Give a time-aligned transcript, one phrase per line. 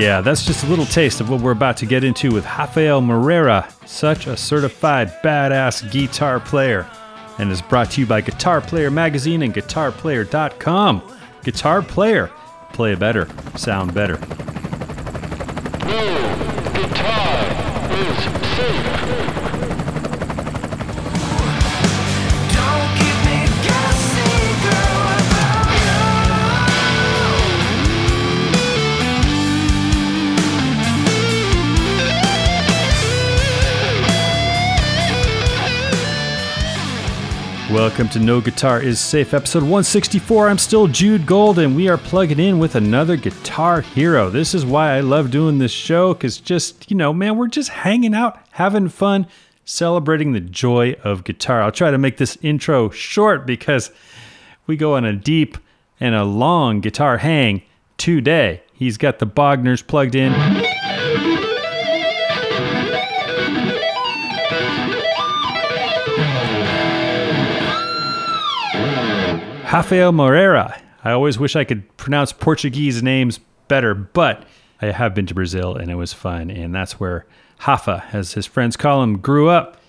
[0.00, 3.02] Yeah, that's just a little taste of what we're about to get into with Rafael
[3.02, 6.88] Moreira, such a certified badass guitar player,
[7.38, 11.02] and is brought to you by Guitar Player Magazine and GuitarPlayer.com.
[11.42, 12.30] Guitar Player,
[12.72, 14.16] play better, sound better.
[16.72, 18.24] guitar is
[18.56, 19.09] safe.
[37.72, 40.48] Welcome to No Guitar is Safe, episode 164.
[40.48, 44.28] I'm still Jude Gold, and we are plugging in with another guitar hero.
[44.28, 47.68] This is why I love doing this show, because just, you know, man, we're just
[47.68, 49.28] hanging out, having fun,
[49.64, 51.62] celebrating the joy of guitar.
[51.62, 53.92] I'll try to make this intro short because
[54.66, 55.56] we go on a deep
[56.00, 57.62] and a long guitar hang
[57.98, 58.62] today.
[58.72, 60.32] He's got the Bogners plugged in.
[69.72, 70.82] Rafael Moreira.
[71.04, 74.44] I always wish I could pronounce Portuguese names better, but
[74.82, 76.50] I have been to Brazil and it was fun.
[76.50, 77.24] And that's where
[77.68, 79.80] Rafa, as his friends call him, grew up.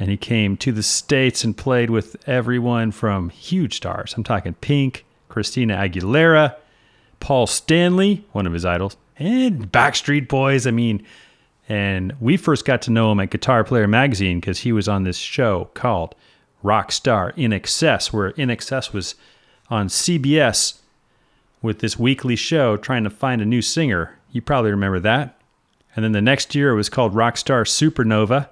[0.00, 4.12] And he came to the States and played with everyone from huge stars.
[4.16, 6.56] I'm talking Pink, Christina Aguilera,
[7.20, 10.66] Paul Stanley, one of his idols, and Backstreet Boys.
[10.66, 11.06] I mean,
[11.68, 15.04] and we first got to know him at Guitar Player Magazine because he was on
[15.04, 16.16] this show called
[16.62, 19.14] Rockstar INXS, where INXS was
[19.70, 20.78] on CBS
[21.62, 24.18] with this weekly show trying to find a new singer.
[24.30, 25.38] You probably remember that.
[25.94, 28.48] And then the next year it was called Rockstar Supernova.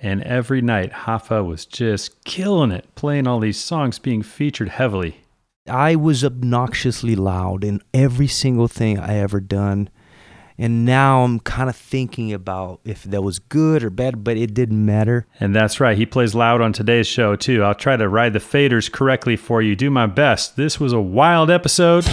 [0.00, 5.22] And every night, Rafa was just killing it, playing all these songs, being featured heavily.
[5.68, 9.90] I was obnoxiously loud in every single thing I ever done.
[10.60, 14.54] And now I'm kind of thinking about if that was good or bad, but it
[14.54, 15.24] didn't matter.
[15.38, 17.62] And that's right, he plays loud on today's show too.
[17.62, 20.56] I'll try to ride the faders correctly for you, do my best.
[20.56, 22.04] This was a wild episode.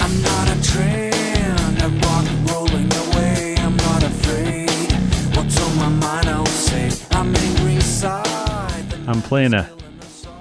[0.00, 3.56] I'm not a trend, I'm rock rolling away.
[3.58, 4.92] I'm not afraid.
[5.36, 6.88] What's on my mind, I'll say.
[7.10, 8.90] I'm angry inside.
[8.90, 9.68] The I'm playing a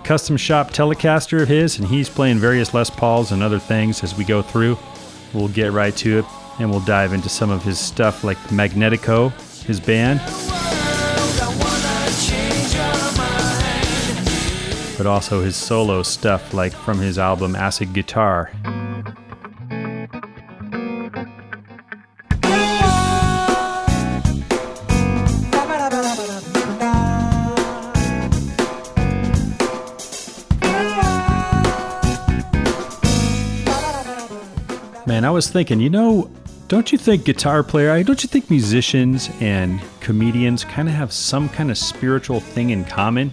[0.04, 4.16] custom shop Telecaster of his, and he's playing various Les Pauls and other things as
[4.16, 4.78] we go through.
[5.34, 6.26] We'll get right to it,
[6.60, 9.32] and we'll dive into some of his stuff like Magnetico,
[9.64, 10.20] his band,
[14.98, 18.52] but also his solo stuff like from his album Acid Guitar.
[35.14, 36.28] Man, I was thinking, you know,
[36.70, 41.48] don't you think guitar player, don't you think musicians and comedians kind of have some
[41.50, 43.32] kind of spiritual thing in common?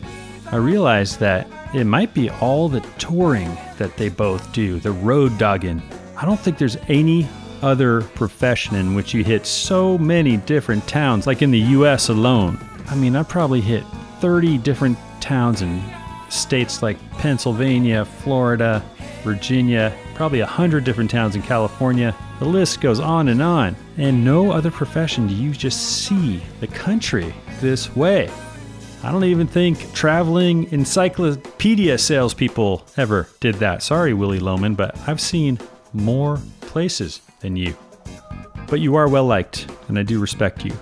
[0.53, 5.39] I realized that it might be all the touring that they both do, the road
[5.39, 5.83] dogging.
[6.19, 7.27] I don't think there's any
[7.63, 12.59] other profession in which you hit so many different towns, like in the US alone.
[12.89, 13.85] I mean, I probably hit
[14.21, 15.83] 30 different towns in
[16.29, 18.85] states like Pennsylvania, Florida,
[19.21, 22.15] Virginia, probably a 100 different towns in California.
[22.39, 23.77] The list goes on and on.
[23.97, 28.31] And no other profession do you just see the country this way.
[29.03, 33.83] I don't even think traveling encyclopedia salespeople ever did that.
[33.83, 35.59] Sorry, Willy Loman, but I've seen
[35.93, 37.75] more places than you.
[38.69, 40.73] But you are well liked, and I do respect you.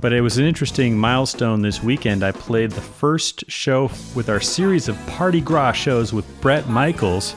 [0.00, 2.22] But it was an interesting milestone this weekend.
[2.22, 7.34] I played the first show with our series of Parti-Gras shows with Bret Michaels.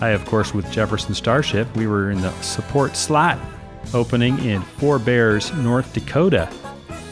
[0.00, 3.38] I, of course, with Jefferson Starship, we were in the support slot
[3.94, 6.48] opening in Four Bears, North Dakota.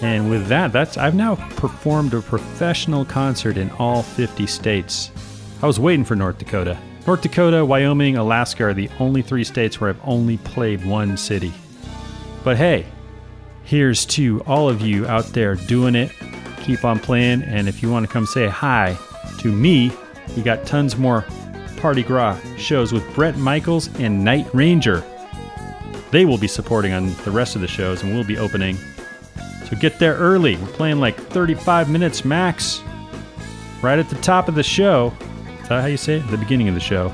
[0.02, 5.10] And with that, that's I've now performed a professional concert in all 50 states.
[5.62, 6.78] I was waiting for North Dakota.
[7.06, 11.52] North Dakota, Wyoming, Alaska are the only three states where I've only played one city.
[12.44, 12.86] But hey,
[13.64, 16.12] here's to all of you out there doing it.
[16.62, 18.98] Keep on playing, and if you want to come say hi
[19.38, 19.92] to me,
[20.36, 21.24] we got tons more
[21.76, 25.04] Parti-Gras shows with Bret Michaels and Night Ranger.
[26.10, 28.76] They will be supporting on the rest of the shows, and we'll be opening.
[29.68, 30.56] So get there early.
[30.56, 32.82] We're playing like 35 minutes max,
[33.82, 35.12] right at the top of the show.
[35.62, 36.30] Is that how you say it?
[36.30, 37.12] The beginning of the show.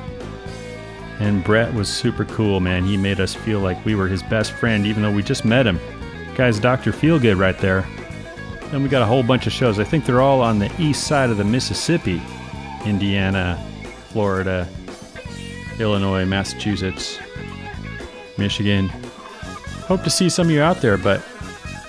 [1.19, 2.85] And Brett was super cool, man.
[2.85, 5.67] He made us feel like we were his best friend, even though we just met
[5.67, 5.81] him.
[6.35, 6.93] Guy's Dr.
[6.93, 7.87] Feelgood right there.
[8.71, 9.79] Then we got a whole bunch of shows.
[9.79, 12.21] I think they're all on the east side of the Mississippi
[12.85, 13.63] Indiana,
[14.13, 14.69] Florida,
[15.79, 17.19] Illinois, Massachusetts,
[18.39, 18.89] Michigan.
[19.87, 21.23] Hope to see some of you out there, but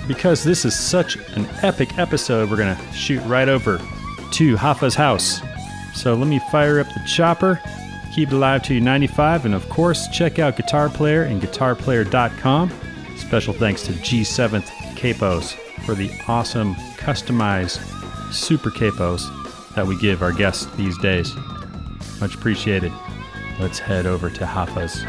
[0.07, 3.79] because this is such an epic episode, we're going to shoot right over
[4.31, 5.41] to Rafa's house.
[5.93, 7.61] So let me fire up the chopper,
[8.13, 12.71] keep it alive to you 95, and of course, check out Guitar Player and guitarplayer.com.
[13.17, 15.53] Special thanks to G7th Capos
[15.85, 17.79] for the awesome customized
[18.33, 19.21] super capos
[19.75, 21.33] that we give our guests these days.
[22.23, 22.93] Much appreciated.
[23.59, 25.03] Let's head over to Rafa's.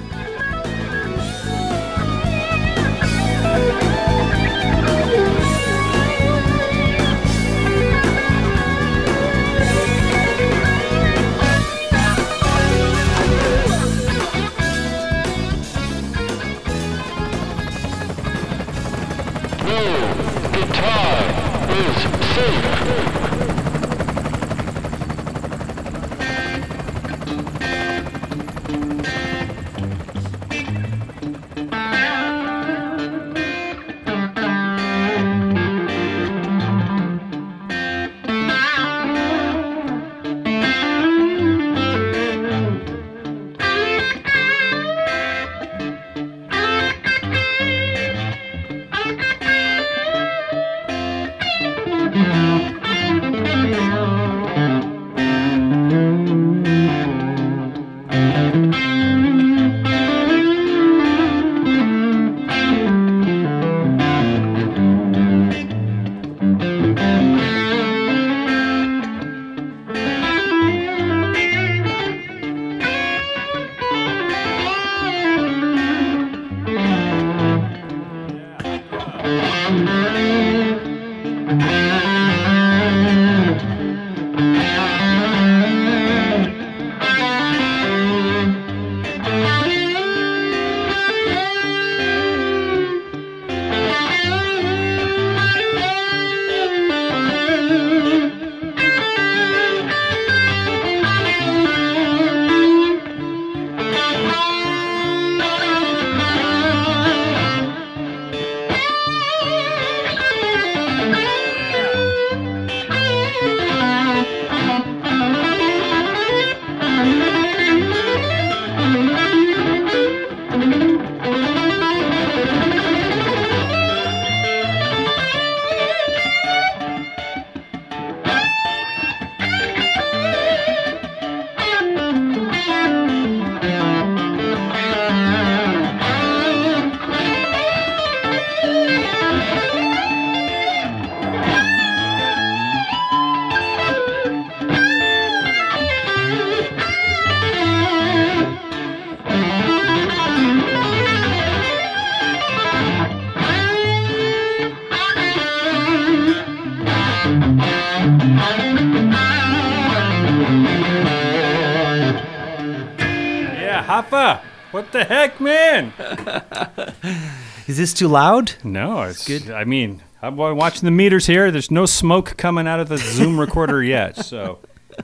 [164.95, 165.93] The heck, man?
[167.67, 168.53] Is this too loud?
[168.63, 169.51] No, it's good.
[169.51, 171.51] I mean, I'm watching the meters here.
[171.51, 174.61] There's no smoke coming out of the Zoom recorder yet, so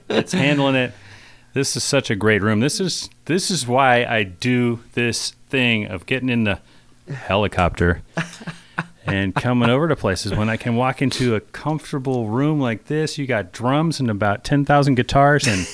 [0.09, 0.93] it's handling it.
[1.53, 2.61] This is such a great room.
[2.61, 6.61] This is this is why I do this thing of getting in the
[7.13, 8.03] helicopter
[9.07, 13.19] and coming over to places when I can walk into a comfortable room like this.
[13.19, 15.67] You got drums and about ten thousand guitars and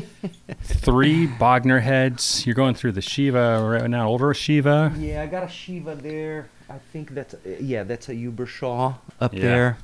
[0.62, 2.46] three Bogner heads.
[2.46, 4.92] You're going through the Shiva right now, older Shiva.
[4.98, 6.48] Yeah, I got a Shiva there.
[6.68, 9.40] I think that's yeah, that's a Uberschall up Yeah.
[9.42, 9.78] there,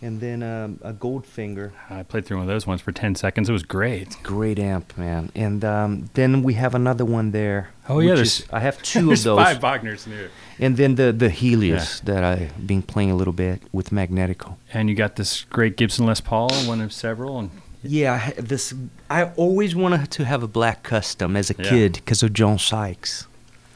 [0.00, 1.72] and then um, a Goldfinger.
[1.90, 3.48] I played through one of those ones for ten seconds.
[3.48, 4.16] It was great.
[4.22, 5.30] Great amp, man.
[5.34, 7.70] And um, then we have another one there.
[7.88, 9.38] Oh, yeah, there's- is- I have two of There's those.
[9.38, 10.30] five Bogners in here.
[10.58, 14.56] And then the the Helios that I've been playing a little bit with Magnetico.
[14.72, 17.38] And you got this great Gibson Les Paul, one of several.
[17.38, 17.50] And
[17.84, 18.74] Yeah, I this
[19.10, 21.68] I always wanted to have a black custom as a Yeah.
[21.70, 23.26] kid because of John Sykes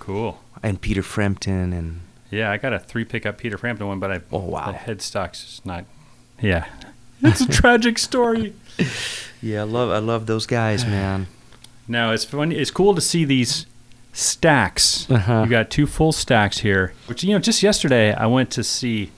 [0.01, 0.41] cool.
[0.63, 2.01] and Peter Frampton and
[2.31, 4.73] Yeah, I got a three pickup Peter Frampton one, but I Oh, wow.
[4.73, 5.85] the headstock's just not.
[6.41, 6.67] Yeah,
[7.23, 8.55] it's a tragic story.
[9.43, 11.27] yeah, I love I love those guys, man.
[11.87, 12.53] No, it's fun.
[12.53, 13.67] It's cool to see these
[14.13, 15.11] stacks.
[15.11, 15.43] Uh-huh.
[15.45, 16.93] You got two full stacks here.
[17.07, 19.11] Which you know, just yesterday I went to see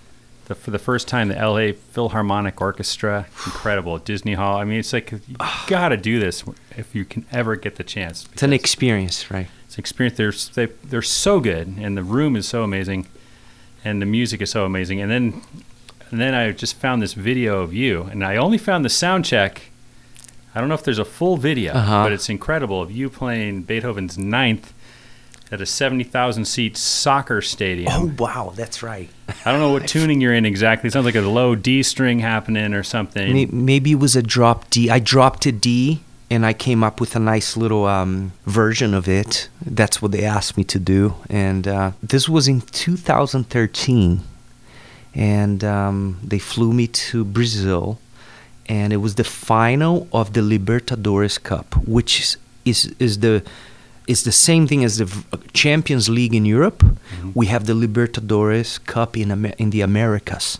[0.50, 1.72] the, for the first time the L.A.
[1.72, 3.26] Philharmonic Orchestra.
[3.46, 4.58] Incredible at Disney Hall.
[4.58, 6.44] I mean, it's like you got to do this
[6.76, 8.28] if you can ever get the chance.
[8.32, 9.46] It's an experience, right?
[9.66, 10.16] It's an experience.
[10.16, 13.06] They're they, they're so good, and the room is so amazing,
[13.84, 15.00] and the music is so amazing.
[15.00, 15.42] And then
[16.10, 19.24] and then I just found this video of you, and I only found the sound
[19.24, 19.70] check.
[20.52, 22.02] I don't know if there's a full video, Uh-huh.
[22.04, 24.74] but it's incredible of you playing Beethoven's Ninth
[25.52, 27.92] at a 70,000 seat soccer stadium.
[27.92, 29.08] Oh wow, that's right.
[29.44, 30.88] I don't know what tuning you're in exactly.
[30.88, 33.48] It sounds like a low D string happening or something.
[33.52, 34.90] Maybe it was a drop D.
[34.90, 39.08] I dropped a D and I came up with a nice little um, version of
[39.08, 39.48] it.
[39.66, 41.16] That's what they asked me to do.
[41.28, 44.20] And uh, this was in 2013.
[45.12, 47.98] And um, they flew me to Brazil.
[48.68, 53.42] And it was the final of the Libertadores Cup, which is, is, is the
[54.10, 56.80] is the same thing as the uh, Champions League in Europe.
[56.82, 57.30] Mm-hmm.
[57.40, 60.58] We have the Libertadores Cup in Amer- in the Americas,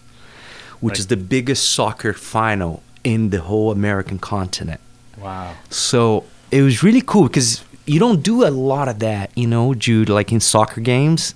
[0.81, 2.73] which Like- is the biggest soccer final
[3.05, 4.81] in the whole American continent.
[5.27, 5.53] wow.
[5.71, 7.51] So it was really cool because
[7.87, 11.35] you don't do a lot of that, you know, Jude, like in soccer games,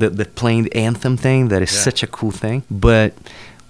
[0.00, 1.82] the, the playing the anthem thing, that is Yeah.
[1.88, 2.62] such a cool thing.
[2.70, 3.10] But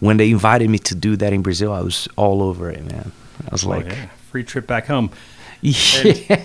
[0.00, 3.12] when they invited me to do that in Brazil, I was all over it, man.
[3.48, 4.06] I was Oh, like, yeah.
[4.30, 5.08] Free trip back home.
[5.70, 5.74] yeah,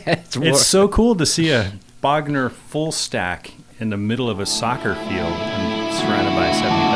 [0.07, 4.45] it's, It's so cool to see a Bogner full stack in the middle of a
[4.45, 6.86] soccer field and surrounded by 70,000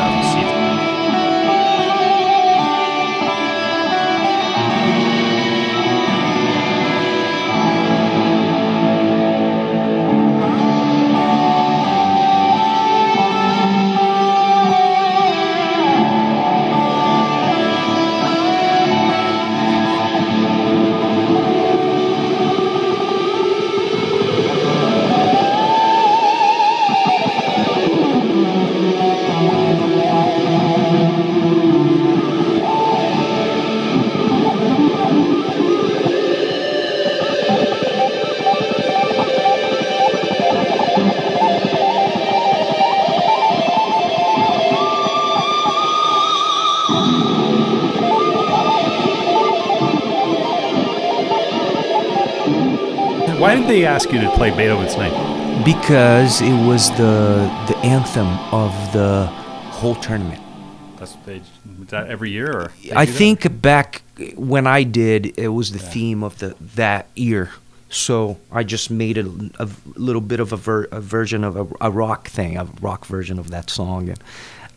[53.72, 55.66] they ask you to play Beethoven's Ninth?
[55.66, 59.28] because it was the the anthem of the
[59.72, 60.42] whole tournament.
[60.98, 61.42] That's they,
[61.88, 63.18] that every year, or I do that?
[63.18, 64.02] think back
[64.36, 67.52] when I did, it was the theme of the that year.
[67.90, 71.68] So I just made a, a little bit of a, ver, a version of a,
[71.82, 74.20] a rock thing, a rock version of that song, and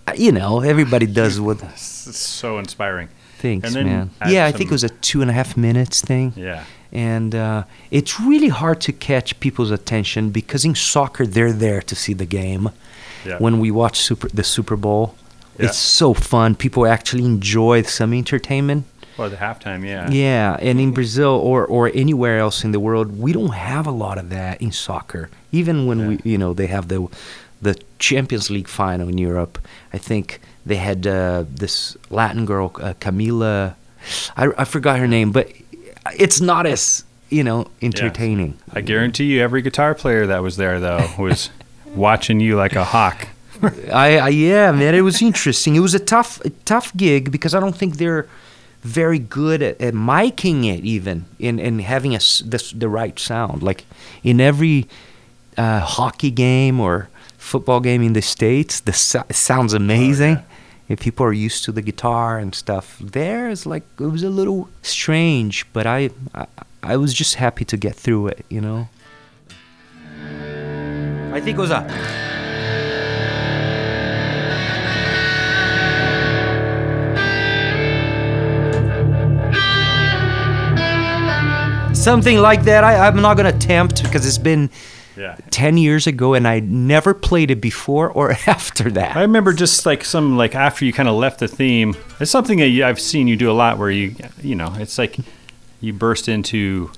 [0.07, 3.09] uh, you know everybody does what It's so inspiring.
[3.39, 4.11] Thanks, man.
[4.27, 6.33] Yeah, I think it was a two and a half minutes thing.
[6.35, 11.83] Yeah, and uh, it's really hard to catch people's attention because in soccer they're there
[11.83, 12.71] to see the game.
[13.27, 13.39] yeah.
[13.39, 15.15] When we watch super the Super Bowl,
[15.59, 15.67] Yeah.
[15.67, 16.55] it's so fun.
[16.55, 18.85] People actually enjoy some entertainment.
[19.19, 20.11] well, the halftime, yeah.
[20.11, 23.97] Yeah, and in Brazil or or anywhere else in the world, we don't have a
[24.05, 25.29] lot of that in soccer.
[25.53, 26.99] Even when we, you know, they have the
[27.63, 29.59] the Champions League final in Europe.
[29.97, 30.27] I think
[30.67, 33.75] they had uh, this Latin girl, uh, Camila.
[34.37, 35.47] I, I forgot her name, but
[36.19, 38.59] it's not as you know entertaining.
[38.73, 41.51] I guarantee you, every guitar player that was there though was
[41.87, 43.29] watching you like a hawk.
[43.93, 45.77] I, I yeah, man, it was interesting.
[45.77, 48.29] It was a tough a tough gig because I don't think they're
[48.83, 53.63] very good at, at miking it even in and having a the, the right sound.
[53.63, 53.87] Like
[54.23, 54.87] in every
[55.57, 57.09] uh, hockey game or
[57.39, 60.39] football game in the states, the so- sounds amazing.
[60.87, 64.29] If people are used to the guitar and stuff, there is like it was a
[64.29, 66.47] little strange, but I, I
[66.83, 68.89] I was just happy to get through it, you know.
[71.33, 71.83] I think it was a
[81.95, 82.85] something like that.
[82.85, 84.69] I, I'm not gonna attempt because it's been
[85.17, 85.37] Yeah.
[85.51, 89.17] 10 years ago and I never played it before or after that.
[89.17, 91.95] I remember just like some like after you kind of left the theme.
[92.21, 94.99] It's something that you, I've seen you do a lot where you you know it's
[94.99, 95.17] like
[95.81, 96.91] you burst into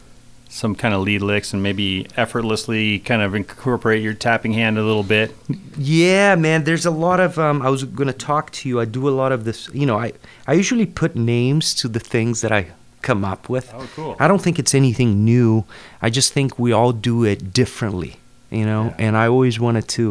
[0.49, 4.83] some kind of lead licks and maybe effortlessly kind of incorporate your tapping hand a
[4.83, 5.35] little bit.
[5.77, 8.81] Yeah, man, there's a lot of um I was going to talk to you.
[8.81, 10.13] I do a lot of this, you know, I
[10.47, 12.69] I usually put names to the things that I
[13.07, 13.67] come up with.
[13.75, 14.17] Oh, cool.
[14.19, 15.65] I don't think it's anything new.
[16.07, 18.13] I just think we all do it differently,
[18.51, 19.05] you know, Yeah.
[19.07, 20.05] and I always wanted to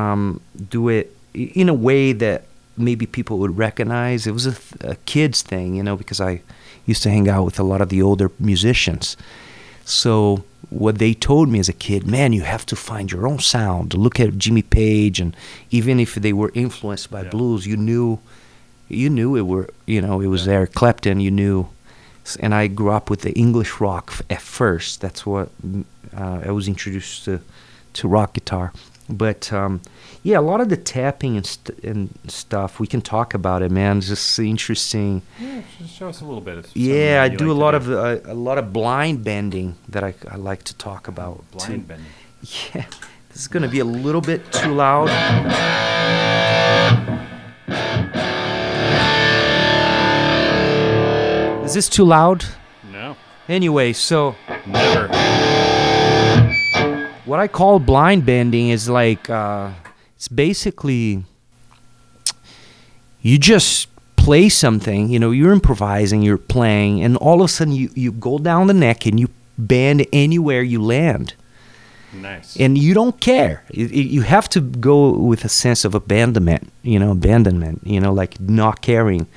[0.00, 0.40] um,
[0.76, 2.38] do it in a way that
[2.76, 4.26] maybe people would recognize.
[4.26, 6.42] It was a, th- a kids thing, you know, because I
[6.86, 9.16] used to hang out with a lot of the older musicians.
[9.84, 13.38] So what they told me as a kid, man, you have to find your own
[13.40, 13.94] sound.
[13.94, 15.36] Look at Jimmy Page, and
[15.70, 17.30] even if they were influenced by Yeah.
[17.30, 18.18] blues, you knew,
[18.88, 20.66] you knew it were, you know, it was there.
[20.66, 21.66] Clapton, you knew,
[22.40, 25.00] and I grew up with the English rock f- at first.
[25.00, 25.84] That's what mm,
[26.16, 27.40] uh, I was introduced to,
[27.94, 28.72] to rock guitar,
[29.08, 29.80] But um,
[30.22, 33.70] yeah, a lot of the tapping and, st- and stuff we can talk about it,
[33.70, 33.98] man.
[33.98, 35.22] It's just interesting.
[35.40, 36.66] Yeah, show us a little bit.
[36.74, 40.04] Yeah, I do like a to lot of uh, a lot of blind bending that
[40.04, 41.36] I, I like to talk about.
[41.52, 41.58] too.
[41.58, 42.06] blind bending.
[42.74, 42.86] Yeah,
[43.28, 45.08] this is gonna be a little bit too loud.
[51.70, 52.44] Is this too loud?
[52.90, 53.16] No,
[53.48, 54.34] Anyway, so
[54.66, 55.06] never.
[57.24, 59.70] what I call blind bending is like uh,
[60.16, 61.22] it's basically
[63.22, 63.86] you just
[64.16, 65.10] play something.
[65.10, 68.66] You know, you're improvising, you're playing, and all of a sudden you you go down
[68.66, 71.34] the neck and you bend anywhere you land.
[72.12, 72.56] Nice.
[72.56, 73.62] and you don't care.
[73.70, 78.12] You, you have to go with a sense of abandonment, you know, abandonment, you know,
[78.12, 79.28] like not caring,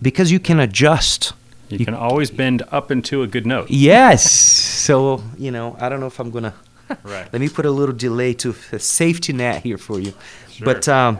[0.00, 1.32] because you can adjust.
[1.72, 3.70] You, you- can always bend up into a good note.
[3.70, 4.30] Yes.
[4.30, 6.54] So you know, I don't know if I'm gonna.
[7.04, 7.26] Right.
[7.32, 10.12] Let me put a little delay to a safety net here for you.
[10.50, 10.66] Sure.
[10.66, 11.18] But um,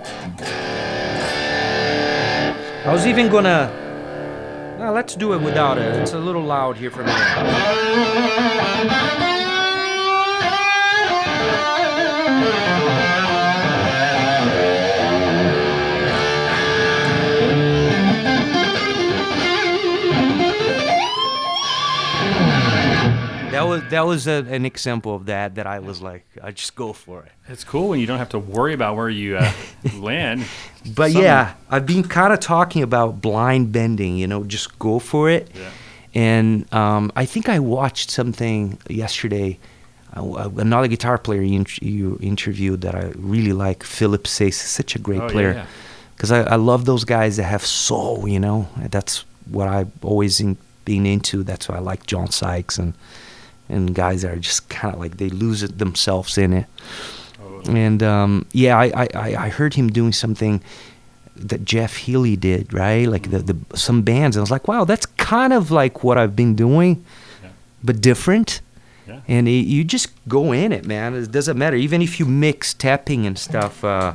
[2.85, 3.71] I was even gonna.
[4.79, 5.95] Well, let's do it without it.
[5.97, 7.13] It's a little loud here for me.
[23.63, 26.75] That was that was a, an example of that that I was like, I just
[26.75, 27.33] go for it.
[27.49, 29.53] It's cool when you don't have to worry about where you uh,
[29.95, 30.45] land.
[30.95, 34.17] But Some- yeah, I've been kind of talking about blind bending.
[34.17, 35.51] You know, just go for it.
[35.55, 35.71] Yeah.
[36.15, 39.59] And um, I think I watched something yesterday.
[40.15, 44.99] Uh, another guitar player you, you interviewed that I really like, Philip Sayce, such a
[44.99, 45.53] great Oh, yeah, player.
[45.55, 45.67] yeah.
[46.15, 48.29] Because I, I love those guys that have soul.
[48.29, 51.43] You know, that's what I've always in, been into.
[51.43, 52.93] That's why I like John Sykes and
[53.73, 56.67] and guys that are just kind of like they lose it themselves in it.
[57.43, 60.61] Oh, And um, yeah, I, I, I I heard him doing something
[61.35, 63.09] that Jeff Healey did, right?
[63.09, 64.37] Like the, the some bands.
[64.37, 67.03] And I was like, wow, that's kind of like what I've been doing,
[67.43, 67.51] Yeah.
[67.83, 68.61] but different.
[69.09, 69.21] Yeah.
[69.27, 71.15] And it, you just go in it, man.
[71.15, 73.83] It doesn't matter, even if you mix tapping and stuff.
[73.83, 74.15] Uh,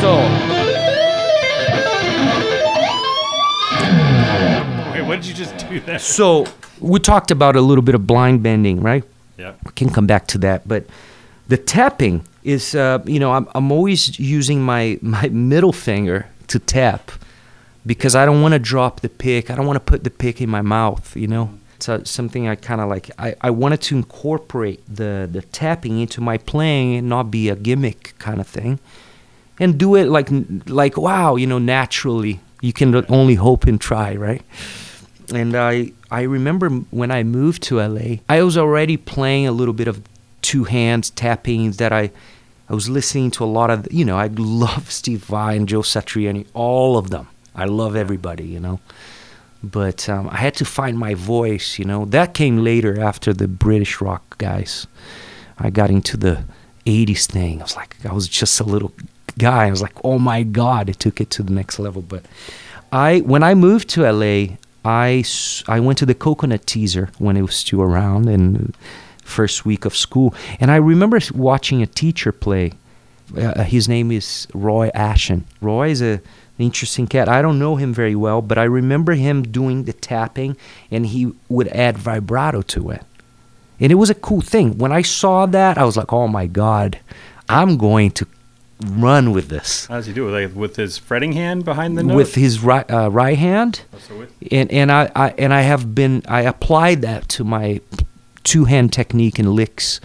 [0.00, 0.10] so
[5.08, 5.98] what did you just do there?
[5.98, 6.46] so
[6.80, 9.04] we talked about a little bit of blind bending, right?
[9.36, 9.54] Yeah.
[9.64, 10.66] we can come back to that.
[10.66, 10.86] But
[11.46, 16.58] the tapping is, uh, you know, I'm, I'm always using my, my middle finger to
[16.58, 17.10] tap
[17.86, 19.50] because I don't want to drop the pick.
[19.50, 21.50] I don't want to put the pick in my mouth, you know.
[21.76, 23.10] It's uh, something I kind of like.
[23.18, 27.54] I, I wanted to incorporate the, the tapping into my playing and not be a
[27.54, 28.80] gimmick kind of thing.
[29.60, 30.28] And do it like,
[30.66, 32.40] like wow, you know, naturally.
[32.60, 34.42] You can only hope and try, right?
[35.30, 39.74] And I I remember when I moved to LA, I was already playing a little
[39.74, 40.02] bit of
[40.42, 42.10] two hands tapping that I
[42.68, 45.80] I was listening to a lot of you know I love Steve Vai and Joe
[45.82, 47.28] Satriani, all of them.
[47.54, 48.80] I love everybody, you know.
[49.62, 52.04] But um, I had to find my voice, you know.
[52.04, 54.86] That came later after the British rock guys.
[55.58, 56.44] I got into the
[56.86, 57.60] 80s thing.
[57.60, 58.92] I was like, I was just a little
[59.36, 59.66] guy.
[59.66, 62.02] I was like, oh my God, it took it to the next level.
[62.02, 62.24] But
[62.92, 65.24] I, when I moved to LA, I,
[65.66, 68.74] I went to the Coconut Teaszer when it was still around in
[69.22, 70.34] first week of school.
[70.60, 72.72] And I remember watching a teacher play.
[73.36, 75.44] Uh, his name is Roy Ashen.
[75.60, 76.20] Roy is a,
[76.58, 77.28] interesting cat.
[77.28, 80.56] I don't know him very well, but I remember him doing the tapping
[80.90, 83.02] and he would add vibrato to it.
[83.80, 84.76] And it was a cool thing.
[84.76, 86.98] When I saw that, I was like, oh my God,
[87.48, 88.26] I'm going to
[88.86, 89.86] run with this.
[89.86, 90.32] How does he do it?
[90.46, 92.16] Like with his fretting hand behind the note?
[92.16, 93.82] With his right, uh, right hand.
[93.92, 97.44] Oh, so with- And, and, I, I, and I have been, I applied that to
[97.44, 97.80] my
[98.44, 100.00] two hand technique and licks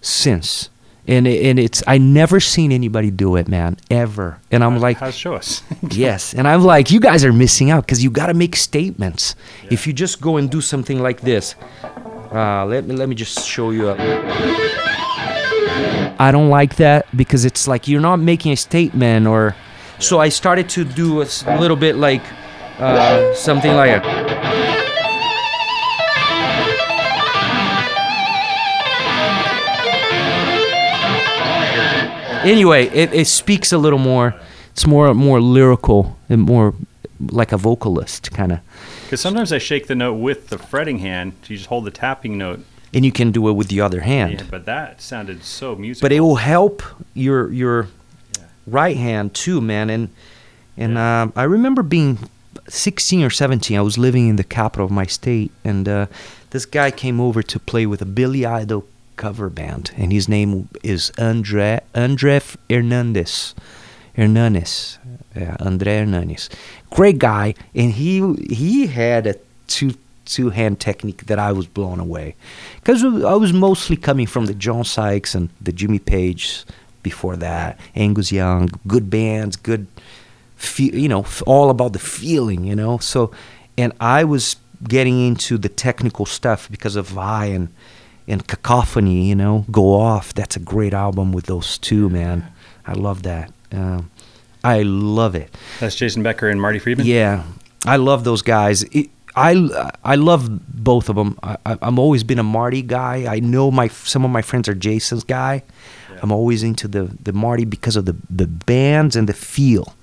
[0.00, 0.70] since.
[1.08, 4.40] And, it, and it's, I never seen anybody do it, man, ever.
[4.50, 5.62] And I'm How- like, how show us?
[5.90, 6.34] yes.
[6.34, 9.36] And I'm like, you guys are missing out because you got to make statements.
[9.70, 11.54] If you just go and do something like this,
[12.32, 13.88] uh, let me let me just show you.
[13.90, 14.95] A,
[16.18, 19.54] I don't like that because it's like you're not making a statement, or
[19.98, 21.26] so I started to do a
[21.60, 22.22] little bit like
[22.78, 24.06] uh, something like a.
[32.46, 34.34] Anyway, it, it speaks a little more.
[34.70, 36.74] It's more more lyrical and more
[37.20, 38.60] like a vocalist kind of.
[39.04, 41.32] Because sometimes I shake the note with the fretting hand.
[41.46, 42.64] You just hold the tapping note.
[42.94, 44.40] And you can do it with the other hand.
[44.40, 46.04] Yeah, but that sounded so musical.
[46.06, 46.82] But it will help
[47.14, 47.88] your your
[48.36, 48.44] Yeah.
[48.66, 49.90] right hand too, man.
[49.90, 50.08] And
[50.76, 52.18] and um, I remember being
[52.68, 53.76] 16 or 17.
[53.78, 56.06] I was living in the capital of my state, and uh,
[56.50, 58.84] this guy came over to play with a Billy Idol
[59.16, 63.54] cover band, and his name is Andre Andre Hernandez.
[64.14, 64.98] Hernandez,
[65.34, 66.48] yeah, Andre Hernandez,
[66.90, 69.34] great guy, and he he had a
[69.66, 69.92] two
[70.26, 72.34] two hand technique that I was blown away,
[72.76, 76.64] because I was mostly coming from the John Sykes and the Jimmy Page
[77.02, 79.86] before that, Angus Young, good bands, good,
[80.56, 82.98] fe- you know, all about the feeling, you know.
[82.98, 83.30] So,
[83.78, 87.68] and I was getting into the technical stuff because of Vai and
[88.28, 90.34] and Cacophony, you know, Go Off.
[90.34, 92.52] That's a great album with those two, man.
[92.84, 93.52] I love that.
[93.72, 94.10] Um,
[94.64, 95.54] I love it.
[95.78, 97.06] That's Jason Becker and Marty Friedman.
[97.06, 97.44] Yeah,
[97.84, 98.82] I love those guys.
[98.84, 100.48] It, I I love
[100.82, 101.38] both of them.
[101.42, 103.32] I, I'm always been a Marty guy.
[103.32, 105.62] I know my some of my friends are Jason's guy.
[106.10, 106.20] Yeah.
[106.22, 109.94] I'm always into the the Marty because of the the bands and the feel.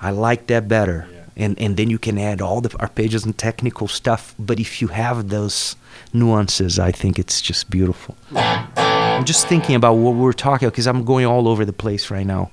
[0.00, 1.06] I like that better.
[1.10, 1.44] Yeah.
[1.44, 4.34] And and then you can add all the arpeggios and technical stuff.
[4.38, 5.76] But if you have those
[6.12, 8.16] nuances, I think it's just beautiful.
[8.34, 12.26] I'm just thinking about what we're talking because I'm going all over the place right
[12.26, 12.50] now.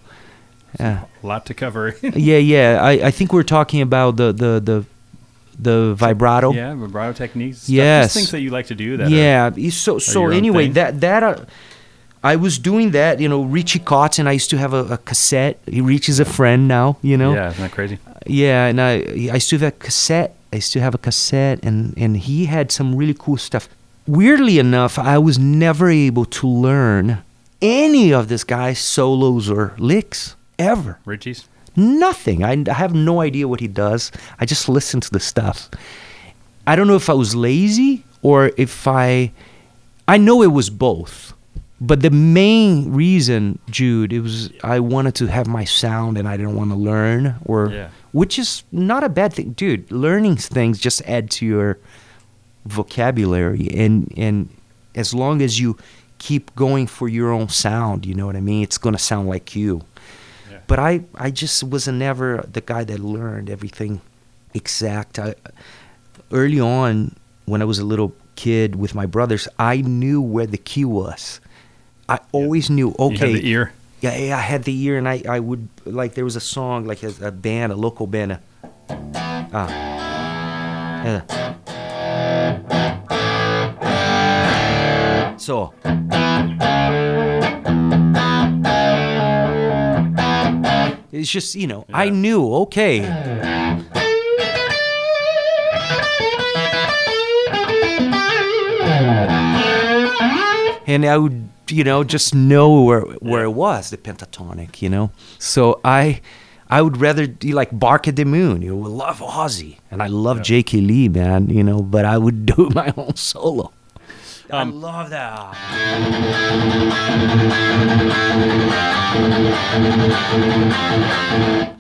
[0.80, 1.96] Yeah A lot to cover.
[2.02, 2.80] yeah, yeah.
[2.82, 4.86] I, I think we're talking about the the the,
[5.60, 6.54] the vibrato.
[6.54, 7.58] yeah, vibrato techniques.
[7.60, 8.14] stuff, Yes.
[8.14, 8.98] Things that you like to do.
[8.98, 9.52] That yeah.
[9.56, 10.74] it's So so anyway, thing?
[10.74, 11.46] that that uh,
[12.24, 13.20] I was doing that.
[13.20, 14.28] You know, Richie Kotzen.
[14.28, 15.60] I used to have a, a cassette.
[15.66, 16.98] He reaches a friend now.
[17.02, 17.34] You know.
[17.34, 17.98] Yeah, isn't that crazy?
[18.26, 18.94] Yeah, and I
[19.32, 20.36] I used to have a cassette.
[20.52, 23.68] I used to have a cassette, and and he had some really cool stuff.
[24.08, 27.20] Weirdly enough, I was never able to learn
[27.62, 30.98] any of this guy's solos or licks ever.
[31.06, 31.46] Richie's.
[31.80, 32.44] Nothing.
[32.44, 34.12] I, I have no idea what he does.
[34.40, 35.70] I just listen to the stuff.
[36.68, 39.32] I don't know if I was lazy or if I.
[40.08, 41.34] I know it was both.
[41.82, 46.36] But the main reason, Jude, it was I wanted to have my sound and I
[46.36, 47.90] didn't want to learn or Yeah.
[48.12, 49.90] which is not a bad thing, dude.
[49.90, 51.78] Learning things just add to your
[52.66, 54.50] vocabulary and and
[54.96, 55.78] as long as you
[56.18, 58.62] keep going for your own sound, you know what I mean?
[58.64, 59.82] It's going to sound like you.
[60.70, 60.76] Yeah.
[60.76, 64.02] But I, I just was never the guy that learned everything
[64.54, 65.18] exact.
[65.18, 65.34] I,
[66.32, 70.58] early on, when I was a little kid with my brothers, I knew where the
[70.58, 71.42] key was.
[72.08, 72.90] I always knew.
[72.90, 73.74] You Okay, the ear.
[74.02, 76.86] yeah, yeah, I had the ear, and I, I would like there was a song
[76.86, 78.38] like a, a band, a local band.
[78.90, 79.70] ah,
[81.04, 81.22] yeah.
[85.38, 85.74] So.
[91.12, 93.06] It's just you know I knew okay.
[100.90, 105.12] and I would, you know, just know where where it was, the pentatonic, you know.
[105.38, 106.22] So I,
[106.68, 108.62] I would rather do like Bark at the Moon.
[108.64, 110.44] You know, love Ozzy, and I love Yeah.
[110.44, 110.82] J.K.
[110.82, 111.50] Lee, man.
[111.50, 113.72] You know, but I would do my own solo.
[114.52, 115.56] I Um, love that.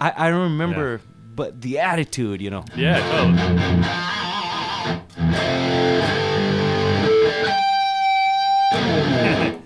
[0.02, 1.02] I I don't remember,
[1.36, 2.64] but the attitude, you know.
[2.76, 4.60] Yeah, totally.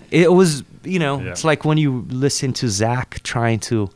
[0.12, 1.32] it was you know Yeah.
[1.32, 3.90] it's like when you listen to zakk trying to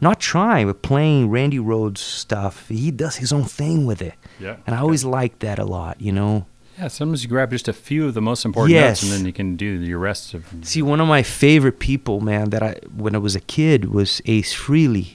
[0.00, 4.56] not trying but playing randy rhoads stuff he does his own thing with it Yeah.
[4.66, 6.46] and i always liked that a lot you know
[6.82, 9.02] Yeah, sometimes you grab just a few of the most important Yes.
[9.02, 10.44] notes, and then you can do the rest of.
[10.62, 14.20] see one of my favorite people man that i when i was a kid was
[14.26, 15.14] ace Frehley,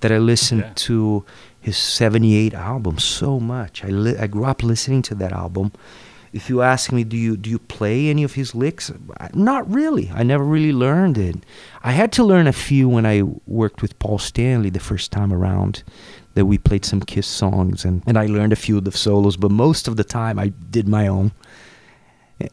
[0.00, 0.72] that i listened Yeah.
[0.86, 1.24] to
[1.60, 5.70] his 78 album so much I, li- I grew up listening to that album
[6.32, 8.90] if you ask me do you do you play any of his licks
[9.32, 11.36] not really i never really learned it
[11.84, 15.32] i had to learn a few when i worked with paul stanley the first time
[15.32, 15.82] around
[16.36, 19.36] that we played some kiss songs and, and i learned a few of the solos
[19.36, 21.32] but most of the time i did my own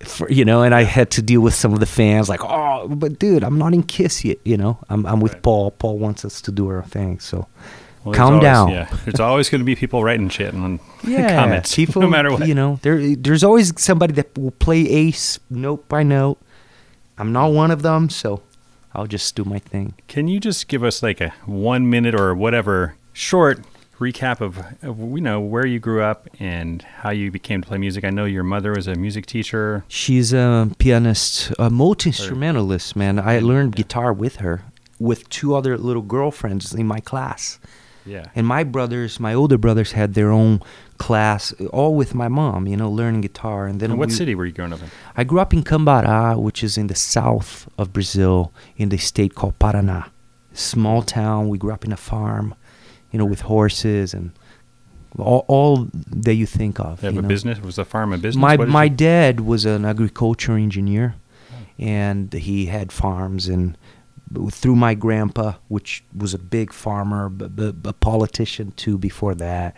[0.05, 2.87] for, you know, and I had to deal with some of the fans like, oh,
[2.87, 4.79] but dude, I'm not in Kiss yet, you know.
[4.89, 5.43] I'm I'm with Right.
[5.43, 5.71] Paul.
[5.71, 7.47] Paul wants us to do our thing, so
[8.05, 8.69] Well, calm always- down.
[8.69, 12.31] Yeah, there's always going to be people writing shit and yeah, comments, people, no matter
[12.31, 12.47] what.
[12.47, 16.37] You know, there there's always somebody that will play Ace note by note.
[17.17, 18.41] I'm not one of them, so
[18.95, 19.95] I'll just do my thing.
[20.07, 23.59] Can you just give us like a one minute or whatever short
[23.99, 27.77] recap of, of you know where you grew up and how you became to play
[27.77, 28.03] music?
[28.03, 29.83] I know your mother was a music teacher.
[29.87, 33.19] She's a pianist, a multi instrumentalist, man.
[33.19, 34.63] I learned guitar with her,
[34.99, 37.59] with two other little girlfriends in my class.
[38.05, 38.25] Yeah.
[38.35, 40.61] And my brothers, my older brothers, had their own
[40.97, 43.65] class, all with my mom, you know, learning guitar.
[43.65, 44.89] And then And what we- city were you growing up in?
[45.15, 49.35] I grew up in Cambará, which is in the south of Brazil, in the state
[49.35, 50.09] called Paraná.
[50.51, 51.47] Small town.
[51.47, 52.55] We grew up in a farm,
[53.13, 54.31] you know, with horses and
[55.17, 56.99] all, all that you think of.
[56.99, 57.27] They have you a know.
[57.29, 57.61] business.
[57.61, 58.41] Was the farm a business?
[58.41, 61.15] My my you- dad was an agriculture engineer,
[61.79, 63.77] and he had farms and
[64.49, 69.75] through my grandpa, which was a big farmer, but, but a politician too before that.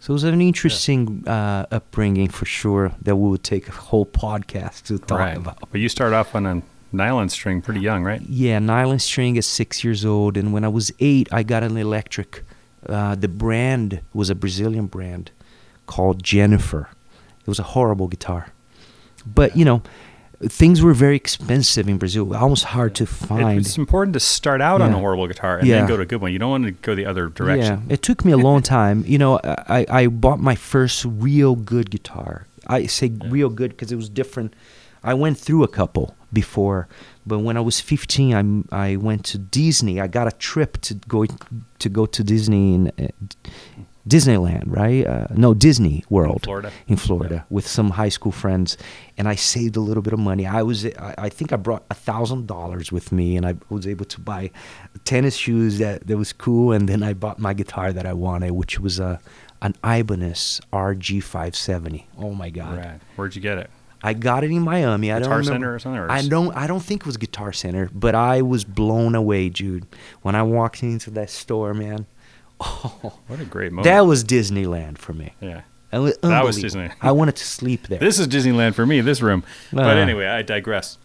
[0.00, 4.04] So it was an interesting uh, upbringing for sure that we would take a whole
[4.04, 5.36] podcast to talk right.
[5.36, 5.70] about.
[5.70, 8.20] But you start off on a nylon string pretty young, right?
[8.20, 11.76] Yeah, nylon string at six years old, and when I was eight, I got an
[11.76, 12.44] electric.
[12.88, 15.30] Uh, the brand was a Brazilian brand
[15.86, 16.88] called Jennifer.
[17.40, 18.48] It was a horrible guitar,
[19.26, 19.82] but you know,
[20.40, 22.34] things were very expensive in Brazil.
[22.34, 23.60] Almost hard to find.
[23.60, 25.78] It's important to start out on a horrible guitar and Yeah.
[25.80, 26.32] then go to a good one.
[26.32, 27.84] You don't want to go the other direction.
[27.86, 29.04] Yeah, it took me a long time.
[29.06, 32.46] You know, I, I bought my first real good guitar.
[32.66, 34.54] I say real good because it was different.
[35.02, 36.88] I went through a couple before,
[37.26, 40.00] but when I was 15, I I went to Disney.
[40.00, 41.26] I got a trip to go
[41.78, 43.08] to go to Disney in uh,
[44.08, 45.06] Disneyland, right?
[45.06, 46.70] Uh, no, Disney World Florida?
[46.86, 48.76] in Florida with some high school friends,
[49.16, 50.46] and I saved a little bit of money.
[50.46, 53.86] I was, I, I think I brought a thousand dollars with me, and I was
[53.86, 54.50] able to buy
[55.04, 58.50] tennis shoes that that was cool, and then I bought my guitar that I wanted,
[58.52, 59.20] which was a
[59.62, 62.04] an Ibanez RG570.
[62.18, 62.76] Oh my god!
[62.76, 63.00] Right.
[63.16, 63.70] Where'd you get it?
[64.04, 65.10] I got it in Miami.
[65.10, 66.54] I Guitar don't Center or something, or I don't.
[66.54, 69.86] I don't think it was Guitar Center, but I was blown away, dude,
[70.22, 72.06] when I walked into that store, man.
[72.60, 73.84] Oh, What a great moment.
[73.84, 75.32] that was Disneyland for me.
[75.40, 75.62] yeah.
[75.92, 76.62] Was That was unbelievable.
[76.62, 76.90] Disney.
[77.00, 77.98] I wanted to sleep there.
[77.98, 79.42] This is Disneyland for me, this room.
[79.72, 80.00] but Uh.
[80.00, 80.98] anyway, I digress.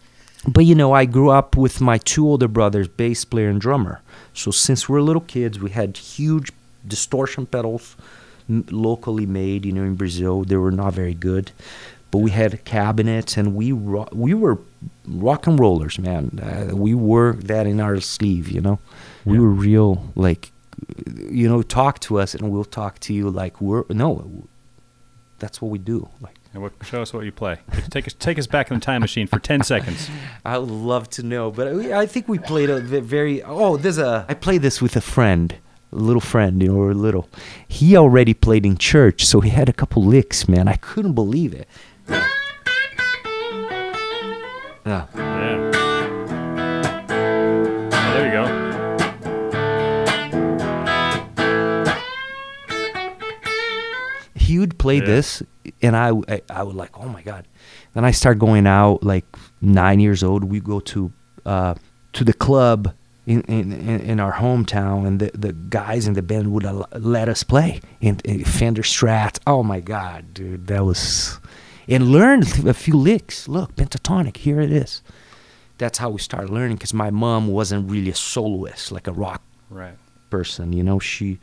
[0.46, 4.00] But you know, I grew up with my two older brothers, bass player and drummer.
[4.32, 6.50] So since we're little kids, we had huge
[6.86, 7.96] distortion pedals,
[8.48, 9.66] m- locally made.
[9.66, 11.52] You know, in Brazil, they were not very good,
[12.10, 14.58] but we had cabinets, and we ro- we were
[15.06, 16.38] rock and rollers, man.
[16.42, 18.48] Uh, we wore that in our sleeve.
[18.48, 18.78] You know,
[19.24, 19.40] we Yeah.
[19.42, 20.52] were real like,
[21.30, 24.46] you know, talk to us, and we'll talk to you like we're no.
[25.38, 26.08] That's what we do.
[26.20, 26.36] Like.
[26.52, 27.58] And what, show us what you play.
[27.90, 30.10] Take us, take us back in the time machine for 10 seconds.
[30.44, 33.40] I would love to know, but we- I think we played a very.
[33.42, 34.26] Oh, there's a.
[34.28, 35.54] I played this with a friend,
[35.92, 37.28] a little friend, you know, we were little.
[37.68, 40.66] He already played in church, so he had a couple licks, man.
[40.68, 41.68] I couldn't believe it.
[54.80, 55.14] He would play Yeah.
[55.16, 55.42] this,
[55.82, 57.44] and I, I, I would like, oh my god.
[57.94, 59.24] Then I start going out, like
[59.60, 60.44] nine years old.
[60.44, 61.12] We go to,
[61.44, 61.74] uh,
[62.12, 62.92] to the club
[63.26, 66.88] in, in, in in our hometown, and the, the guys in the band would al-
[66.98, 69.38] let us play in, in Fender Strat.
[69.46, 71.38] Oh my god, dude, that was,
[71.88, 73.46] and learned a few licks.
[73.48, 75.02] Look, pentatonic, here it is.
[75.78, 79.42] That's how we started learning, because my mom wasn't really a soloist, like a rock
[79.70, 79.96] Right.
[80.30, 80.98] person, you know.
[80.98, 81.38] She,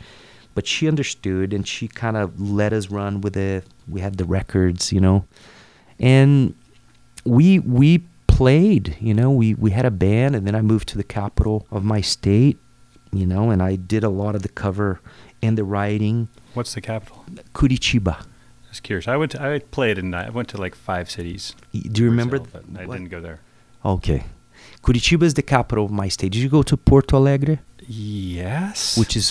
[0.58, 3.64] but she understood, and she kind of let us run with it.
[3.88, 5.18] We had the records, you know,
[6.00, 6.56] and
[7.26, 7.90] we we
[8.26, 9.30] played, you know.
[9.30, 12.58] We we had a band, and then I moved to the capital of my state,
[13.12, 15.00] you know, and I did a lot of the cover
[15.44, 16.28] and the writing.
[16.56, 17.24] What's the capital?
[17.54, 18.16] Curitiba.
[18.70, 19.08] Just curious.
[19.08, 19.32] I went.
[19.34, 21.56] To, I played and I went to like five cities.
[21.72, 22.40] Do you remember?
[22.40, 23.40] Brazil, but I what- didn't go there.
[23.86, 24.22] Okay.
[24.82, 26.32] Curitiba is the capital of my state.
[26.32, 28.98] Did you go to Porto Alegre, Yes.
[28.98, 29.30] which is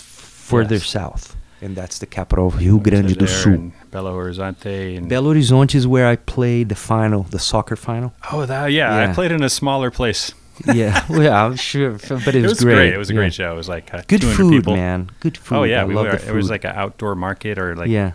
[0.50, 0.86] further Yes.
[0.86, 3.72] south, and that's the capital of Rio Went Grande do Sul.
[3.92, 8.12] Belo Horizonte and Belo Horizonte is where I played the final, the soccer final.
[8.32, 10.32] oh, that yeah, I played in a smaller place.
[10.74, 12.94] yeah, well, yeah, I'm sure, but it, It was, was great.
[12.94, 13.20] It was a yeah.
[13.20, 13.52] great show.
[13.52, 14.74] It was like uh, Good 200 food, people.
[14.76, 15.10] man.
[15.20, 15.54] Good food.
[15.56, 16.30] Oh yeah, I we love were, the food.
[16.30, 18.12] it was like an outdoor market or like yeah,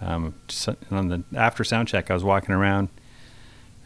[0.00, 2.10] um, just on the after sound check.
[2.10, 2.90] I was walking around,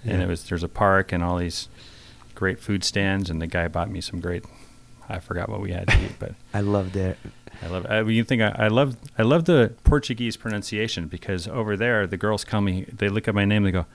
[0.05, 1.69] and it was there's a park and all these
[2.35, 4.45] great food stands, and the guy bought me some great.
[5.09, 7.17] I forgot what we had to eat, but I loved that.
[7.63, 7.87] I love.
[7.89, 12.17] I, you think I, I love I love the Portuguese pronunciation because over there the
[12.17, 12.87] girls call me.
[12.93, 13.65] They look at my name.
[13.65, 13.87] They go,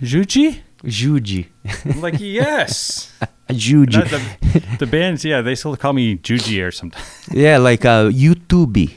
[0.00, 0.60] Juji.
[0.84, 1.46] Juji,
[1.84, 3.12] I'm like yes.
[3.48, 4.08] Juji.
[4.10, 7.02] The, the bands, yeah, they still call me Juji or something.
[7.30, 8.92] yeah, like uh, YouTube.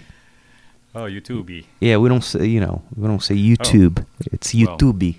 [0.94, 1.66] Oh, YouTube.
[1.80, 4.06] Yeah, we don't say, you know, we don't say YouTube.
[4.32, 4.66] It's Oh.
[4.66, 4.78] Well.
[4.78, 5.16] YouTube.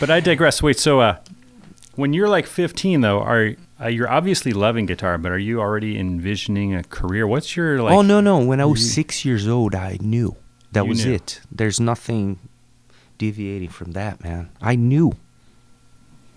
[0.00, 0.62] But I digress.
[0.62, 1.16] Wait, so uh,
[1.96, 5.98] when you're like 15, though, are uh, you're obviously loving guitar, but are you already
[5.98, 7.26] envisioning a career?
[7.26, 7.94] What's your like?
[7.94, 8.38] oh no, no.
[8.44, 10.36] When I was you- six years old, I knew
[10.72, 11.14] that was knew.
[11.14, 11.40] it.
[11.50, 12.38] There's nothing
[13.18, 14.50] deviating from that, man.
[14.60, 15.12] I knew.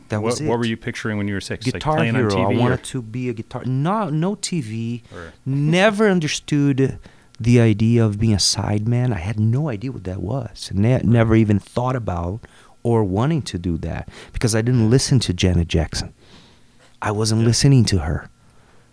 [0.09, 0.47] That what, was it.
[0.49, 1.65] what were you picturing when you were six?
[1.65, 2.25] guitar like hero.
[2.25, 2.53] on TV?
[2.53, 3.63] I or- wanted to be a guitar.
[3.65, 5.03] No, no TV.
[5.13, 6.99] Or- Never understood
[7.39, 9.13] the idea of being a sideman.
[9.13, 10.69] I had no idea what that was.
[10.73, 12.41] Ne- never even thought about
[12.83, 16.13] or wanting to do that because I didn't listen to Janet Jackson.
[17.01, 17.47] I wasn't Yeah.
[17.47, 18.29] listening to her.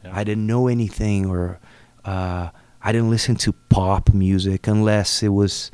[0.04, 0.12] Yeah.
[0.14, 1.58] I didn't know anything or
[2.04, 2.50] uh,
[2.82, 5.70] I didn't listen to pop music unless it was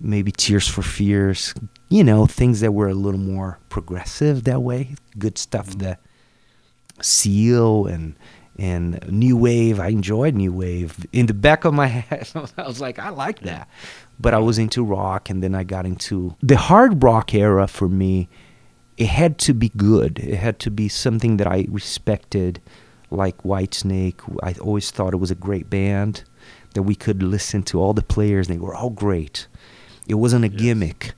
[0.00, 1.54] maybe Tears for Fears,
[1.88, 4.94] you know, things that were a little more progressive that way.
[5.18, 6.00] Good stuff that
[7.00, 8.14] Seal and
[8.58, 9.80] and New Wave.
[9.80, 11.06] I enjoyed New Wave.
[11.12, 13.68] In the back of my head, I was like, I like that.
[14.20, 17.88] But I was into rock, and then I got into the hard rock era for
[17.88, 18.28] me.
[18.96, 20.18] It had to be good.
[20.18, 22.60] It had to be something that I respected,
[23.10, 24.20] like Whitesnake.
[24.42, 26.24] I always thought it was a great band
[26.74, 28.48] that we could listen to all the players.
[28.48, 29.46] And they were all great.
[30.06, 31.14] It wasn't a gimmick.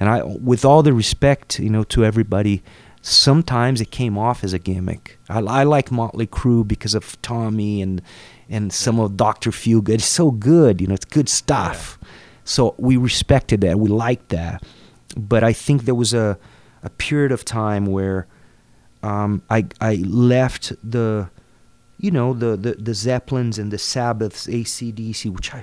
[0.00, 2.62] And I, with all the respect, you know, to everybody,
[3.02, 5.18] sometimes it came off as a gimmick.
[5.28, 8.02] I, I like Motley Crue because of Tommy and
[8.50, 9.96] and some of Doctor Feelgood.
[9.96, 11.98] It's so good, you know, it's good stuff.
[12.44, 14.62] So we respected that, we liked that.
[15.16, 16.38] But I think there was a
[16.82, 18.26] a period of time where
[19.02, 21.30] um, I I left the,
[21.98, 25.62] you know, the, the the Zeppelins and the Sabbaths, ACDC, which I,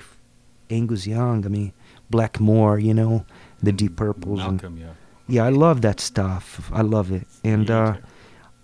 [0.70, 1.72] Angus Young, I mean,
[2.10, 3.24] Blackmore, you know,
[3.62, 4.92] the Deep Purples, and Malcolm, yeah.
[5.28, 6.70] yeah, I love that stuff.
[6.72, 7.26] I love it.
[7.44, 7.96] And uh.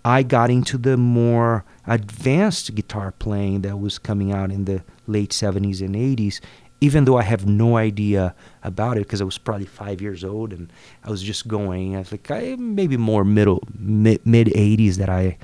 [0.05, 5.31] I got into the more advanced guitar playing that was coming out in the late
[5.31, 6.41] 70s and 80s,
[6.83, 10.51] even though I have no idea about it because I was probably five years old
[10.53, 10.71] and
[11.05, 11.95] I was just going.
[11.95, 15.37] I was like, I, maybe more middle, mid, mid 80s that I,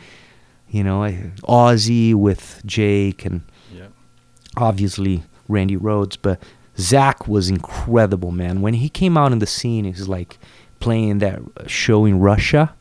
[0.69, 3.41] you know, I, Ozzy with Jake and
[3.73, 3.87] Yeah.
[4.57, 6.41] obviously Randy Rhoads, but
[6.77, 8.61] Zakk was incredible, man.
[8.61, 10.37] When he came out in the scene, he was like
[10.79, 12.73] playing that show in Russia.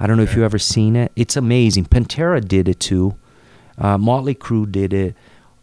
[0.00, 0.38] I don't know if Okay.
[0.40, 1.10] you ever seen it.
[1.16, 1.86] It's amazing.
[1.86, 3.16] Pantera did it too.
[3.76, 5.14] Uh, Motley Crue did it.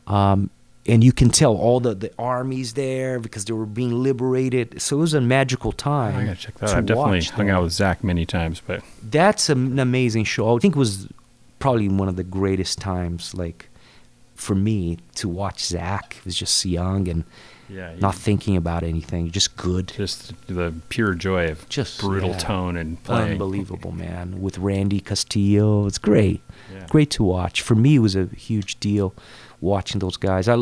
[0.08, 0.50] Um,
[0.88, 4.82] and you can tell all the, the armies there because they were being liberated.
[4.82, 6.16] So it was a magical time.
[6.16, 6.78] I gotta check that to out.
[6.78, 10.56] I've definitely hung out with Zakk many times, but That's an amazing show.
[10.56, 11.08] I think it was
[11.60, 13.70] probably one of the greatest times, like
[14.36, 16.14] for me, to watch Zakk.
[16.14, 17.24] He was just young and
[17.68, 22.38] yeah, not thinking about anything, just good, just the pure joy of Just, brutal yeah.
[22.38, 23.32] tone and playing.
[23.32, 24.40] unbelievable, man.
[24.40, 26.86] With Randy Castillo, it's great, Yeah.
[26.90, 27.64] great to watch.
[27.64, 29.16] For me, it was a huge deal
[29.74, 30.48] watching those guys.
[30.48, 30.58] I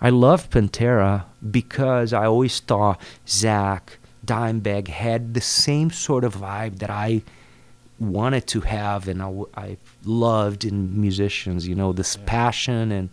[0.00, 1.24] I love Pantera
[1.58, 3.84] because I always thought Zakk
[4.24, 7.22] Dimebag had the same sort of vibe that I
[7.98, 9.30] wanted to have and I,
[9.66, 11.66] I loved in musicians.
[11.70, 13.08] You know, this passion and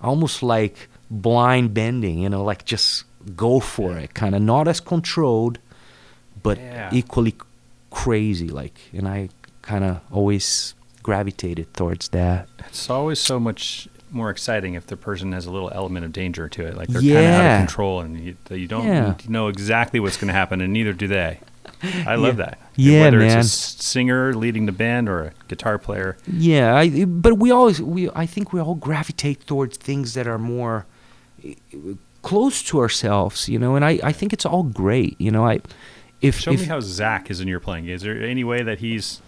[0.00, 2.18] almost like blind bending.
[2.24, 3.04] You know, like just
[3.36, 5.58] go for it, kind of not as controlled,
[6.42, 6.90] but Yeah.
[6.92, 7.34] equally
[7.90, 8.48] crazy.
[8.48, 9.28] Like, and I
[9.62, 12.48] kind of always gravitated towards that.
[12.68, 16.48] It's always so much more exciting if the person has a little element of danger
[16.48, 16.76] to it.
[16.76, 19.14] Like they're kind of out of control and you, you don't Yeah.
[19.28, 21.40] know exactly what's going to happen, and neither do they.
[22.06, 22.44] I love Yeah.
[22.46, 22.58] that.
[22.76, 23.38] Yeah, Whether man.
[23.40, 26.16] it's a singer leading the band or a guitar player.
[26.26, 30.38] Yeah, I, but we always we I think we all gravitate towards things that are
[30.38, 30.86] more
[32.22, 33.76] close to ourselves, you know.
[33.76, 35.46] And I, I think it's all great, you know.
[35.46, 35.60] I
[36.20, 37.86] if Show if me how Zakk is in your playing.
[37.88, 39.20] Is there any way that he's?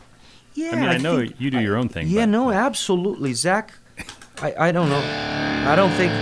[0.55, 2.09] yeah, I mean, I, know think- you do your own thing.
[2.09, 3.71] Yeah, but no, absolutely, Zakk.
[4.43, 5.03] I I don't know.
[5.67, 6.13] I don't think.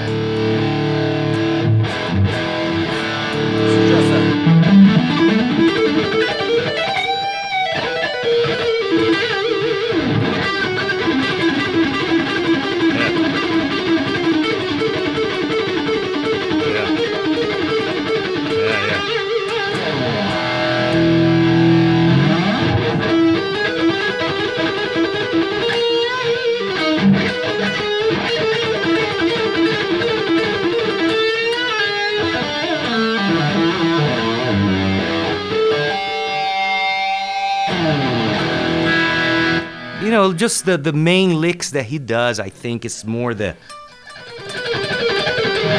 [40.18, 42.40] Know, just the the main licks that he does.
[42.40, 43.54] I think is more the.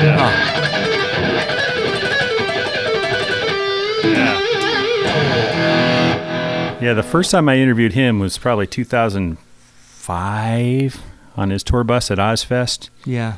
[0.01, 0.55] Yeah.
[6.81, 11.01] Yeah, the first time I interviewed him was probably 2005
[11.35, 12.89] on his tour bus at Ozzfest.
[13.03, 13.35] Yeah.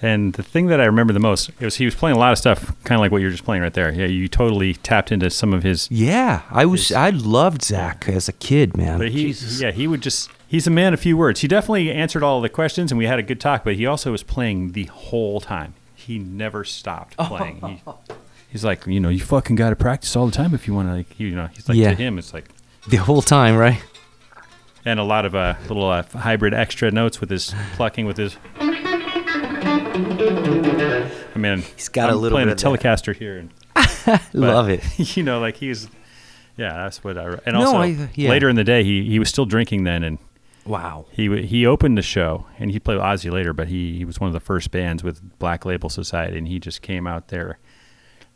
[0.00, 2.30] And the thing that I remember the most it was he was playing a lot
[2.32, 3.92] of stuff, kind of like what you're just playing right there.
[3.92, 5.88] Yeah, you totally tapped into some of his.
[5.90, 6.88] Yeah, I was.
[6.88, 8.98] His- I loved Zakk as a kid, man.
[8.98, 9.60] But he, Jesus.
[9.60, 10.30] yeah, he would just.
[10.46, 11.40] He's a man of few words.
[11.40, 13.64] He definitely answered all the questions, and we had a good talk.
[13.64, 15.74] But he also was playing the whole time.
[15.96, 17.60] He never stopped playing.
[17.60, 17.82] He,
[18.48, 20.88] he's like, you know, you fucking got to practice all the time if you want
[20.88, 20.94] to.
[20.94, 21.90] Like, you know, he's like Yeah.
[21.90, 22.48] to him, it's like
[22.88, 23.82] the whole time, right?
[24.84, 28.36] and a lot of uh, little uh, hybrid extra notes with his plucking with his.
[30.08, 32.66] I mean, He's got a I'm little playing bit a.
[32.66, 33.50] Telecaster here, and
[34.06, 34.82] but, Love it.
[35.16, 35.88] You know, like he's,
[36.56, 37.38] yeah, that's what I.
[37.46, 38.30] And No, also I- yeah.
[38.30, 40.18] later in the day, he he was still drinking then, and
[40.64, 41.06] Wow.
[41.10, 44.20] he he opened the show, and he played with Ozzy later, but he he was
[44.20, 47.58] one of the first bands with Black Label Society, and he just came out there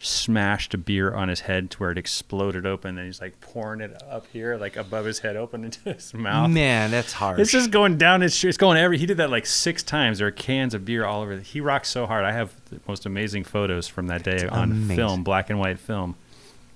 [0.02, 3.80] smashed a beer on his head to where it exploded open, and he's like pouring
[3.80, 6.50] it up here, like above his head, open into his mouth.
[6.50, 7.40] Man, that's hard.
[7.40, 8.44] It's just going down his.
[8.44, 8.98] It's going every.
[8.98, 10.18] He did that like six times.
[10.18, 11.38] There are cans of beer all over.
[11.38, 12.24] He rocks so hard.
[12.24, 14.96] I have the most amazing photos from that day on amazing.
[14.96, 16.16] film, black and white film.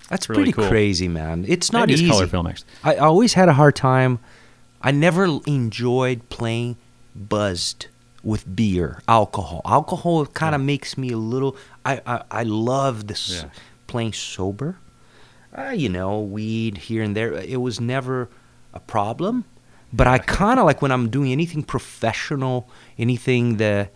[0.09, 0.69] That's really pretty cool.
[0.69, 1.45] crazy, man.
[1.49, 2.11] It's not it's easy.
[2.11, 2.69] color film, actually.
[2.85, 4.21] I always had a hard time.
[4.81, 6.77] I never enjoyed playing
[7.15, 7.89] buzzed
[8.27, 9.63] with beer, alcohol.
[9.65, 10.67] Alcohol kind of Yeah.
[10.73, 11.57] makes me a little.
[11.85, 13.51] I I, I love this Yeah.
[13.87, 14.77] playing sober.
[15.57, 17.33] Uh, you know, weed here and there.
[17.33, 18.29] It was never
[18.75, 19.45] a problem.
[19.93, 22.69] But I kind of like when I'm doing anything professional,
[22.99, 23.91] anything that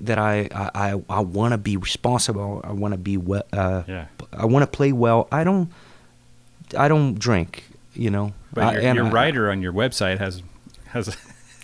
[0.00, 2.60] that I I, I, want to be responsible.
[2.64, 3.44] I want to be well.
[3.52, 4.06] Uh, Yeah.
[4.32, 5.28] I want to play well.
[5.30, 5.70] I don't.
[6.76, 7.64] I don't drink.
[7.94, 8.32] You know.
[8.52, 10.42] But I- your, your I- writer on your website has
[10.92, 11.16] has.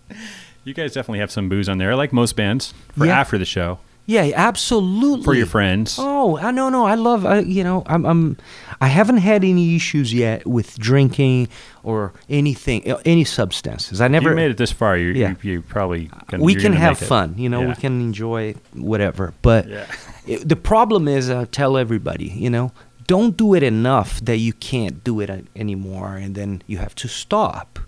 [0.63, 3.19] you guys definitely have some booze on there, like most bands, for Yeah.
[3.19, 5.23] after the show Yeah, absolutely.
[5.23, 5.97] for your friends.
[5.99, 6.85] Oh, I no no.
[6.85, 7.25] I love.
[7.25, 8.37] I, you know, I'm, I'm.
[8.81, 11.47] I haven't had any issues yet with drinking
[11.83, 14.01] or anything, uh, any substances.
[14.01, 14.29] I never.
[14.31, 14.97] you made it this far.
[14.97, 15.35] You Yeah.
[15.43, 17.35] you, you probably gonna, we can have fun.
[17.37, 19.33] You know, we can enjoy whatever.
[19.41, 19.85] But Yeah.
[20.27, 22.71] it- the problem is, I tell everybody, you know,
[23.07, 27.07] don't do it enough that you can't do it anymore, and then you have to
[27.07, 27.79] stop.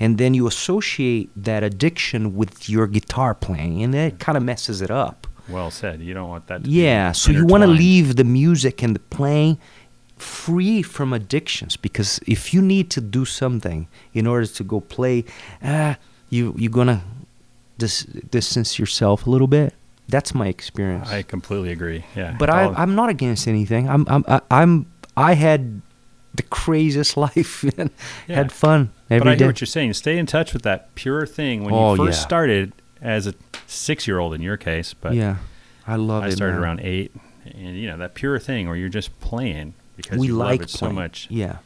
[0.00, 4.80] And then you associate that addiction with your guitar playing, and that kind of messes
[4.80, 5.26] it up.
[5.48, 6.00] Well said.
[6.00, 6.64] You don't want that.
[6.66, 9.58] Yeah, so you want to leave the music and the playing
[10.16, 15.24] free from addictions because if you need to do something in order to go play,
[15.62, 15.96] ah,
[16.28, 17.02] you you're gonna
[17.78, 19.74] dis- distance yourself a little bit.
[20.08, 21.08] That's my experience.
[21.08, 22.04] I completely agree.
[22.16, 22.36] Yeah.
[22.38, 23.88] but I, I'm not against anything.
[23.88, 24.86] I'm I'm I- I'm
[25.16, 25.82] I had
[26.40, 27.90] the craziest life and
[28.26, 28.36] Yeah.
[28.36, 29.38] had fun every but I day.
[29.40, 29.92] hear what you're saying.
[29.94, 32.26] Stay in touch with that pure thing when Oh, you first yeah.
[32.26, 32.72] started
[33.02, 33.34] as a
[33.66, 34.94] six-year-old in your case.
[34.94, 35.36] But yeah,
[35.86, 36.32] I love I it.
[36.32, 36.62] started man.
[36.62, 37.12] around eight,
[37.44, 40.68] and you know that pure thing where you're just playing because We you like love
[40.68, 40.92] it playing.
[40.94, 41.56] so much, Yeah.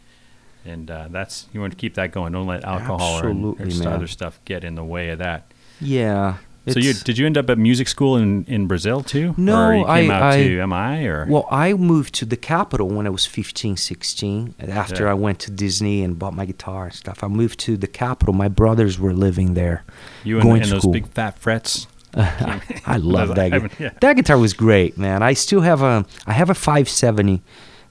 [0.65, 2.33] and uh, that's you want to keep that going.
[2.33, 3.89] Don't let alcohol or, or Absolutely, man.
[3.89, 5.53] other stuff get in the way of that.
[5.81, 6.37] Yeah.
[6.69, 9.35] So you did you end up at music school in, in Brazil too?
[9.37, 12.37] No, or you came I- out I- to MI or Well, I moved to the
[12.37, 14.55] capital when I was 15, 16.
[14.61, 15.11] After Yeah.
[15.11, 18.33] I went to Disney and bought my guitar and stuff, I moved to the capital.
[18.35, 19.85] My brothers were living there.
[20.25, 20.93] you and, going and to those school.
[20.93, 21.87] big fat frets.
[22.17, 23.51] I love that.
[23.51, 23.71] guitar.
[23.79, 23.91] yeah.
[24.01, 25.23] That guitar was great, man.
[25.23, 26.05] I still have a.
[26.27, 27.43] I have a 570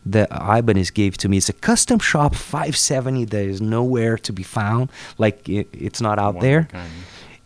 [0.05, 1.37] that Ibanez gave to me.
[1.37, 4.89] It's a custom shop 570 that is nowhere to be found.
[5.17, 6.63] Like it, it's not out One there.
[6.71, 6.89] kind.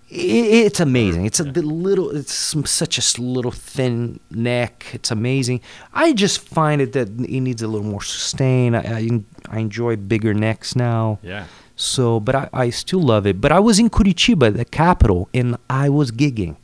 [0.10, 1.26] It, it's amazing.
[1.26, 2.10] It's a little.
[2.16, 4.86] It's some- such a little thin neck.
[4.94, 5.62] It's amazing.
[5.94, 8.76] I just find it that it needs a little more sustain.
[8.76, 9.10] I, I,
[9.50, 11.20] I enjoy bigger necks now.
[11.22, 11.46] Yeah.
[11.76, 13.40] So, but I, I still love it.
[13.40, 16.56] But I was in Curitiba, the capital, and I was gigging.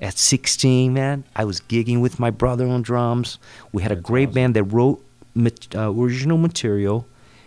[0.00, 3.38] At 16, man, I was gigging with my brother on drums.
[3.72, 4.34] We had a great awesome.
[4.34, 7.06] band that wrote mat- uh, original material,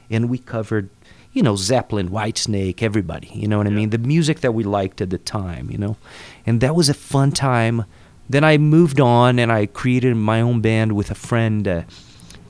[0.10, 0.90] and we covered,
[1.34, 3.30] you know, Zeppelin, Whitesnake, everybody.
[3.34, 3.92] You know what I mean?
[3.92, 5.98] The music that we liked at the time, you know.
[6.46, 7.86] And that was a fun time.
[8.30, 11.68] Then I moved on, and I created my own band with a friend.
[11.68, 11.84] Uh,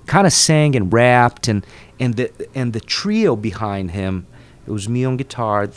[0.07, 1.65] kind of sang and rapped and
[1.99, 4.25] and the and the trio behind him
[4.67, 5.67] it was me on guitar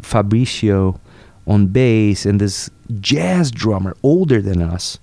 [0.00, 0.98] Fabricio
[1.46, 4.98] on bass and this jazz drummer older than us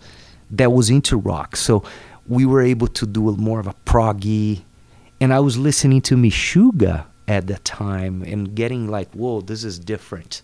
[0.50, 1.84] that was into rock so
[2.28, 4.64] we were able to do a more of a proggy
[5.22, 9.80] and I was listening to Meshuggah at that time and getting like whoa this is
[9.80, 10.42] different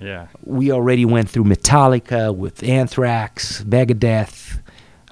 [0.00, 0.26] Yeah.
[0.44, 4.58] we already went through Metallica with Anthrax, Megadeth,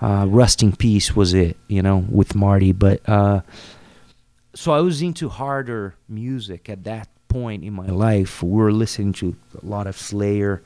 [0.01, 2.73] uh, Rust in Peace was it, you know, with Marty.
[2.73, 3.41] But uh,
[4.55, 8.43] so I was into harder music at that point in my life.
[8.43, 10.63] We were listening to a lot of Slayer,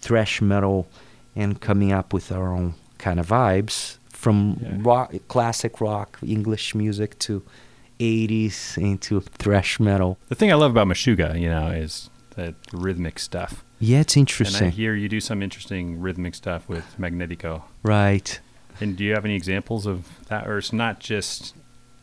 [0.00, 0.86] thrash metal,
[1.34, 4.76] and coming up with our own kind of vibes from Yeah.
[4.82, 7.42] rock, classic rock, English music to
[7.98, 10.18] 80s into thrash metal.
[10.28, 13.64] The thing I love about Meshuggah, you know, is the rhythmic stuff.
[13.78, 14.66] Yeah, it's interesting.
[14.66, 17.62] And I hear you do some interesting rhythmic stuff with Magnetico.
[17.82, 18.40] right.
[18.80, 21.54] And do you have any examples of that, or it's not just?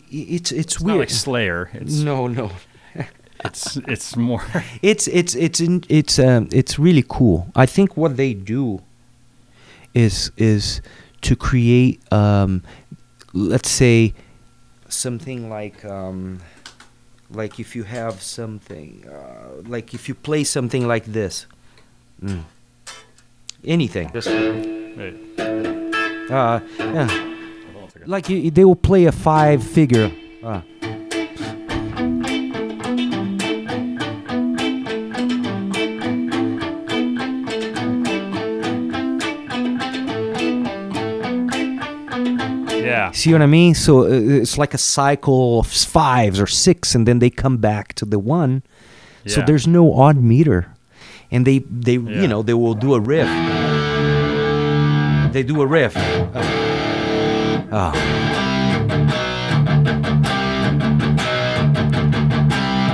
[0.10, 0.88] It's it's, it's weird.
[0.88, 1.70] not like Slayer?
[1.74, 2.50] It's no, no.
[3.44, 4.46] it's it's more.
[4.82, 7.52] It's it's it's in, it's um it's really cool.
[7.58, 8.82] I think what they do
[9.94, 10.82] is is
[11.22, 12.64] to create um
[13.34, 14.14] let's say
[14.94, 16.39] something like um
[17.30, 21.46] like if you have something uh, like if you play something like this
[22.22, 22.44] mm.
[23.66, 27.08] anything just Wait, uh yeah.
[27.08, 28.08] hold on a second.
[28.08, 30.12] like you, they will play a five figure
[43.02, 43.12] Yeah, Yeah.
[43.14, 43.74] See what I mean?
[43.76, 47.93] So uh, it's like a cycle of fives or six, and then they come back
[47.95, 48.62] to the one.
[49.28, 50.66] So there's no odd meter,
[51.32, 52.22] and they they Yeah.
[52.22, 53.30] you know they will do a riff.
[55.34, 55.93] They do a riff.
[57.74, 57.93] Oh.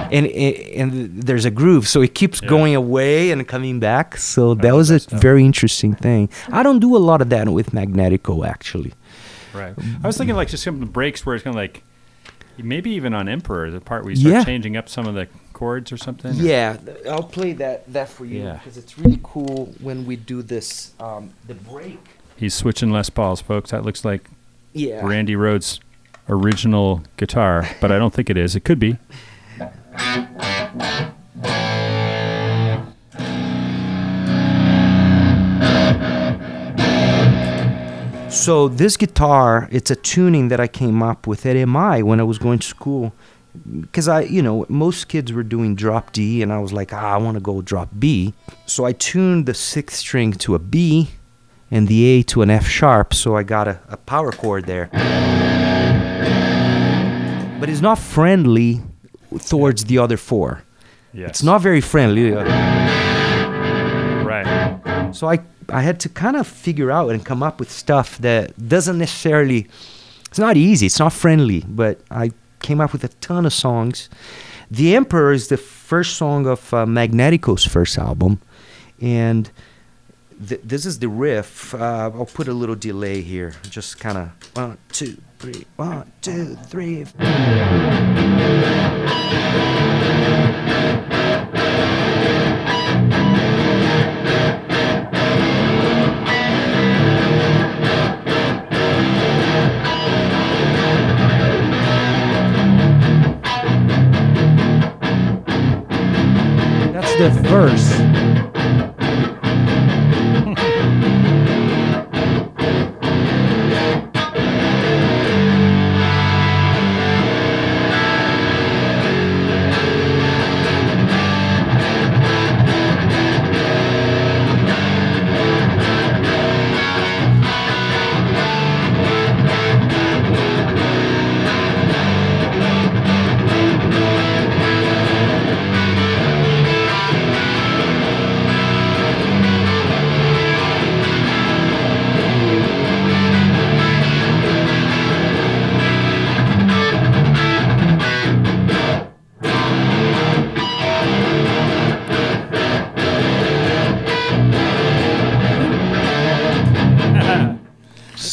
[0.09, 2.47] And, and there's a groove, so it keeps Yeah.
[2.49, 4.15] going away and coming back.
[4.17, 6.29] So that was a very interesting thing.
[6.51, 8.93] I don't do a lot of that with Magnetico, actually.
[9.57, 9.73] Right.
[10.03, 11.83] I was thinking like just some breaks where it's kind of like
[12.57, 14.43] maybe even on Emperor, the part where you start Yeah.
[14.43, 16.33] changing up some of the chords or something.
[16.35, 18.53] Yeah, th- I'll play that that for you Yeah.
[18.53, 20.91] because it's really cool when we do this.
[20.99, 21.99] Um, the break.
[22.35, 23.71] He's switching Les Pauls, folks.
[23.71, 24.29] That looks like
[24.73, 25.05] Yeah.
[25.05, 25.79] Randy Rhoads'
[26.29, 28.55] original guitar, but I don't think it is.
[28.55, 28.97] It could be.
[38.37, 42.23] So this guitar, it's a tuning that I came up with at MI when I
[42.23, 43.13] was going to school.
[43.81, 47.15] Because I, you know, most kids were doing drop D, and I was like, ah,
[47.15, 48.35] I want to go drop B.
[48.67, 51.09] So I tuned the sixth string to a B,
[51.71, 53.15] and the A to an F sharp.
[53.15, 54.89] So I got a, a power chord there.
[57.59, 58.81] But it's not friendly
[59.47, 60.61] towards the other four.
[61.11, 61.29] Yes.
[61.31, 62.35] It's not very friendly.
[65.13, 65.39] So I
[65.69, 69.67] I had to kind of figure out and come up with stuff that doesn't necessarily
[70.29, 72.31] it's not easy, it's not friendly, but I
[72.61, 74.09] came up with a ton of songs.
[74.69, 78.39] The Emperor is the first song of uh, Magnetico's first album
[79.01, 79.49] and
[80.45, 81.73] th- this is the riff.
[81.73, 83.53] Uh, I'll put a little delay here.
[83.69, 87.05] Just kind of one, two, three, one, two, three.
[107.33, 107.96] Verse.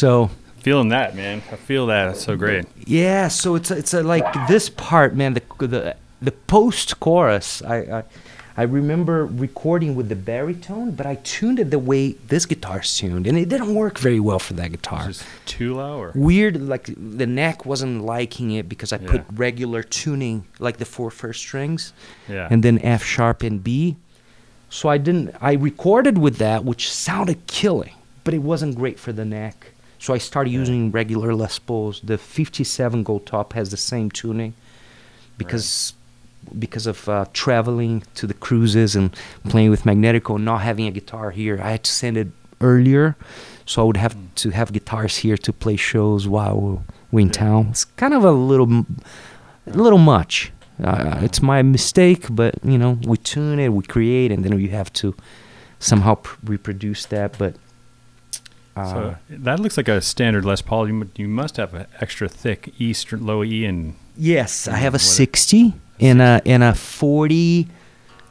[0.04, 0.28] So
[0.58, 1.42] Feeling that, man.
[1.50, 2.10] I feel that.
[2.10, 2.66] It's so great.
[2.86, 5.32] Yeah, so it's it's a, like this part, man.
[5.32, 7.62] The the the post chorus.
[7.62, 8.04] I, I
[8.58, 13.26] I remember recording with the baritone, but I tuned it the way this guitar's tuned,
[13.26, 15.06] and it didn't work very well for that guitar.
[15.06, 19.82] Just too low or Weird, like the neck wasn't liking it because I put regular
[19.82, 21.94] tuning, like the four first strings,
[22.28, 22.48] yeah.
[22.50, 23.96] and then F sharp and B.
[24.68, 25.34] So I didn't.
[25.40, 29.70] I recorded with that, which sounded killing, but it wasn't great for the neck.
[30.04, 32.02] So I started using regular Les Pauls.
[32.04, 34.52] The 57 Gold Top has the same tuning,
[35.38, 35.94] because
[36.58, 39.16] because of uh, traveling to the cruises and
[39.48, 42.28] playing with Magnetico, and not having a guitar here, I had to send it
[42.60, 43.16] earlier,
[43.64, 47.32] so I would have to have guitars here to play shows while we're in Yeah.
[47.32, 47.68] town.
[47.70, 48.84] It's kind of a little,
[49.66, 50.52] a little much.
[50.82, 54.68] Uh, it's my mistake, but you know, we tune it, we create, and then we
[54.68, 55.14] have to
[55.78, 57.38] somehow pr- reproduce that.
[57.38, 57.54] But
[58.76, 60.88] uh, so that looks like a standard Les Paul.
[60.88, 64.94] You, you must have an extra thick E, str- low E, and yes, I have
[64.94, 67.68] a What 60 and a and a 40.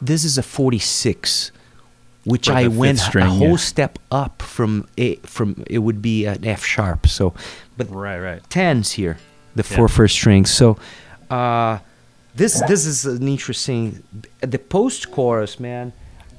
[0.01, 1.51] This is a 46,
[2.25, 3.55] which I went fifth a whole yeah.
[3.55, 7.07] step up from a from it would be an F sharp.
[7.07, 7.33] So,
[7.77, 8.49] but right, right.
[8.49, 9.17] tens here,
[9.55, 9.77] the Yeah.
[9.77, 10.51] four first strings.
[10.51, 10.77] So,
[11.29, 11.79] uh,
[12.35, 14.03] this this is an interesting.
[14.41, 15.93] The post chorus, man.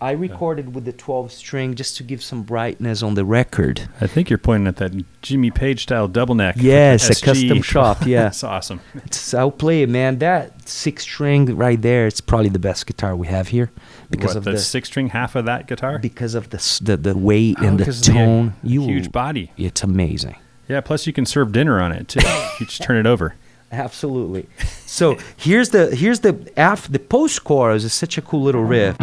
[0.05, 3.89] I recorded with the 12 string just to give some brightness on the record.
[4.03, 4.93] I think you're pointing at that
[5.23, 6.57] Jimmy Page style double neck.
[6.59, 8.25] Yes, a custom shop, yeah.
[8.25, 8.81] That's awesome.
[8.97, 10.19] It's, I'll play it, man.
[10.19, 13.73] That six string right there, it's probably the best guitar we have here
[14.11, 15.99] because what, of the, the six string half of that guitar?
[15.99, 18.57] because of the the, the weight Oh, and the of the tone.
[18.63, 19.53] you huge body.
[19.57, 20.37] It's amazing.
[20.69, 22.21] Yeah, plus you can serve dinner on it too.
[22.61, 23.37] you just turn it over.
[23.75, 24.47] Absolutely.
[24.87, 28.97] So here's the here's the af the post chorus is such a cool little riff.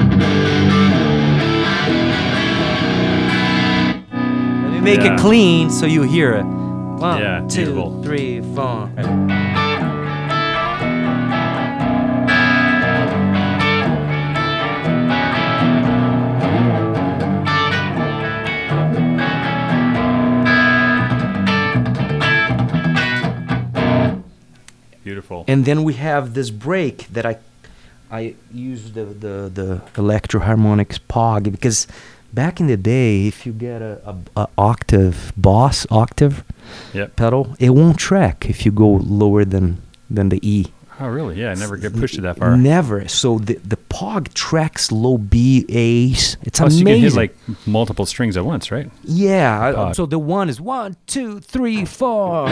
[4.13, 5.13] Let me make Yeah.
[5.15, 6.45] it clean so you hear it.
[6.45, 8.03] One, Yeah, two, beautiful.
[8.03, 8.89] three, four.
[25.11, 25.43] Beautiful.
[25.49, 27.35] And then we have this break that I
[28.19, 28.21] I
[28.53, 31.85] use the the, the Electro-Harmonix pog because
[32.31, 36.35] back in the day if you get a, a, a octave boss octave
[36.93, 37.15] Yep.
[37.17, 38.89] pedal it won't track if you go
[39.21, 39.65] lower than
[40.15, 40.67] than the E.
[41.03, 41.35] Oh, really?
[41.41, 42.55] Yeah, I never get pushed it that far.
[42.55, 43.07] Never.
[43.09, 46.37] So the the pog tracks low B A's.
[46.43, 47.35] It's oh, Plus, you can hit like
[47.65, 48.87] multiple strings at once, right?
[49.03, 49.73] yeah.
[49.73, 49.95] Pog.
[49.95, 52.47] So the one is one, two, three, four.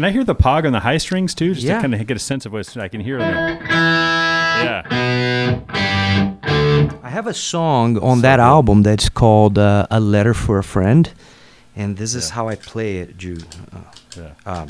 [0.00, 1.74] Can I hear the pog on the high strings too, just Yeah.
[1.74, 3.18] to kind of get a sense of what I can hear?
[3.18, 4.86] Yeah.
[7.02, 11.12] I have a song on that album that's called uh, "A Letter for a Friend,"
[11.76, 12.34] and this is Yeah.
[12.34, 13.44] how I play it, Jude.
[13.74, 13.80] Uh,
[14.16, 14.30] Yeah.
[14.46, 14.68] um,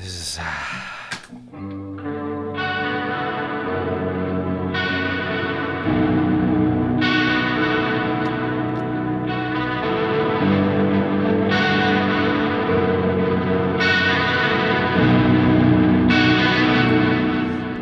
[0.00, 0.38] this is.
[0.38, 0.97] It's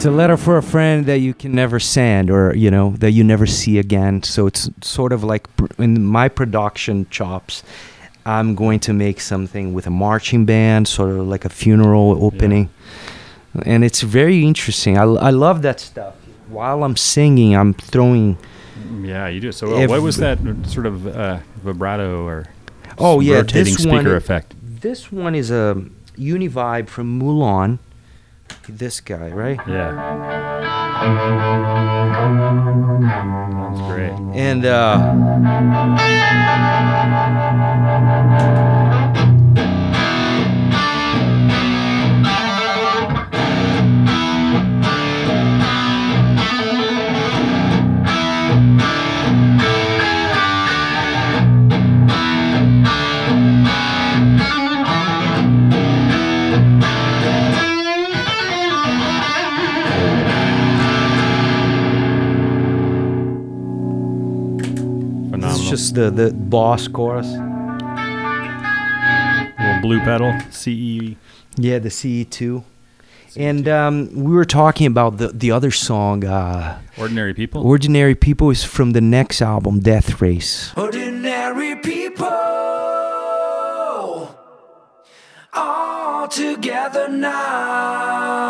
[0.07, 3.25] a letter for a friend that you can never send, or you know that you
[3.25, 4.23] never see again.
[4.23, 7.63] So it's sort of like pr- in my production chops.
[8.25, 12.71] I'm going to make something with a marching band, sort of like a funeral opening,
[13.65, 14.99] and it's very interesting.
[14.99, 16.15] I, I love that stuff.
[16.49, 18.37] While I'm singing, I'm throwing.
[19.03, 19.53] Yeah, you do.
[19.53, 22.47] So, uh, what was that sort of uh, vibrato or
[22.99, 24.07] Oh yeah, rotating this speaker one.
[24.07, 24.55] effect?
[24.63, 25.83] This one is a
[26.17, 27.79] Univibe from Mulan.
[28.69, 29.61] This guy, right?
[29.67, 29.93] Yeah.
[33.01, 34.13] That's great.
[34.35, 34.97] And uh,
[65.77, 67.27] just the the boss chorus.
[69.59, 70.41] little blue pedal, E.
[70.51, 71.17] CE.
[71.57, 72.65] Yeah, the CE2.
[73.37, 77.63] And um, we were talking about the the other song, uh, Ordinary people.
[77.67, 80.73] "Ordinary People," is from the next album, Death Race.
[80.77, 82.27] Ordinary people
[85.53, 88.47] all together now.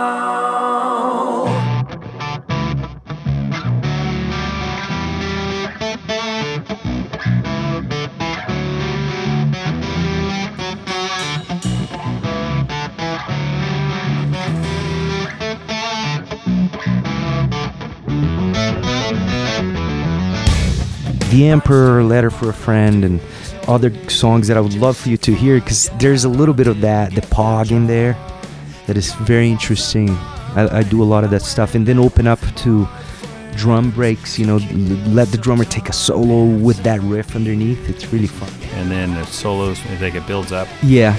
[21.31, 23.21] The Emperor, Letter for a Friend, and
[23.67, 26.67] other songs that I would love for you to hear because there's a little bit
[26.69, 28.17] of that, the pog in there,
[28.87, 30.11] that is very interesting.
[30.55, 32.89] I, I do a lot of that stuff, and then open up to
[33.57, 34.39] drum breaks.
[34.39, 34.57] You know,
[35.09, 37.89] let the drummer take a solo with that riff underneath.
[37.89, 38.51] It's really fun.
[38.79, 40.69] and then the solos, like it builds up.
[40.83, 41.17] Yeah.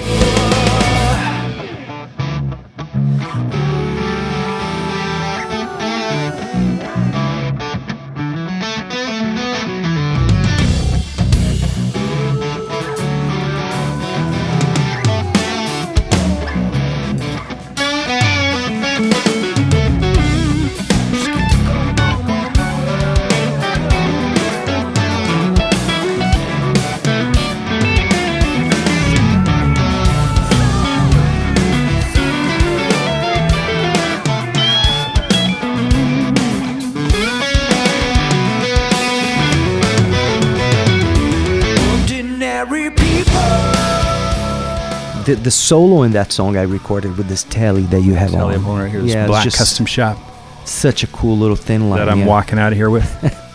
[45.48, 48.66] The solo in that song I recorded with this telly that you have Tell on.
[48.66, 49.02] one right here.
[49.02, 50.18] This yeah, it's black just custom shop
[50.66, 52.00] such a cool little thin line.
[52.00, 52.26] that I'm yeah.
[52.26, 53.08] walking out of here with.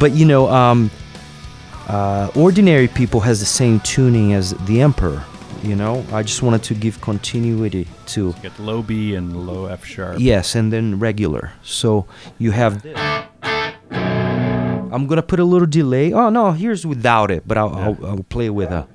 [0.00, 0.90] But you know, um,
[1.86, 5.22] uh, ordinary people has the same tuning as the Emperor.
[5.62, 9.66] You know, I just wanted to give continuity to got the low B and low
[9.66, 10.16] F sharp.
[10.18, 11.52] yes, and then regular.
[11.62, 12.06] So
[12.38, 12.82] you have.
[14.92, 16.14] I'm gonna put a little delay.
[16.14, 18.88] Oh no, here's without it, but I'll, I'll, I'll play with a.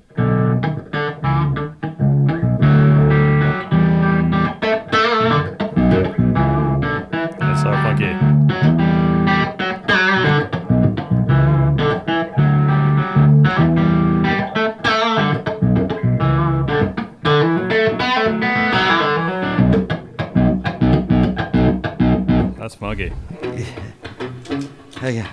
[25.08, 25.28] yeah.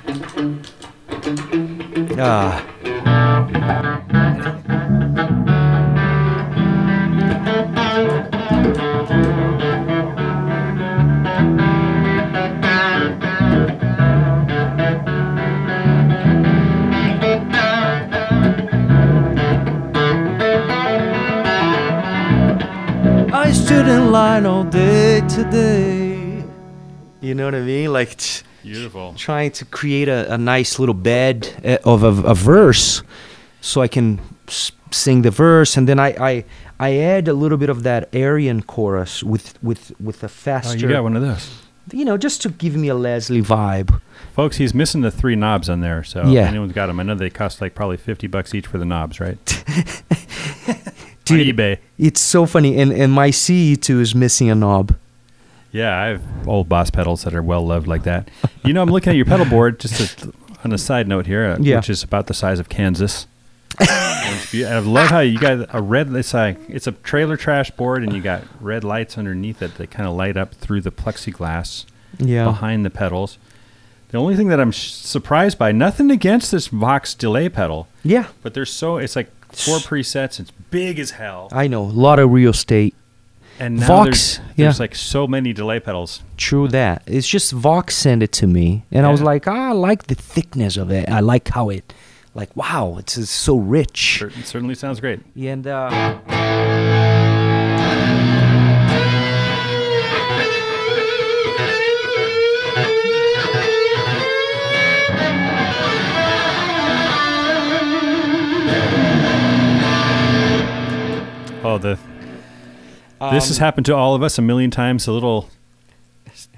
[2.19, 2.63] Ah.
[23.35, 26.43] I stood in line all day today.
[27.21, 27.91] You know what I mean?
[27.91, 28.15] Like.
[28.17, 29.13] t- Beautiful.
[29.17, 33.03] trying to create a, a nice little bed uh, of a, a verse
[33.61, 36.45] so I can s- sing the verse and then I, I
[36.79, 40.77] I add a little bit of that Arion chorus with with with a faster.
[40.77, 41.49] Oh, you got one of those.
[41.91, 44.01] you know just to give me a Leslie vibe.
[44.35, 46.41] Folks, he's missing the three knobs on there, so Yeah.
[46.43, 46.99] if anyone's got them.
[46.99, 49.37] I know they cost like probably 50 bucks each for the knobs, right?
[51.25, 51.47] Dude.
[51.47, 51.77] on eBay.
[51.97, 54.95] It's so funny and and my CE2 is missing a knob.
[55.73, 58.29] Yeah, I have old Boss pedals that are well loved like that.
[58.63, 59.79] You know, I'm looking at your pedal board.
[59.79, 60.31] Just a,
[60.63, 61.77] on a side note here, uh, Yeah.
[61.77, 63.27] which is about the size of Kansas.
[63.79, 66.15] And it's I love how you got a red.
[66.15, 69.89] It's like it's a trailer trash board, and you got red lights underneath it that
[69.91, 71.85] kind of light up through the plexiglass
[72.19, 72.45] Yeah.
[72.45, 73.37] behind the pedals.
[74.09, 78.27] The only thing that I'm sh- surprised by, nothing against this Vox delay pedal, Yeah.
[78.43, 80.39] but there's so it's like four presets.
[80.39, 81.81] It's big as hell, I know.
[81.81, 82.93] A lot of real estate.
[83.63, 84.83] And now Vox, there's, yeah.
[84.83, 86.21] like so many delay pedals.
[86.35, 87.03] True that.
[87.07, 90.15] It's just Vox sent it to me, and I was like, ah, I like the
[90.15, 91.07] thickness of it.
[91.07, 91.93] I like how it,
[92.35, 94.21] like, wow, it's, it's so rich.
[94.21, 95.21] It certainly sounds great.
[95.37, 96.19] And uh,
[111.65, 111.97] Oh, the
[113.31, 115.05] this has um, happened to all of us a million times.
[115.05, 115.49] The little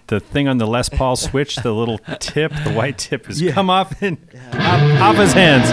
[0.07, 3.53] the thing on the Les Paul switch, the little tip, the white tip has Yeah.
[3.53, 4.17] come off and
[4.53, 5.71] off, off his hands.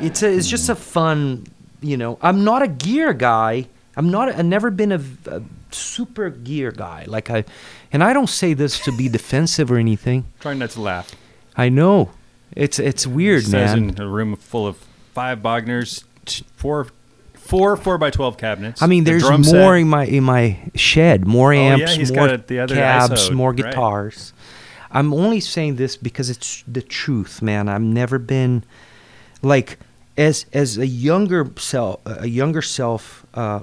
[0.00, 1.46] it's a, it's just a fun,
[1.80, 2.18] you know.
[2.20, 3.66] I'm not a gear guy.
[3.96, 4.28] I'm not.
[4.28, 7.04] I've never been a, a super gear guy.
[7.06, 7.44] Like I,
[7.92, 10.26] and I don't say this to be defensive or anything.
[10.40, 11.14] Trying not to laugh.
[11.56, 12.10] I know,
[12.52, 13.90] it's it's weird, Says man.
[13.90, 14.76] in a room full of
[15.12, 16.04] five Bogners,
[16.56, 16.88] four
[17.34, 18.82] four four by twelve cabinets.
[18.82, 19.80] I mean, there's drum more set.
[19.80, 21.26] in my in my shed.
[21.26, 23.56] More oh, yeah, amps, he's more the other cabs, ISO, more right.
[23.56, 24.32] guitars.
[24.90, 27.68] I'm only saying this because it's the truth, man.
[27.68, 28.64] I've never been
[29.42, 29.78] like
[30.16, 33.26] as as a younger self, a younger self.
[33.34, 33.60] Uh,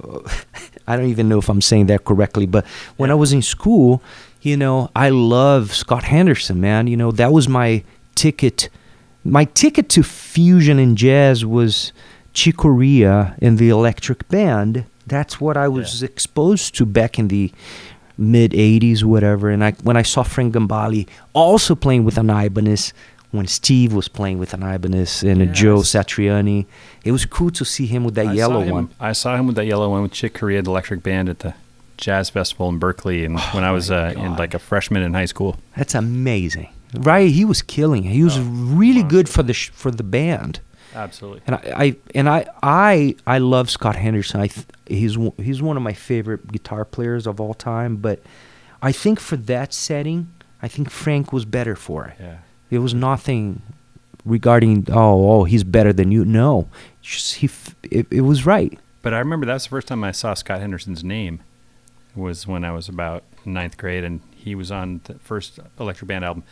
[0.86, 4.02] I don't even know if I'm saying that correctly, but when I was in school,
[4.42, 6.86] you know, I love Scott Henderson, man.
[6.88, 7.84] You know, that was my
[8.14, 8.68] ticket.
[9.24, 11.92] My ticket to fusion and jazz was
[12.32, 14.84] Chick Corea and the Electric Band.
[15.06, 17.52] That's what I was exposed to back in the
[18.18, 19.48] mid '80s, whatever.
[19.48, 22.92] And I when I saw Frank Gambale also playing with an Ibanez,
[23.32, 26.66] when Steve was playing with an Ibanez and a Joe Satriani,
[27.04, 28.88] it was cool to see him with that I yellow him- one.
[29.00, 31.54] I saw him with that yellow one with Chick Corea, the Electric Band at the
[31.96, 35.24] Jazz Festival in Berkeley, and when I was uh, in like a freshman in high
[35.26, 35.56] school.
[35.76, 37.30] That's amazing, right?
[37.30, 38.04] He was killing.
[38.04, 38.10] it.
[38.12, 40.60] He was really good for the sh- for the band.
[40.94, 41.40] Absolutely.
[41.46, 44.40] And I, I and I I I love Scott Henderson.
[44.42, 47.96] I th- he's he's one of my favorite guitar players of all time.
[47.96, 48.22] But
[48.82, 50.30] I think for that setting,
[50.60, 52.16] I think Frank was better for it.
[52.20, 52.36] Yeah.
[52.72, 53.60] It was nothing
[54.24, 56.24] regarding oh oh he's better than you.
[56.24, 56.68] No,
[57.02, 58.78] just he f- it, it was right.
[59.02, 61.42] But I remember that was the first time I saw Scott Henderson's name
[62.16, 66.24] was when I was about ninth grade, and he was on the first Electric Band
[66.24, 66.44] album.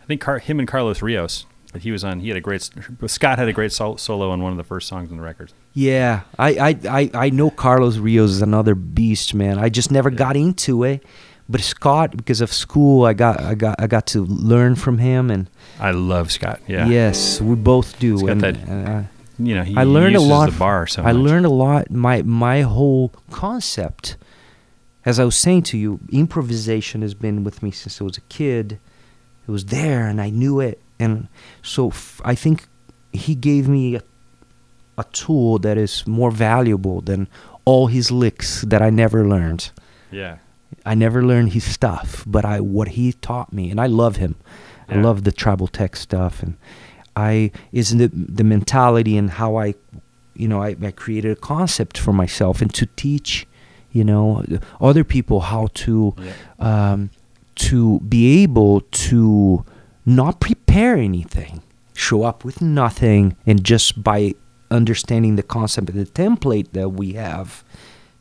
[0.00, 1.44] I think Car- him and Carlos Rios
[1.80, 2.20] he was on.
[2.20, 2.68] He had a great.
[3.06, 5.52] Scott had a great sol- solo on one of the first songs on the record.
[5.72, 9.58] Yeah, I, I, I, I know Carlos Rios is another beast, man.
[9.58, 11.02] I just never got into it.
[11.52, 15.30] But Scott, because of school, I got I got I got to learn from him,
[15.30, 16.60] and I love Scott.
[16.66, 16.86] Yeah.
[16.88, 18.12] yes, we both do.
[18.14, 20.50] He's got and, that and I, You know, he I learned a uses lot.
[20.50, 21.22] The bar so I much.
[21.22, 21.90] learned a lot.
[21.90, 24.16] My my whole concept,
[25.04, 28.22] as I was saying to you, improvisation has been with me since I was a
[28.22, 28.78] kid.
[29.46, 31.28] It was there, and I knew it, and
[31.62, 32.66] so f- I think
[33.12, 34.02] he gave me a,
[34.96, 37.28] a tool that is more valuable than
[37.66, 39.70] all his licks that I never learned.
[40.10, 40.38] Yeah.
[40.84, 44.36] I never learned his stuff, but I what he taught me, and I love him.
[44.88, 46.56] I love the tribal tech stuff, and
[47.16, 49.74] I is the the mentality and how I,
[50.34, 53.46] you know, I, I created a concept for myself and to teach,
[53.92, 54.44] you know,
[54.80, 56.32] other people how to, Yeah.
[56.92, 57.10] um,
[57.54, 59.64] to be able to
[60.04, 61.62] not prepare anything,
[61.94, 64.34] show up with nothing, and just by
[64.70, 67.62] understanding the concept and the template that we have,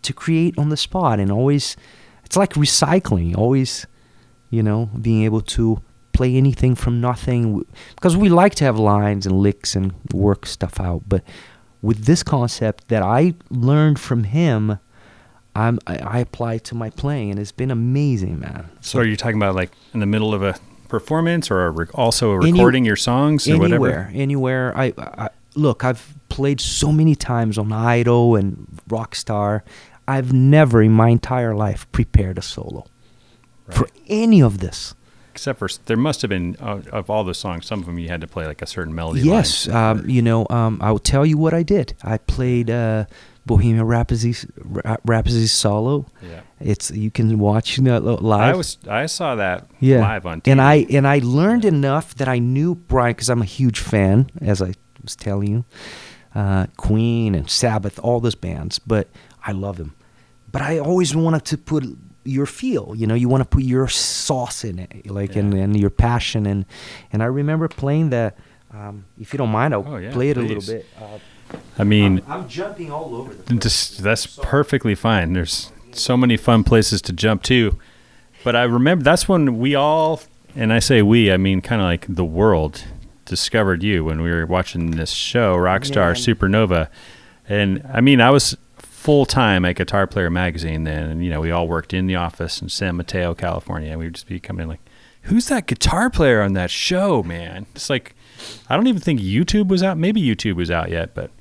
[0.04, 1.76] to create on the spot and always
[2.32, 3.86] it's like recycling always
[4.52, 5.82] you know being able to
[6.14, 7.66] play anything from nothing.
[7.96, 11.24] Because we like to have lines and licks and work stuff out but
[11.82, 14.80] with this concept that i learned from him
[15.54, 18.70] I'm, I, I apply to my playing and it's been amazing man.
[18.80, 20.56] So are you talking about like in the middle of a
[20.88, 24.12] performance or a rec- also Any- recording your songs or anywhere whatever?
[24.14, 29.64] anywhere I, I look i've played so many times on idol and rockstar
[30.08, 32.86] i've never in my entire life prepared a solo
[33.70, 34.94] for any of this
[35.34, 38.10] Except for there must have been uh, of all the songs, some of them you
[38.10, 39.22] had to play like a certain melody.
[39.22, 41.94] Yes, um, you know, um, I'll tell you what I did.
[42.04, 43.06] I played uh,
[43.46, 44.36] Bohemian Rhapsody,
[45.06, 46.06] Rhapsody solo.
[46.22, 46.42] yeah.
[46.60, 48.54] It's you can watch you know, live.
[48.54, 50.52] I was I saw that yeah, live on TV.
[50.52, 54.30] and I and I learned enough that I knew Brian because I'm a huge fan,
[54.42, 55.66] as I was telling you,
[56.36, 58.80] uh, Queen and Sabbath, all those bands.
[58.80, 59.08] But
[59.46, 59.94] I love him.
[60.52, 61.86] But I always wanted to put
[62.24, 62.94] your feel.
[62.96, 65.64] You know, you want to put your sauce in it, like and, Yeah.
[65.64, 66.46] and your passion.
[66.46, 66.66] And
[67.12, 68.38] and I remember playing that.
[68.74, 70.86] Um, if you don't mind, I'll Oh, yeah, play it a little bit.
[70.98, 71.18] Uh,
[71.78, 73.60] I mean, I'm, I'm jumping all over the place.
[73.60, 75.34] just, that's perfectly fine.
[75.34, 77.78] There's so many fun places to jump to.
[78.46, 80.22] But I remember that's when we all,
[80.56, 82.86] and I say we, I mean kind of like the world,
[83.26, 86.14] discovered you when we were watching this show, Rockstar.
[86.16, 86.88] Supernova.
[87.50, 88.56] And I mean, I was
[89.02, 92.16] full time at Guitar Player Magazine then, and you know, we all worked in the
[92.16, 93.90] office in San Mateo, California.
[93.90, 94.82] And we would just be coming in like,
[95.24, 97.66] who's that guitar player on that show, man?
[97.74, 98.14] It's like,
[98.70, 99.98] I don't even think YouTube was out.
[99.98, 101.32] Maybe YouTube was out yet, but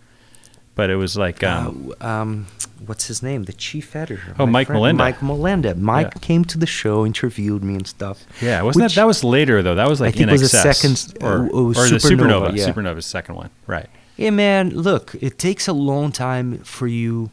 [0.74, 2.46] but it was like, um, uh, um,
[2.86, 3.42] what's his name?
[3.44, 4.34] The chief editor.
[4.38, 4.96] Oh, Mike friend, Molenda.
[4.96, 5.76] Mike Molenda.
[5.76, 6.20] Mike Yeah.
[6.22, 8.24] came to the show, interviewed me and stuff.
[8.40, 9.74] Yeah, wasn't Which- that that was later though?
[9.74, 11.96] That was like think in it was the second- or, uh, it was or the
[11.96, 12.56] Supernova, supernova.
[12.56, 12.66] yeah.
[12.72, 13.90] Supernova's second one, right?
[14.16, 14.70] Yeah, man.
[14.70, 17.30] Look, it takes a long time for you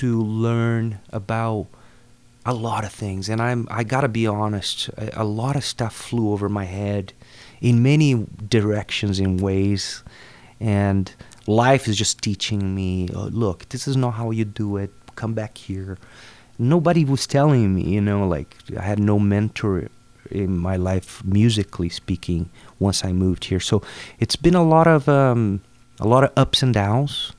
[0.00, 1.66] to learn about
[2.44, 4.88] a lot of things, and I'm I gotta be honest.
[4.96, 7.12] A, a lot of stuff flew over my head
[7.60, 10.02] in many directions, in ways,
[10.58, 11.14] and
[11.46, 13.08] life is just teaching me.
[13.14, 14.90] Uh, look, this is not how you do it.
[15.14, 15.98] Come back here.
[16.58, 19.88] Nobody was telling me, you know, like I had no mentor
[20.30, 23.60] in my life musically speaking once I moved here.
[23.60, 23.82] So
[24.18, 25.60] it's been a lot of um,
[26.00, 27.32] a lot of ups and downs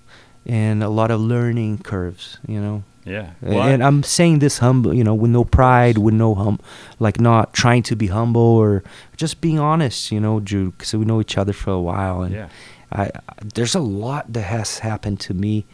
[0.46, 2.84] and a lot of learning curves, you know.
[3.06, 3.32] Yeah.
[3.42, 6.36] And- Well, I- and I'm saying this humble, you know, with no pride, with no
[6.36, 6.60] hum,
[7.00, 8.84] like not trying to be humble or
[9.18, 12.34] just being honest, you know, Jude, because we know each other for a while, and
[12.36, 12.48] Yeah.
[12.92, 13.12] I, I
[13.56, 15.66] there's a lot that has happened to me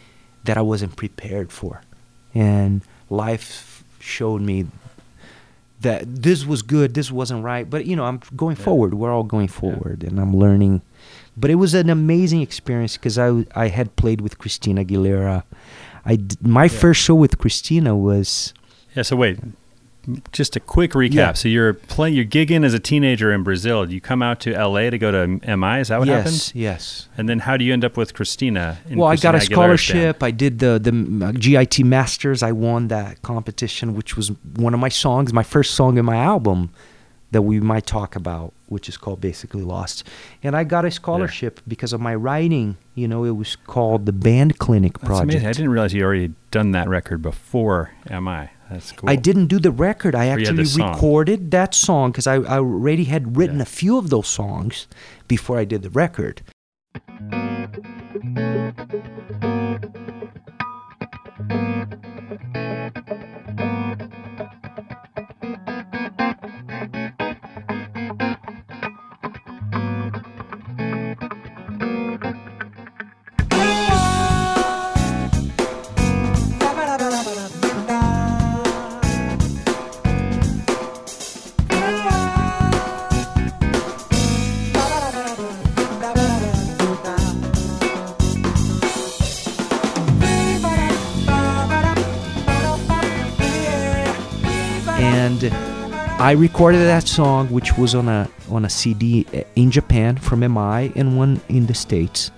[0.46, 1.82] that I wasn't prepared for,
[2.34, 4.66] and life showed me
[5.82, 8.64] that this was good, this wasn't right, but you know, I'm going Yeah.
[8.64, 8.94] forward.
[8.96, 10.82] We're all going forward, and I'm learning.
[11.38, 15.44] But it was an amazing experience because I, I had played with Christina Aguilera.
[16.06, 16.70] I d- my Yeah.
[16.70, 18.54] first show with Christina was
[18.96, 19.04] yeah.
[19.04, 19.40] So wait,
[20.32, 21.14] just a quick recap.
[21.14, 21.34] Yeah.
[21.34, 23.90] So you're playing, you're gigging as a teenager in Brazil.
[23.92, 24.90] You come out to L.A.
[24.90, 25.28] to go to
[25.58, 25.80] MI.
[25.82, 26.18] Is that what yes,
[26.48, 26.52] happened?
[26.56, 27.08] yes.
[27.18, 28.80] And then how do you end up with Christina?
[28.90, 30.24] in Well, I got a Christina scholarship.
[30.24, 32.42] I did the the uh, GIT Masters.
[32.44, 36.18] I won that competition, which was one of my songs, my first song in my
[36.18, 36.72] album
[37.32, 40.04] that we might talk about, which is called basically Lost.
[40.44, 42.78] And I got a scholarship because of my writing.
[42.96, 45.44] You know, it was called the Band Clinic Project.
[45.44, 48.50] I didn't realize you already done that record before MI.
[48.70, 49.10] That's cool.
[49.10, 50.14] I didn't do the record.
[50.14, 53.58] I Or you had the actually recorded that song because I, I already had written
[53.58, 53.64] Yeah.
[53.64, 54.88] a few of those songs
[55.28, 56.42] before I did the record.
[96.20, 100.42] I recorded that song, which was on a on a CD eh, in Japan from
[100.42, 102.30] MI and one in the States,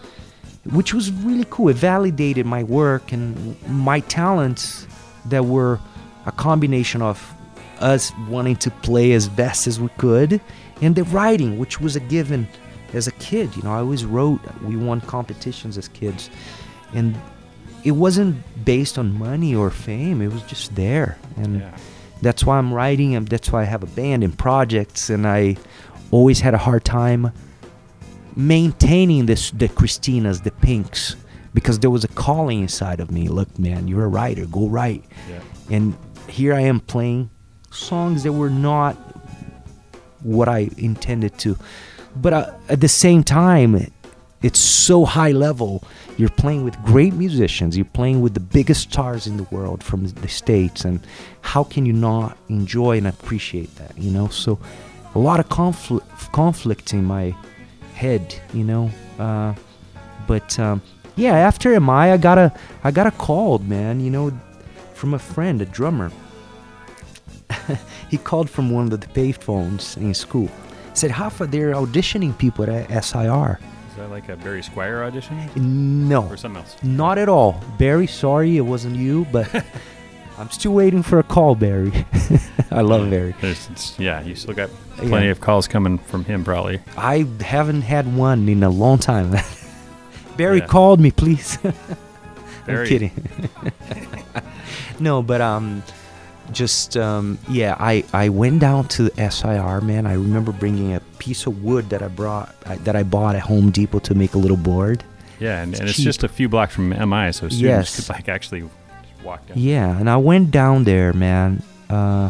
[0.72, 1.70] which was really cool.
[1.70, 4.86] It validated my work and my talents
[5.26, 5.80] that were
[6.28, 7.34] a combination of
[7.80, 10.40] us wanting to play as best as we could
[10.82, 12.48] and the writing, which was a given
[12.94, 13.56] as a kid.
[13.56, 14.42] You know, I always wrote.
[14.62, 16.30] We won competitions as kids,
[16.94, 17.20] and
[17.84, 20.22] it wasn't based on money or fame.
[20.22, 21.76] It was just there, and Yeah.
[22.22, 25.10] That's why I'm writing, and that's why I have a band and projects.
[25.10, 25.58] And I
[26.12, 27.32] always had a hard time
[28.36, 31.16] maintaining this the Christinas, the Pinks,
[31.54, 33.28] because there was a calling inside of me.
[33.28, 34.46] Look, man, you're a writer.
[34.46, 35.04] Go write.
[35.30, 35.42] Yeah.
[35.70, 35.98] And
[36.28, 37.30] here I am playing
[37.72, 38.96] songs that were not
[40.24, 41.58] what I intended to.
[42.16, 43.92] But uh, at the same time,
[44.42, 45.84] it's so high level.
[46.18, 47.78] You're playing with great musicians.
[47.78, 51.00] You're playing with the biggest stars in the world from the states, and
[51.42, 53.98] how can you not enjoy and appreciate that?
[53.98, 54.60] You know, so
[55.16, 57.36] a lot of conflict, conflict in my
[57.94, 58.36] head.
[58.54, 59.54] You know, uh,
[60.28, 60.82] but um,
[61.16, 62.52] yeah, after MI, I got a
[62.84, 64.00] I got a call, man.
[64.00, 64.40] You know,
[64.94, 66.12] from a friend, a drummer.
[68.10, 70.50] he called from one of the payphones in school.
[70.94, 73.60] Said, Rafa, they're auditioning people at SIR.
[73.92, 75.38] Is that like a Barry Squire audition
[76.08, 76.76] No, or something else?
[76.82, 77.62] not at all.
[77.78, 79.54] Barry, sorry it wasn't you, but
[80.38, 81.92] I'm still waiting for a call, Barry.
[82.72, 83.36] I love Barry.
[83.98, 85.32] Yeah, you still got plenty Yeah.
[85.32, 86.80] of calls coming from him, probably.
[86.98, 89.36] I haven't had one in a long time.
[90.38, 90.68] Barry Yeah.
[90.68, 91.60] called me, please.
[92.68, 93.12] I'm kidding.
[95.00, 95.84] no, but um,
[96.54, 100.06] just um, yeah, I I went down to the SIR, man.
[100.06, 103.42] I remember bringing a piece of wood that I brought I, that I bought at
[103.44, 105.04] Home Depot to make a little board.
[105.40, 107.96] Yeah, and, It's and it's just a few blocks from MI, so students Yes.
[107.96, 108.70] could like actually
[109.24, 109.58] walk down.
[109.58, 111.64] Yeah, and I went down there, man.
[111.90, 112.30] Uh,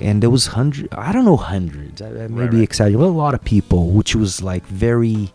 [0.00, 0.88] and there was hundred.
[0.94, 2.00] I don't know hundreds.
[2.00, 2.62] I, I maybe Right, right.
[2.62, 5.30] exaggerating, but a lot of people, which was like very,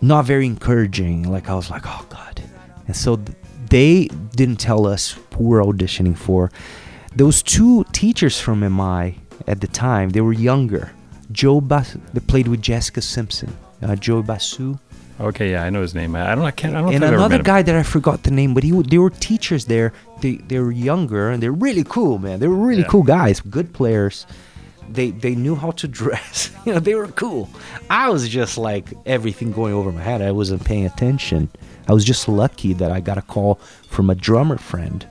[0.00, 1.30] not very encouraging.
[1.30, 2.42] Like I was like, oh god.
[2.86, 3.36] And so th-
[3.68, 6.50] they didn't tell us who we're auditioning for.
[7.18, 10.84] Those two teachers from MI at the time, they were younger.
[11.32, 13.50] Joe Bas, they played with Jessica Simpson.
[13.82, 14.78] Uh, Joe Basu
[15.20, 16.14] Okay, yeah, I know his name.
[16.14, 16.44] I don't.
[16.44, 16.76] I can't.
[16.76, 16.94] I don't.
[16.94, 19.92] and another guy that I forgot the name, but he they were teachers there.
[20.20, 22.38] They they were younger and they're really cool, man.
[22.38, 22.92] They were really Yeah.
[22.94, 24.26] cool guys, good players.
[24.88, 26.52] They they knew how to dress.
[26.64, 27.50] you know, they were cool.
[27.90, 30.22] I was just like everything going over my head.
[30.22, 31.48] I wasn't paying attention.
[31.88, 33.56] I was just lucky that I got a call
[33.90, 35.04] from a drummer friend,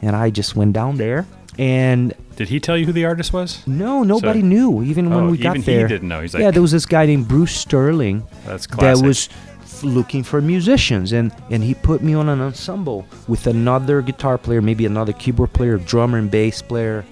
[0.00, 1.26] and I just went down there.
[1.60, 3.62] And Did he tell you who the artist was?
[3.66, 4.82] no, nobody So- knew.
[4.82, 6.22] Even when Oh, we got even he there, didn't know.
[6.22, 9.28] He's yeah, there was this guy named Bruce Sterling That's that was
[9.62, 14.38] f- looking for musicians and and he put me on an ensemble with another guitar
[14.38, 17.04] player maybe another keyboard player drummer and bass player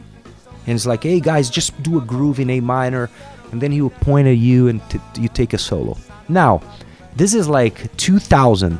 [0.66, 3.08] and it's like hey guys just do a groove in a minor
[3.52, 5.96] and then he will point at you and t- you take a solo
[6.28, 6.60] now
[7.16, 8.78] this is like 2000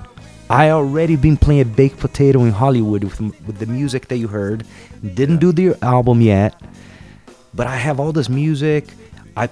[0.51, 4.65] i already been playing baked potato in hollywood with, with the music that you heard
[5.15, 6.55] didn't do the album yet
[7.55, 8.87] but I have all this music.
[9.37, 9.49] I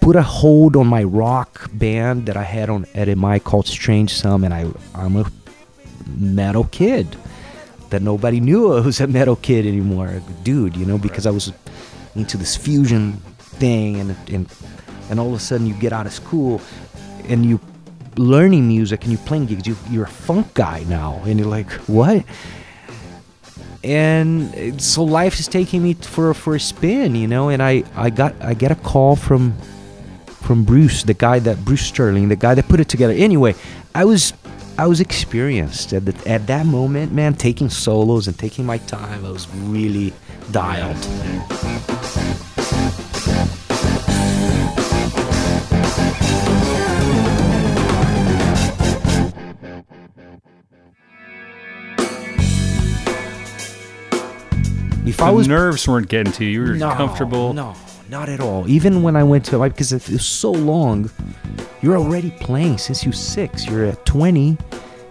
[0.00, 4.12] put a hold on my rock band that I had on at MI called Strange
[4.12, 5.30] Sum, and I I'm a
[6.16, 7.16] metal kid
[7.90, 10.76] that nobody knew I was a metal kid anymore, dude.
[10.76, 11.52] You know, because I was
[12.16, 14.52] into this fusion thing, and and
[15.10, 16.60] and all of a sudden you get out of school
[17.28, 17.60] and you
[18.18, 19.66] learning music and you're playing gigs.
[19.66, 22.24] You, you're a funk guy now, and you're like, what?
[23.84, 27.48] and so life is taking me for for a spin, you know.
[27.48, 29.54] And I I got I get a call from
[30.26, 33.14] from Bruce, the guy that Bruce Sterling, the guy that put it together.
[33.14, 33.54] Anyway,
[33.94, 34.32] I was
[34.78, 37.34] I was experienced at the, at that moment, man.
[37.34, 40.12] Taking solos and taking my time, I was really
[40.50, 40.96] dialed.
[55.08, 56.50] If I was nerves weren't getting to you.
[56.50, 57.52] You were no, comfortable.
[57.52, 57.74] No,
[58.08, 58.68] not at all.
[58.68, 61.10] Even when I went to like because it was so long,
[61.82, 63.66] you're already playing since you're six.
[63.66, 64.56] You're at twenty.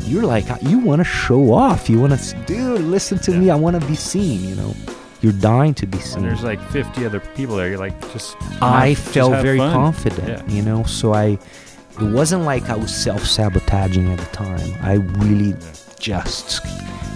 [0.01, 1.89] You're like you want to show off.
[1.89, 2.81] You want to, dude.
[2.81, 3.49] Listen to me.
[3.49, 4.47] I want to be seen.
[4.47, 4.75] You know,
[5.21, 6.21] you're dying to be And seen.
[6.23, 7.67] there's like 50 other people there.
[7.69, 8.37] You're like, just.
[8.61, 9.73] I just felt have very fun.
[9.73, 10.27] confident.
[10.47, 10.53] Yeah.
[10.55, 11.37] You know, so I.
[11.99, 14.71] It wasn't like I was self sabotaging at the time.
[14.83, 14.93] I
[15.25, 15.55] really
[15.99, 16.63] just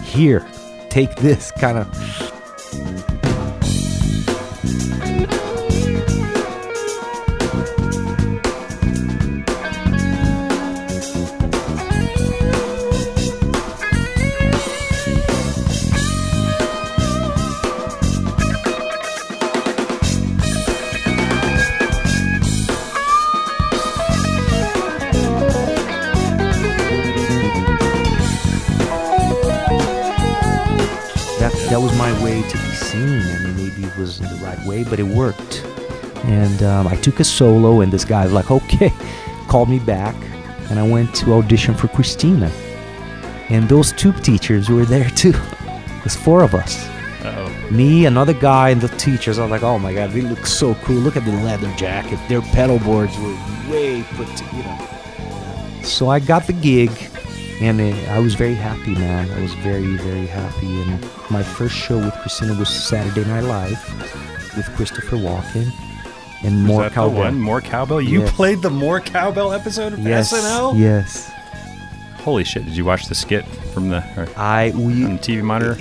[0.03, 0.45] here,
[0.89, 2.40] take this kind of.
[2.71, 3.01] Thank
[5.05, 5.10] you.
[33.91, 35.63] It wasn't the right way, but it worked.
[36.25, 38.91] And um, I took a solo, and this guy was like, okay,
[39.47, 40.15] called me back,
[40.69, 42.51] and I went to audition for Christina.
[43.49, 45.33] And those tube teachers were there too.
[45.99, 46.87] There's four of us.
[47.23, 47.69] Uh-oh.
[47.69, 49.37] Me, another guy, and the teachers.
[49.37, 50.95] I was like, oh my god, they look so cool.
[50.95, 52.19] Look at the leather jacket.
[52.27, 53.35] Their pedal boards were
[53.69, 54.87] way put to, you know.
[55.83, 56.91] So I got the gig,
[57.61, 59.29] and uh, I was very happy, man.
[59.31, 60.81] I was very, very happy.
[60.81, 63.79] And my first show with Christina was Saturday Night Live
[64.57, 65.71] with Christopher Walken
[66.43, 67.31] and more cowbell.
[67.31, 68.01] More cowbell?
[68.01, 68.31] You Yes.
[68.35, 70.75] played the More Cowbell episode of Yes, SNL?
[70.77, 71.29] yes.
[72.23, 72.65] Holy shit!
[72.65, 74.03] Did you watch the skit from the
[74.37, 75.77] I we on the TV monitor?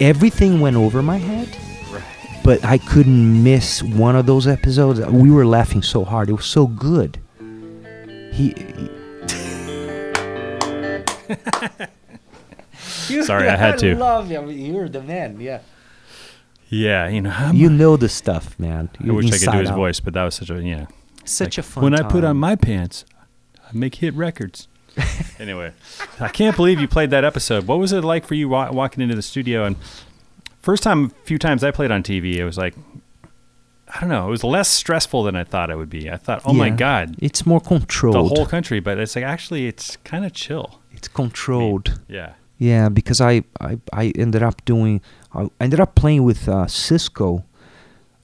[0.00, 1.48] everything went over my head.
[1.92, 2.02] right.
[2.42, 5.00] But I couldn't miss one of those episodes.
[5.00, 6.28] We were laughing so hard.
[6.30, 7.18] It was so good.
[8.32, 8.54] He.
[13.08, 13.94] he Sorry, I had to.
[13.96, 14.38] love you.
[14.38, 15.40] I mean, You're the man.
[15.40, 15.60] Yeah.
[16.68, 17.30] Yeah, you know.
[17.30, 18.88] I'm- You know the stuff, man.
[19.00, 19.76] I You're wish I could do his out.
[19.76, 20.86] voice, but that was such a yeah.
[21.24, 21.84] Such Like, a fun.
[21.84, 23.04] When I put on my pants,
[23.58, 24.68] I make hit records.
[25.38, 25.72] anyway,
[26.20, 27.66] I can't believe you played that episode.
[27.66, 29.64] What was it like for you wa- walking into the studio?
[29.64, 29.76] And
[30.60, 32.74] first time, A few times I played on TV, it was like,
[33.92, 36.10] I don't know, it was less stressful than I thought it would be.
[36.10, 38.14] I thought, oh my god, It's more controlled.
[38.16, 40.80] the whole country, but it's like actually, it's kind of chill.
[41.08, 42.00] Controlled.
[42.08, 42.32] Yeah.
[42.58, 45.00] Yeah, because I, I, I ended up doing,
[45.34, 47.44] I ended up playing with uh, Cisco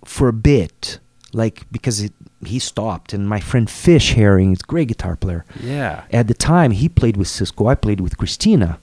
[0.04, 1.00] for a bit,
[1.32, 2.12] like because it,
[2.46, 5.44] he stopped, and my friend Fish Herring is a great guitar player.
[5.60, 6.04] Yeah.
[6.12, 7.66] At the time, he played with Cisco.
[7.66, 8.78] I played with Christina.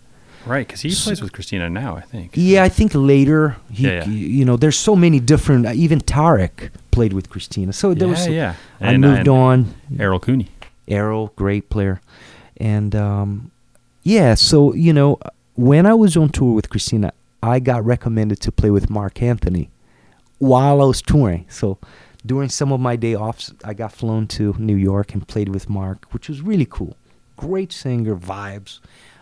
[0.45, 2.31] Right, because he S- plays with Christina now, I think.
[2.35, 4.09] Yeah, I think later, he, Yeah, yeah.
[4.09, 5.65] you know, there's so many different.
[5.65, 7.73] Uh, even Tarek played with Christina.
[7.73, 8.27] So there yeah, was.
[8.27, 8.53] yeah.
[8.81, 9.73] I moved and on.
[9.99, 10.49] Errol Cooney.
[10.87, 11.99] Errol, great player.
[12.57, 13.51] And um,
[14.07, 15.19] yeah, so, you know,
[15.55, 17.11] when I was on tour with Christina,
[17.43, 19.69] I got recommended to play with Marc Anthony
[20.39, 21.45] while I was touring.
[21.49, 21.77] So
[22.25, 25.69] during some of my day offs, I got flown to New York and played with
[25.69, 26.95] Mark, which was really cool.
[27.35, 28.79] Great singer, vibes.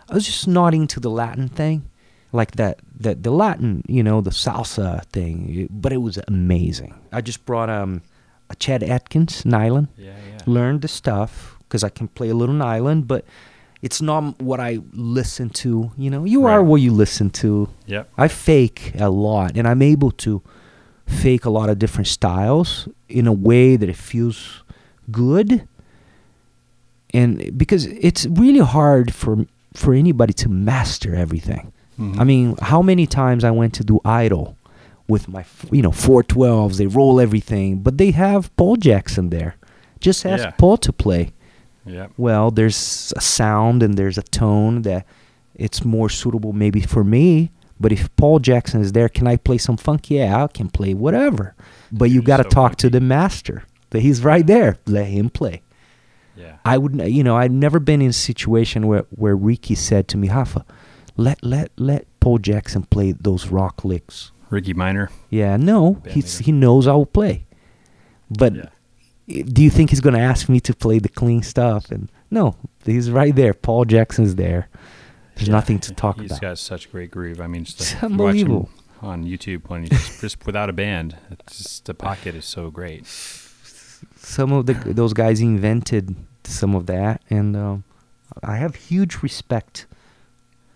[0.08, 1.90] I was just not into the Latin thing.
[2.32, 6.94] Like that, that the Latin, you know, the salsa thing, but it was amazing.
[7.12, 8.02] I just brought um,
[8.50, 10.38] a Chet Atkins nylon Yeah, yeah.
[10.46, 13.24] learned the stuff because I can play a little nylon, but
[13.82, 15.90] it's not what I listen to.
[15.96, 17.68] You know, you are what you listen to.
[17.86, 18.10] Yep.
[18.18, 20.42] I fake a lot, and I'm able to
[21.06, 24.62] fake a lot of different styles in a way that it feels
[25.10, 25.66] good.
[27.14, 31.70] And because it's really hard for for anybody to master everything.
[31.98, 32.18] Mhm.
[32.18, 34.56] I mean, how many times I went to do Idol
[35.06, 39.56] with my, you know, 412s, they roll everything, but they have Paul Jackson there.
[40.00, 40.50] Just ask Yeah.
[40.52, 41.32] Paul to play.
[41.86, 42.12] Yep.
[42.16, 45.06] Well, there's a sound and there's a tone that
[45.54, 47.52] it's more suitable maybe for me.
[47.78, 50.10] But if Paul Jackson is there, can I play some funk?
[50.10, 51.54] Yeah, I can play whatever.
[51.92, 53.64] But you got to so talk to the master.
[53.90, 54.78] That he's right there.
[54.86, 55.62] Let him play.
[56.36, 56.56] Yeah.
[56.64, 60.16] I would, you know, I've never been in a situation where where Ricky said to
[60.18, 60.64] me, "Rafa,
[61.16, 65.10] let let let Paul Jackson play those rock licks." Ricky Minor.
[65.30, 66.44] Yeah, no, Band he's leader.
[66.46, 67.46] he knows I will play.
[68.30, 68.68] But Yeah.
[69.28, 71.90] Do you think he's gonna ask me to play the clean stuff?
[71.90, 73.54] And no, he's right there.
[73.54, 74.68] Paul Jackson's there.
[75.34, 76.34] There's Yeah, nothing to talk He's about.
[76.36, 77.40] He's got such great groove.
[77.40, 78.70] I mean, just It's to him unbelievable.
[79.02, 81.16] on YouTube when he's just, without a band.
[81.30, 83.04] It's just the pocket is so great.
[84.16, 87.84] Some of the those guys invented some of that, and um,
[88.42, 89.86] I have huge respect.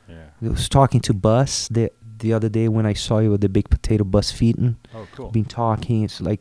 [0.09, 0.27] Yeah.
[0.43, 3.49] I was talking to Buzz the the other day when I saw you at the
[3.49, 4.77] Baked Potato Buzz Feiten.
[4.95, 5.31] Oh, cool.
[5.31, 6.03] been talking.
[6.05, 6.41] It's like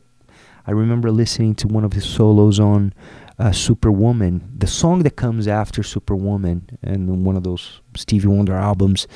[0.68, 2.94] I remember listening to one of his solos on
[3.38, 9.07] uh, Superwoman, the song that comes after Superwoman, and one of those Stevie Wonder albums.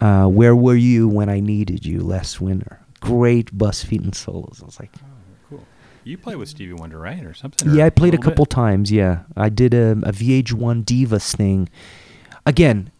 [0.00, 2.80] Uh, Where were you when I needed you last winter?
[3.00, 4.60] Great Buzz Feiten solos.
[4.62, 4.92] I was like,
[5.50, 5.64] Cool.
[6.04, 7.68] You play with Stevie Wonder, right, or something?
[7.68, 8.24] or yeah, I played a bit?
[8.24, 8.92] couple times.
[8.92, 11.68] Yeah, I did a, a VH1 Divas thing.
[12.46, 12.90] Again,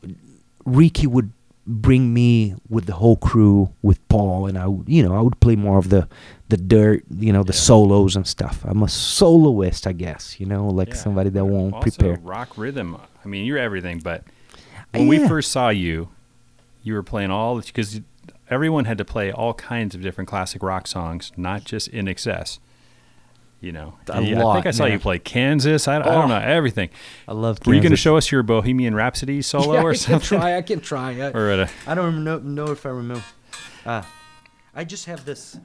[0.65, 1.33] Ricky would
[1.65, 5.39] bring me with the whole crew with Paul, and I, would, you know, I would
[5.39, 6.09] play more of the
[6.53, 7.59] the dirt, you know, the Yeah.
[7.61, 8.63] solos and stuff.
[8.69, 10.39] I'm a soloist, I guess.
[10.39, 10.95] You know, like Yeah.
[10.97, 12.19] somebody that won't also, prepare.
[12.23, 12.99] rock rhythm.
[13.25, 14.01] I mean, you're everything.
[14.01, 14.25] But
[14.93, 15.29] when we Yeah.
[15.29, 16.09] first saw you,
[16.83, 18.01] you were playing all because
[18.51, 22.59] everyone had to play all kinds of different classic rock songs, not just INXS.
[23.63, 25.89] You know, A Yeah, I think I saw you play Kansas.
[25.89, 26.21] I, I Oh.
[26.21, 26.91] don't know everything.
[27.29, 27.59] I love.
[27.65, 30.29] Were you going to show us your Bohemian Rhapsody solo yeah, or I something?
[30.29, 30.57] can try.
[30.59, 31.11] I can try.
[31.13, 33.23] I, Or a, I don't know, know if I remember.
[33.87, 34.03] Uh,
[34.75, 35.59] I just have this.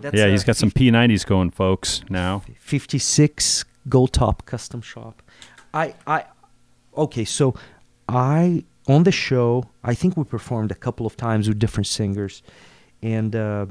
[0.00, 2.02] That's yeah, he's got some P90s going, folks.
[2.08, 5.22] Now, 56 gold top custom shop.
[5.74, 6.24] I I
[6.96, 7.54] okay, so
[8.08, 9.64] I on the show.
[9.84, 12.42] I think we performed a couple of times with different singers,
[13.02, 13.66] and uh,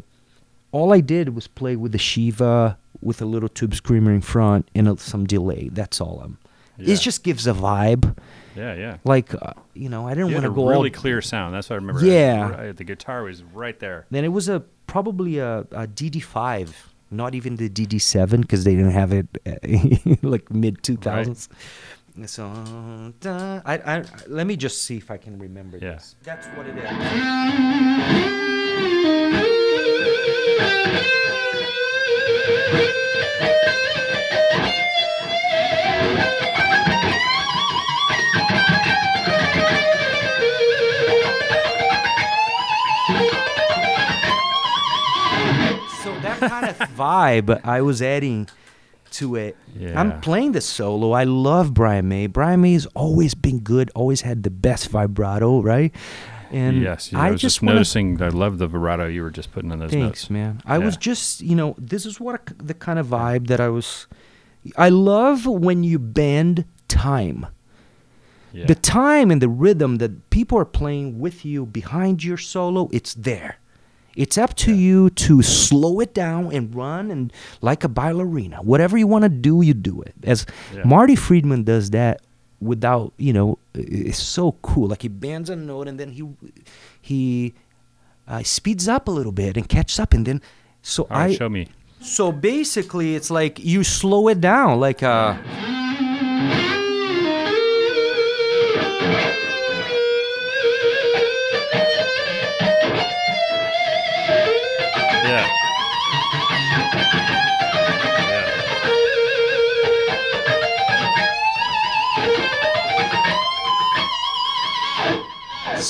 [0.72, 4.69] all I did was play with the Shiva with a little tube screamer in front
[4.76, 5.69] and a, some delay.
[5.72, 6.22] That's all.
[6.23, 6.38] I'm.
[6.77, 6.93] Yeah.
[6.93, 8.15] It just gives a vibe.
[8.58, 8.98] Yeah, yeah.
[9.04, 10.96] Like uh, you know, I didn't want to a go really all.
[11.02, 11.54] clear sound.
[11.54, 12.04] That's what I remember.
[12.06, 12.50] Yeah.
[12.50, 14.06] Right- the guitar was right there.
[14.10, 16.70] Then it was a probably a, a DD5,
[17.12, 19.28] not even the DD7 because they didn't have it
[20.24, 21.48] like mid 2000s.
[22.26, 25.94] So uh, I, I let me just see if I can remember Yeah.
[25.94, 26.16] this.
[26.24, 26.88] That's what it is.
[46.39, 48.47] That kind of vibe I was adding
[49.11, 49.55] to it.
[49.76, 49.99] Yeah.
[49.99, 51.11] I'm playing the solo.
[51.11, 52.27] I love Brian May.
[52.27, 55.93] Brian May has always been good, always had the best vibrato, right?
[56.51, 58.22] And yes, yeah, I, I, was just, wanna- noticing.
[58.22, 60.30] I love the vibrato you were just putting in those Thanks, notes.
[60.30, 60.61] man.
[60.65, 63.68] I was just, you know, this is what I- the kind of vibe that I
[63.69, 64.07] was.
[64.77, 67.47] I love when you bend time.
[68.53, 68.65] Yeah.
[68.65, 73.14] The time and the rhythm that people are playing with you behind your solo, it's
[73.14, 73.57] there.
[74.18, 77.31] It's up to you to slow it down and run and
[77.61, 78.57] like a ballerina.
[78.64, 80.15] Whatever you want to do, you do it.
[80.23, 80.45] As
[80.76, 80.81] Yeah.
[80.85, 82.22] Marty Friedman does that
[82.60, 84.88] without, you know, it's so cool.
[84.88, 86.23] Like he bends a note and then he
[86.99, 87.53] he
[88.27, 90.41] uh, speeds up a little bit and catches up and then
[90.81, 91.68] so All right, I show me.
[92.02, 95.38] so basically, it's like you slow it down, like uh.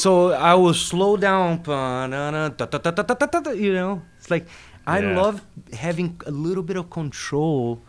[0.07, 4.01] So I will slow down, you know.
[4.17, 4.47] It's like
[4.85, 5.21] I Yeah.
[5.21, 5.41] love
[5.73, 7.81] having a little bit of control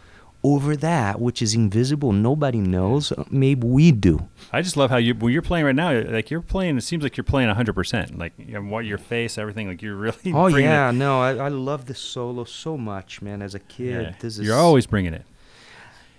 [0.43, 2.11] over that, which is invisible.
[2.13, 3.13] Nobody knows.
[3.31, 4.27] Maybe we do.
[4.53, 5.93] I just love how you when you're playing right now.
[5.93, 6.77] Like you're playing.
[6.77, 7.73] It seems like you're playing 100.
[7.73, 8.33] percent Like
[8.73, 9.69] what your face, everything.
[9.69, 10.33] Like you're really.
[10.35, 10.95] Oh yeah, It.
[10.95, 13.43] no, I, I love the solo so much, man.
[13.43, 14.13] As a kid, Yeah.
[14.19, 15.23] this is You're always bringing it.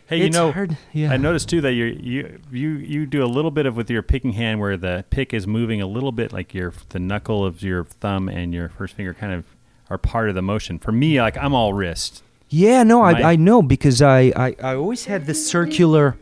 [0.10, 1.12] Hey, you know, hard, yeah.
[1.12, 4.02] I noticed too that you you you you do a little bit of with your
[4.02, 7.62] picking hand where the pick is moving a little bit, like your the knuckle of
[7.62, 9.46] your thumb and your first finger kind of
[9.90, 10.80] are part of the motion.
[10.80, 12.24] For me, like I'm all wrist.
[12.50, 16.18] Yeah, no, My- I, I know because I, I, I always had this circular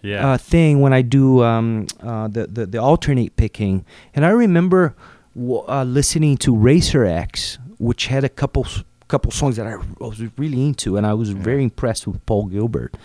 [0.00, 0.26] Yeah.
[0.32, 3.84] uh, thing when I do um, uh, the, the the alternate picking,
[4.14, 4.94] and I remember
[5.36, 8.64] w- uh, listening to Racer X, which had a couple
[9.08, 12.96] couple songs that I was really into, and I was very impressed with Paul Gilbert.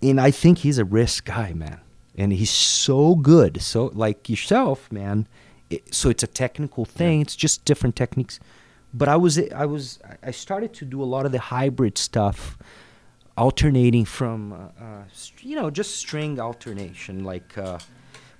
[0.00, 1.80] And I think he's a risk guy, man,
[2.16, 3.60] and he's so good.
[3.60, 5.26] So like yourself, man.
[5.70, 7.20] It, so it's a technical thing.
[7.20, 8.40] It's just different techniques.
[8.94, 12.56] But I was I was I started to do a lot of the hybrid stuff
[13.38, 15.02] alternating from uh, uh,
[15.40, 17.78] you know just string alternation like uh,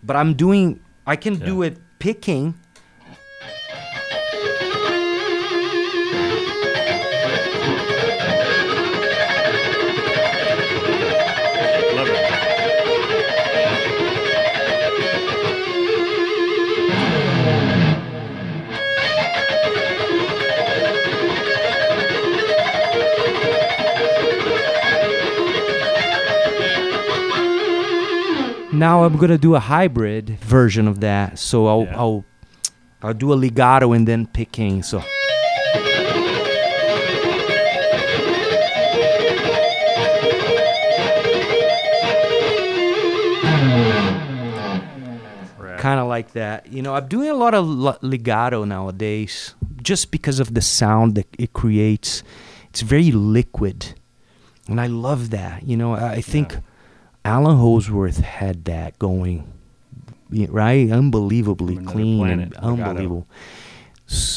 [0.02, 2.52] but i'm doing i can do it picking
[28.78, 31.98] now i'm gonna do a hybrid version of that so i'll Yeah.
[31.98, 32.24] i'll
[33.02, 35.02] i'll do a legato and then picking so
[45.78, 46.66] kind of like that.
[46.72, 47.66] You know, I'm doing a lot of
[48.02, 52.22] legato nowadays just because of the sound that it creates.
[52.70, 53.94] It's very liquid,
[54.68, 55.62] and I love that.
[55.66, 56.60] You know, I think Yeah.
[57.28, 59.44] Allan Holdsworth had that going,
[60.30, 60.90] right?
[60.90, 63.26] Unbelievably another clean planet, and unbelievable.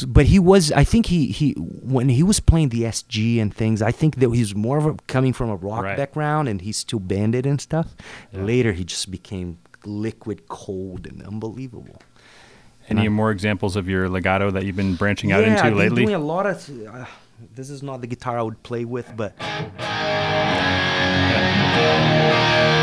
[0.06, 3.80] But he was, I think he, he when he was playing the SG and things,
[3.80, 5.96] I think that he's more of a coming from a rock Right.
[5.96, 7.86] background and he's still banded and stuff.
[8.32, 8.42] Yeah.
[8.42, 9.56] Later, he just became
[9.86, 11.96] liquid, cold, and unbelievable.
[12.90, 16.04] Any more examples of your legato that you've been branching out yeah, into I've lately?
[16.04, 16.68] doing a lot of.
[16.86, 17.06] Uh,
[17.54, 19.32] this is not the guitar I would play with, but.
[21.72, 22.81] So.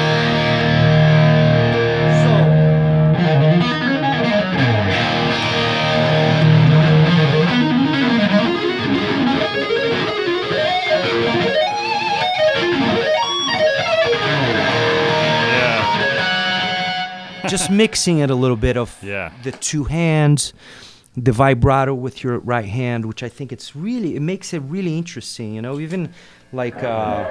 [17.49, 19.31] Just mixing it a little bit of Yeah.
[19.43, 20.53] the two hands,
[21.17, 24.97] the vibrato with your right hand, which I think it's really it makes it really
[24.97, 25.53] interesting.
[25.55, 26.09] You know, even
[26.53, 27.25] like uh,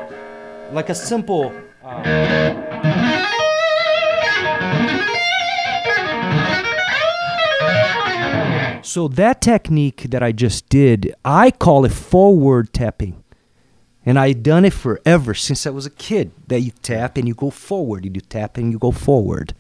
[0.73, 1.53] like a simple.
[1.85, 2.03] Uh,
[8.83, 13.23] So that technique that I just did, I call it forward tapping.
[14.07, 16.31] And I done it forever since I was a kid.
[16.47, 18.07] That you tap and you go forward.
[18.07, 19.53] You tap and you go forward.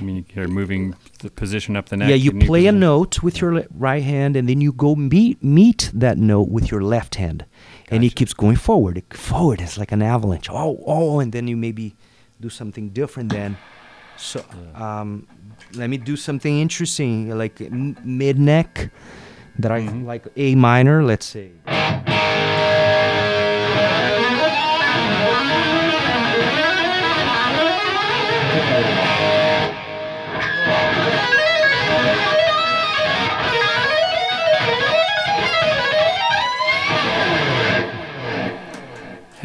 [0.00, 2.08] I mean, you're moving the position up the neck.
[2.08, 5.42] yeah, you play a note with your le- right hand and then you go meet
[5.42, 7.44] meet that note with your left hand.
[7.90, 8.98] And it keeps going forward.
[8.98, 10.48] It, forward it's like an avalanche.
[10.50, 11.94] Oh, oh, and then you maybe
[12.40, 13.56] do something different then.
[14.16, 14.44] So
[14.74, 15.26] um,
[15.74, 18.90] let me do something interesting like m- mid neck
[19.58, 20.04] that I Mhm.
[20.06, 21.50] like A minor, let's say.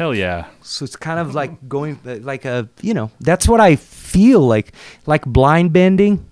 [0.00, 0.46] Hell yeah.
[0.62, 4.72] So it's kind of like going like a you know that's what I feel like
[5.04, 6.24] like blind bending.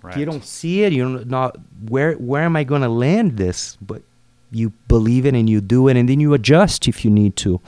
[0.00, 0.16] Right.
[0.16, 0.92] You don't see it.
[0.92, 3.76] You're not know where where am I going to land this?
[3.82, 4.02] But
[4.52, 7.60] you believe it and you do it, and then you adjust if you need to.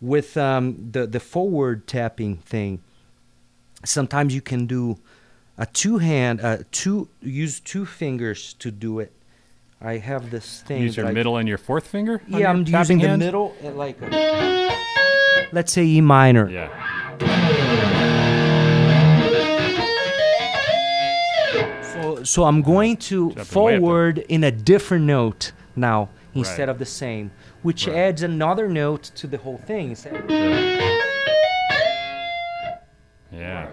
[0.00, 2.80] With um, the the forward tapping thing,
[3.84, 4.96] sometimes you can do
[5.58, 9.12] a two hand uh, two use two fingers to do it.
[9.82, 10.82] I have this thing.
[10.82, 12.20] Use your that I- middle and your fourth finger?
[12.28, 13.20] Yeah, I'm tapping using the hand?
[13.20, 14.70] middle and like a,
[15.52, 16.48] let's say E minor.
[16.50, 16.68] Yeah.
[21.92, 23.80] So, so I'm going to Jumping way up there.
[23.80, 26.68] forward in a different note now instead Right.
[26.70, 27.30] of the same,
[27.62, 27.96] which Right.
[27.96, 29.90] adds another note to the whole thing.
[29.90, 30.24] Instead-
[33.32, 33.66] Yeah.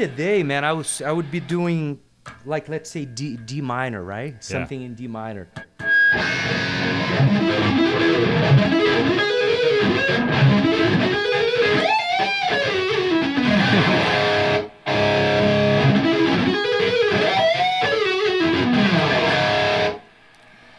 [0.00, 1.98] In the day, man, I was I would be doing
[2.44, 4.42] like let's say D D minor, right?
[4.42, 5.48] Something in D minor.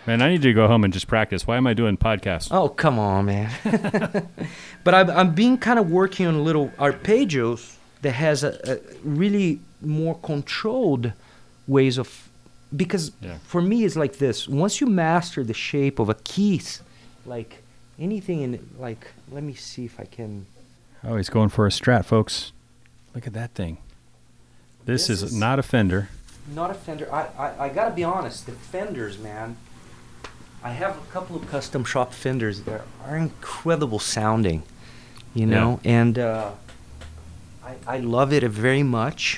[0.08, 1.46] Man, I need to go home and just practice.
[1.46, 2.48] Why am I doing podcasts?
[2.52, 3.52] Oh, come on, man.
[4.84, 9.60] but I'm, I'm being kind of working on little arpeggios that has a, a really
[9.82, 11.14] more controlled
[11.68, 12.30] ways of
[12.76, 13.38] because Yeah.
[13.44, 16.82] for me it's like this once you master the shape of a keys
[17.26, 17.62] like
[18.00, 20.46] anything in like let me see if i can
[21.04, 22.52] Oh, he's going for a strat, folks.
[23.16, 23.78] Look at that thing.
[24.86, 26.10] This, This is, is- not a Fender.
[26.54, 29.56] not a fender I, I i gotta be honest the fenders man
[30.64, 34.64] i have a couple of custom shop fenders that are incredible sounding
[35.36, 35.54] you Yeah.
[35.56, 36.52] know and uh
[37.88, 39.38] I, I love it very much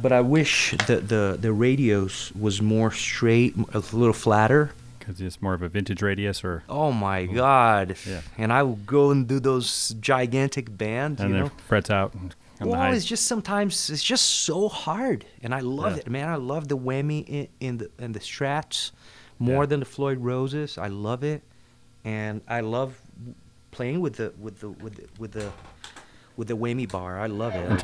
[0.00, 5.40] but i wish that the the radius was more straight a little flatter Because it's
[5.42, 8.20] more of a vintage radius or oh my god Yeah.
[8.38, 12.12] and i will go and do those gigantic bands and you then know frets out
[12.58, 16.02] the well, it's just sometimes it's just so hard, and I love Yeah.
[16.02, 16.28] it, man.
[16.28, 18.92] I love the whammy in, in the in the strats
[19.40, 19.70] more Yeah.
[19.70, 20.78] than the Floyd Roses.
[20.78, 21.42] I love it,
[22.04, 22.94] and I love
[23.72, 25.50] playing with the with the with the with the
[26.36, 27.18] with the whammy bar.
[27.18, 27.82] I love it.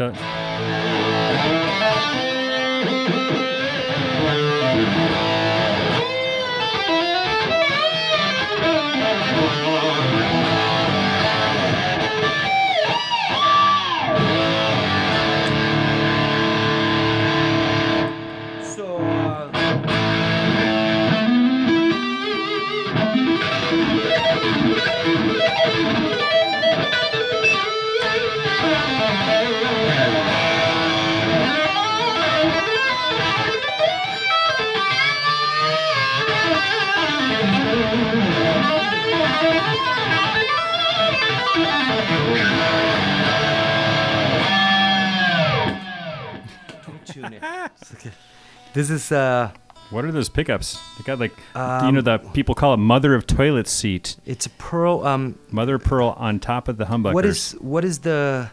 [48.03, 48.15] Don't tune it.
[48.15, 49.51] It's like a- This is uh,
[49.91, 50.79] What are those pickups?
[50.99, 54.47] They got like you Um, know the people call it mother of toilet seat, it's
[54.47, 55.07] a pearl.
[55.07, 57.15] Um, mother of pearl on top of the humbuckers.
[57.15, 58.51] what is what is the?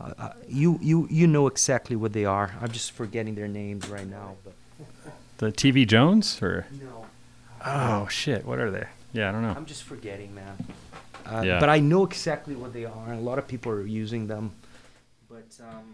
[0.00, 2.54] Uh, uh, you you you know exactly what they are.
[2.60, 4.36] I'm just forgetting their names right now.
[4.44, 4.54] But
[5.38, 7.06] the TV Jones or no,
[7.64, 8.44] oh shit?
[8.44, 8.86] What are they?
[9.12, 9.54] Yeah, I don't know.
[9.56, 10.56] I'm just forgetting, man.
[11.26, 11.58] Uh, Yeah.
[11.60, 13.04] But I know exactly what they are.
[13.08, 14.52] and A lot of people are using them.
[15.28, 15.84] But um,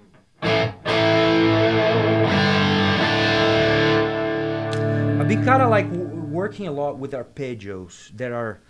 [5.25, 8.61] I've been kind of like w- working a lot with arpeggios that are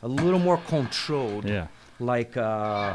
[0.00, 1.44] a little more controlled.
[1.44, 1.66] Yeah.
[1.98, 2.94] Like uh,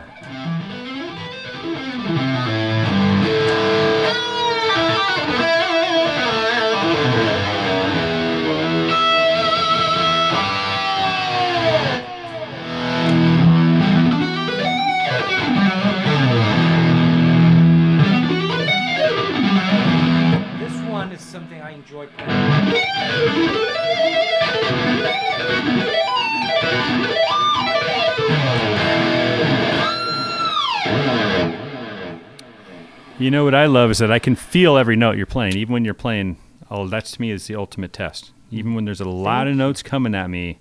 [20.59, 22.48] this one is something I enjoy playing.
[33.19, 35.73] You know what I love is that I can feel every note you're playing, even
[35.73, 36.37] when you're playing.
[36.71, 38.31] Oh, that's to me is the ultimate test.
[38.51, 40.59] Even when there's a lot of notes coming at me,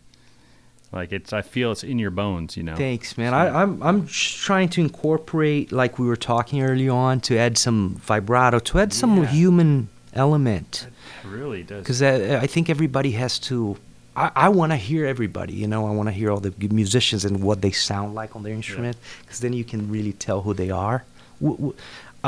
[0.93, 2.57] like it's, I feel it's in your bones.
[2.57, 2.75] You know.
[2.77, 3.33] Thanks, man.
[3.33, 7.57] I, I'm I'm just trying to incorporate, like we were talking early on, to add
[7.59, 9.27] some vibrato, to add some Yeah.
[9.27, 10.89] human element,
[11.23, 11.83] It really does.
[11.83, 13.77] because I, I think everybody has to.
[14.17, 15.87] I, I want to hear everybody, you know.
[15.87, 18.97] I want to hear all the musicians and what they sound like on their instrument,
[19.23, 21.05] because then you can really tell who they are.
[21.41, 21.75] W- w-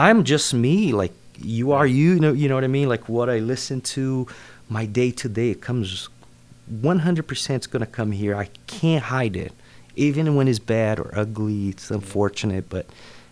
[0.00, 2.12] I'm just me, like you are you.
[2.14, 2.88] You know, you know what I mean.
[2.88, 4.26] Like what I listen to,
[4.70, 6.08] my day to day, it comes
[6.72, 8.34] 100% it's going to come here.
[8.34, 9.52] I can't hide it.
[9.96, 12.86] Even when it's bad or ugly, it's unfortunate, but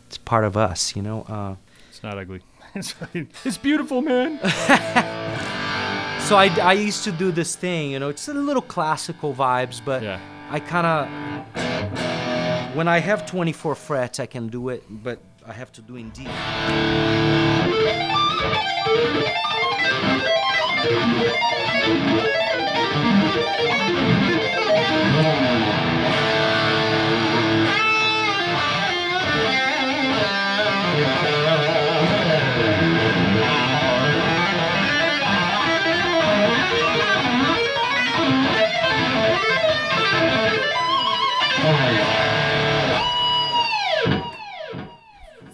[0.08, 1.22] it's part of us, you know.
[1.22, 1.54] Uh,
[1.88, 2.40] It's not ugly.
[2.74, 2.94] It's
[3.46, 4.38] it's beautiful, man.
[6.28, 9.80] so I, I used to do this thing, you know, it's a little classical vibes,
[9.82, 10.20] but Yeah.
[10.50, 15.18] I kind of, when I have 24 frets, I can do it, but
[15.48, 16.26] I have to do in D.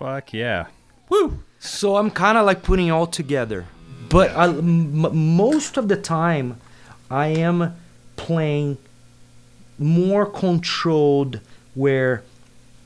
[0.04, 0.66] Fuck yeah.
[1.60, 3.64] So I'm kind of like putting it all together.
[4.10, 6.60] But I, m- most of the time,
[7.10, 7.74] I am
[8.16, 8.76] playing
[9.78, 11.40] more controlled
[11.74, 12.22] where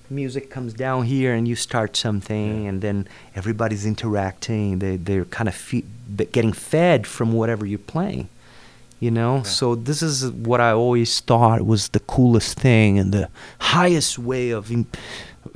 [0.09, 4.79] music comes down here and you start something and then everybody's interacting.
[4.79, 5.85] They, they're kind of fe-
[6.31, 8.29] getting fed from whatever you're playing.
[9.01, 13.29] You know, so this is what I always thought was the coolest thing and the
[13.59, 14.73] highest way of,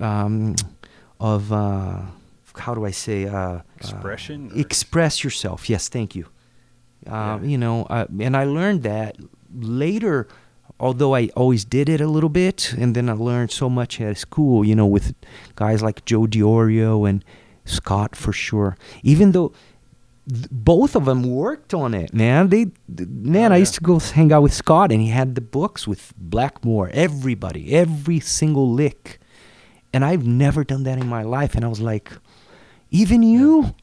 [0.00, 0.54] um,
[1.22, 2.00] of uh,
[2.64, 5.70] how do I say, uh, Expression uh, express yourself.
[5.70, 6.24] Yes, thank you.
[7.06, 7.48] Uh, Yeah.
[7.50, 9.16] You know, uh, and I learned that
[9.54, 10.26] later.
[10.80, 14.16] Although I always did it a little bit, and then I learned so much at
[14.18, 14.64] school.
[14.64, 15.14] You know, with
[15.54, 17.24] guys like Joe Diorio and
[17.64, 18.76] Scott for sure.
[19.04, 19.52] Even though
[20.28, 22.48] th- both of them worked on it, man.
[22.48, 22.64] They,
[22.96, 25.40] th- man, Oh, I used to go hang out with Scott, and he had the
[25.58, 26.90] books with Blackmore.
[26.92, 29.20] Everybody, every single lick,
[29.92, 31.54] and I've never done that in my life.
[31.54, 32.10] And I was like,
[32.90, 33.74] even you,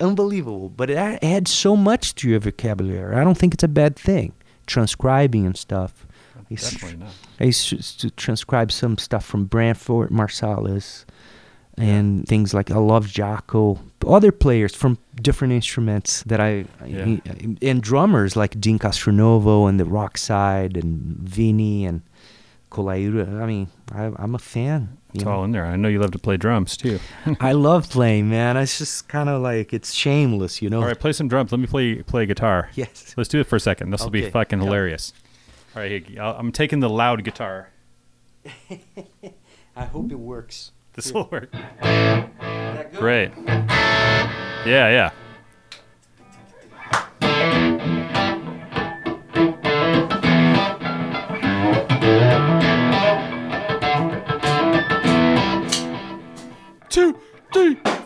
[0.00, 0.68] unbelievable.
[0.68, 3.16] But it adds so much to your vocabulary.
[3.16, 4.32] I don't think it's a bad thing.
[4.66, 6.06] Transcribing and stuff.
[6.36, 7.12] I used, Definitely not.
[7.40, 11.04] I used to transcribe some stuff from Branford Marsalis
[11.76, 17.16] and things like I love Jaco, other players from different instruments that I, Yeah.
[17.62, 22.02] and drummers like Deen Castronovo and the Rock Side and Vini and
[22.78, 24.98] I mean, I, I'm a fan.
[25.14, 25.30] It's know.
[25.30, 25.64] all in there.
[25.64, 26.98] I know you love to play drums too.
[27.40, 28.56] I love playing, man.
[28.56, 30.80] It's just kind of like it's shameless, you know.
[30.80, 31.52] All right, play some drums.
[31.52, 32.70] Let me play play guitar.
[32.74, 33.14] Yes.
[33.16, 33.90] Let's do it for a second.
[33.90, 35.12] This will be fucking hilarious.
[35.76, 37.70] All right, I'm taking the loud guitar.
[39.76, 40.72] I hope it works.
[40.94, 41.50] This will work.
[42.96, 43.32] Great.
[44.66, 45.10] Yeah, yeah.
[56.94, 57.18] Two,
[57.52, 58.03] three.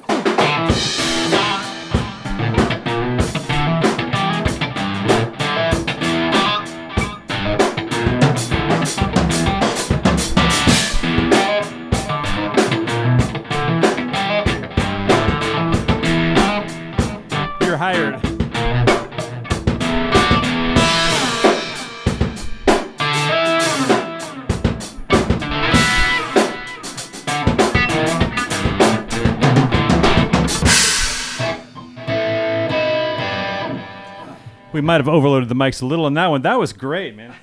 [34.79, 36.43] We might have overloaded the mics a little on that one.
[36.43, 37.35] That was great, man.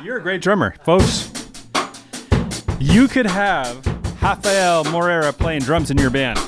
[0.00, 1.28] You're a great drummer, folks.
[2.78, 3.84] You could have
[4.22, 6.38] Rafael Moreira playing drums in your band.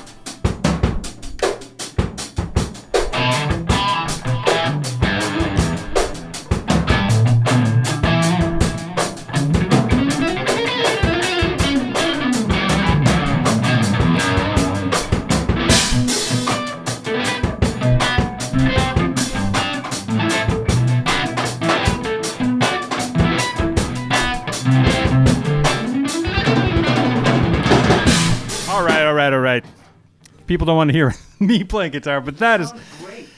[30.51, 33.29] People don't want to hear me playing guitar, but that is great.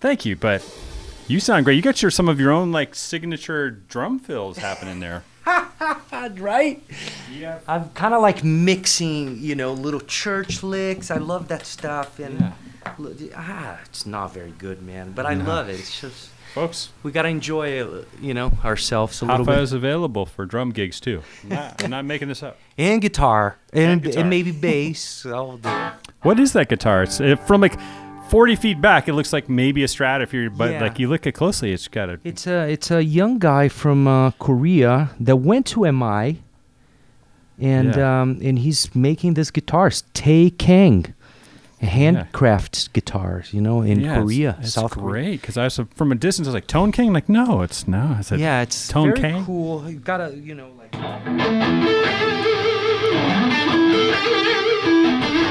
[0.00, 0.62] Thank you, but
[1.26, 1.76] you sound great.
[1.76, 5.24] You got your some of your own like signature drum fills happening there.
[6.36, 6.82] right?
[7.34, 7.60] Yeah.
[7.66, 11.10] I'm kind of like mixing, you know, little church licks.
[11.10, 13.30] I love that stuff, and Yeah.
[13.34, 15.12] ah, it's not very good, man.
[15.12, 15.80] But I love it.
[15.80, 19.72] It's just Folks, we gotta enjoy, uh, you know, ourselves a little Rafa bit, is
[19.72, 21.22] available for drum gigs too.
[21.44, 22.58] I'm not, I'm not making this up.
[22.76, 25.24] and guitar, and And and, maybe bass.
[25.24, 25.92] I'll do it.
[26.22, 27.04] What is that guitar?
[27.04, 27.78] It's uh, from like
[28.28, 29.08] 40 feet back.
[29.08, 30.80] It looks like maybe a Strat if you're, but Yeah.
[30.82, 32.18] like you look it closely, it's got a.
[32.24, 36.42] It's a it's a young guy from uh, Korea that went to MI,
[37.60, 38.20] and Yeah.
[38.22, 40.02] um, and he's making this guitars.
[40.12, 41.14] Tae Kang,
[41.80, 43.54] handcrafts guitars.
[43.54, 45.04] You know, in Yeah, Korea, it's, South Korea.
[45.04, 46.48] That's great because I was from a distance.
[46.48, 47.12] I was like Tone King.
[47.12, 48.16] Like no, it's no.
[48.18, 49.44] I said Yeah, it's Tone very Kang?
[49.46, 49.88] cool.
[49.88, 50.92] You've gotta, you know, like.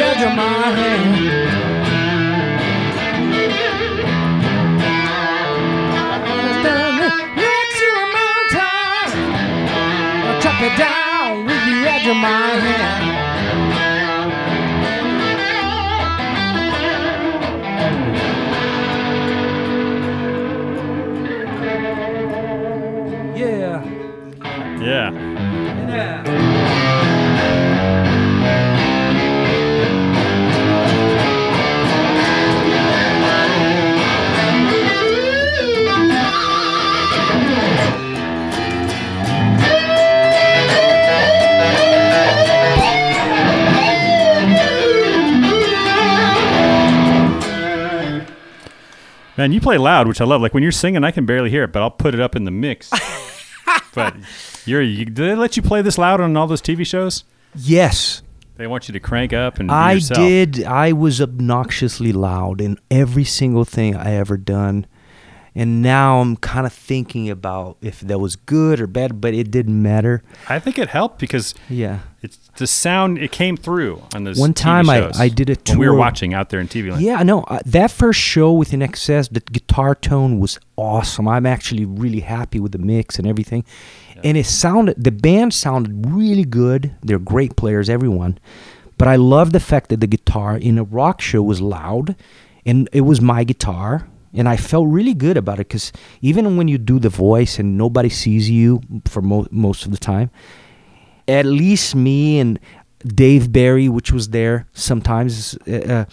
[0.00, 0.44] the edge of my
[0.80, 1.50] hand.
[7.80, 9.10] To a mountain,
[10.26, 13.19] I chop it down with the edge of my hand.
[49.40, 50.42] Man, you play loud, which I love.
[50.42, 52.44] Like when you're singing, I can barely hear it, but I'll put it up in
[52.44, 52.90] the mix.
[53.94, 54.14] but
[54.66, 57.24] you're, you, do they let you play this loud on all those TV shows?
[57.54, 58.20] Yes,
[58.56, 60.18] They want you to crank up and be I yourself.
[60.18, 60.62] did.
[60.64, 64.86] I was obnoxiously loud in every single thing I ever done.
[65.54, 69.50] And now I'm kind of thinking about if that was good or bad, but it
[69.50, 70.22] didn't matter.
[70.50, 72.00] I think it helped because Yeah.
[72.22, 73.18] It's the sound.
[73.18, 74.38] It came through on those.
[74.38, 77.02] One time I- I did a when we were watching out there in TV land.
[77.02, 81.26] Yeah, no, uh, that first show with INXS, the guitar tone was awesome.
[81.26, 83.64] I'm actually really happy with the mix and everything.
[84.22, 86.90] And it sounded, the band sounded really good.
[87.02, 88.38] They're great players, everyone.
[88.98, 92.16] But I love the fact that the guitar in a rock show was loud
[92.66, 94.06] and it was my guitar.
[94.34, 95.90] And I felt really good about it because
[96.20, 99.96] even when you do the voice and nobody sees you for mo- most of the
[99.98, 100.28] time,
[101.28, 102.58] at least me and
[103.06, 106.04] Dave Barry, which was there sometimes, uh, uh,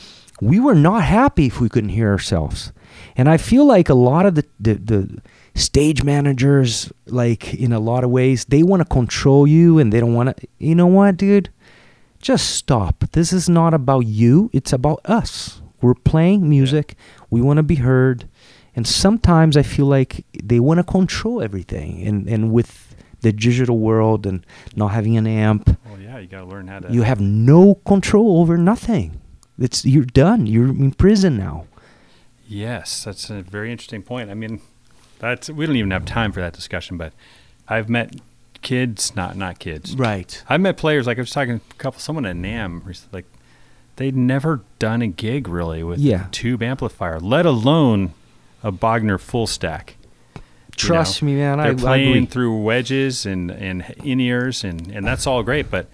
[0.41, 2.71] we were not happy if we couldn't hear ourselves.
[3.15, 5.21] And I feel like a lot of the, the, the
[5.55, 9.99] stage managers, like in a lot of ways, they want to control you and they
[9.99, 11.49] don't want to, you know what, dude?
[12.21, 13.03] Just stop.
[13.11, 15.61] This is not about you, it's about us.
[15.81, 16.95] We're playing music,
[17.29, 18.27] we want to be heard.
[18.75, 22.05] And sometimes I feel like they want to control everything.
[22.07, 22.86] And, and with
[23.21, 24.45] the digital world and
[24.75, 26.93] not having an amp, Well, yeah, you got to learn how to.
[26.93, 29.19] you have no control over nothing.
[29.59, 30.45] It's you're done.
[30.45, 31.65] You're in prison now.
[32.47, 34.29] Yes, that's a very interesting point.
[34.29, 34.61] I mean,
[35.19, 37.11] that's we don't even have time for that discussion, but
[37.67, 38.15] I've met
[38.61, 39.95] kids, not not kids.
[39.95, 40.41] Right.
[40.47, 43.25] I've met players like I was talking to a couple, someone at NAMM, recently, like
[43.97, 46.27] they'd never done a gig really with Yeah.
[46.27, 48.13] a tube amplifier, let alone
[48.63, 49.96] a Bogner full stack.
[50.81, 51.25] You Trust know?
[51.27, 51.59] me, man.
[51.59, 52.25] I, They're I playing agree.
[52.27, 55.87] through wedges and and in ears, and and that's all great, but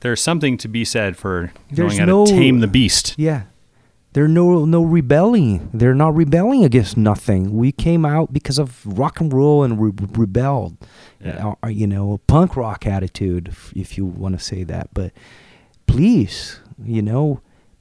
[0.00, 3.14] there's something to be said for There's knowing how no- to tame the beast.
[3.16, 3.44] Yeah.
[4.12, 5.70] They're no no rebelling.
[5.74, 7.56] They're not rebelling against nothing.
[7.56, 10.76] We came out because of rock and roll and re- rebelled.
[11.20, 11.54] Yeah.
[11.64, 14.90] Uh, you know, punk rock attitude, if, you want to say that.
[14.94, 15.12] But
[15.88, 17.40] please, you know,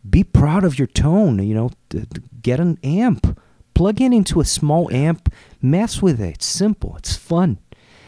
[0.10, 1.38] be proud of your tone.
[1.46, 1.72] You know,
[2.42, 3.38] get an amp,
[3.76, 5.32] plug in into a small amp,
[5.64, 6.36] mess with it.
[6.36, 6.96] It's simple.
[6.98, 7.58] It's fun.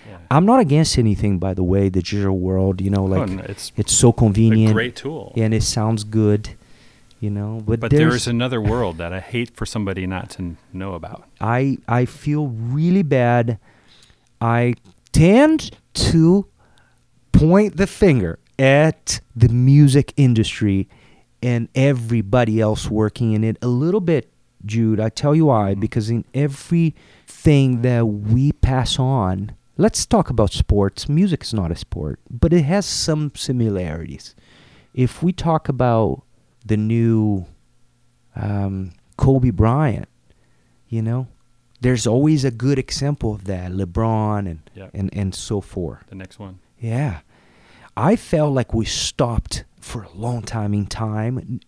[0.08, 0.18] Yeah.
[0.30, 1.90] I'm not against anything, by the way.
[1.90, 5.34] The digital world, you know, like Oh, no, it's it's so a convenient great tool.
[5.36, 6.50] and it sounds good,
[7.20, 7.62] you know.
[7.66, 11.28] But, But there's, there's another world that I hate for somebody not to know about.
[11.40, 13.58] I I feel really bad.
[14.42, 14.76] I
[15.12, 16.48] tend to
[17.32, 20.88] point the finger at the music industry
[21.42, 24.32] and everybody else working in it a little bit,
[24.66, 25.00] Jude.
[25.00, 25.80] I tell you why mm-hmm.
[25.80, 26.26] because in
[27.46, 31.08] everything that we pass on, let's talk about sports.
[31.08, 34.34] Music is not a sport, but it has some similarities.
[34.96, 36.24] If we talk about
[36.66, 37.46] the new
[38.36, 40.08] um, Kobe Bryant,
[40.90, 41.28] you know,
[41.82, 44.90] there's always a good example of that, LeBron and Yep.
[44.96, 46.04] and and so forth.
[46.10, 46.60] The next one.
[46.80, 47.20] Yeah.
[47.96, 51.60] I felt like we stopped for a long time in time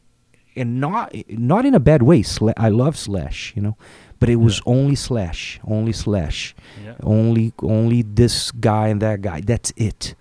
[0.55, 2.23] and not not in a bad way.
[2.57, 3.77] I love Slash, you know,
[4.19, 6.55] but it was only Slash, only Slash.
[6.83, 6.95] Yeah.
[7.03, 9.41] Only only this guy and that guy.
[9.41, 10.15] That's it.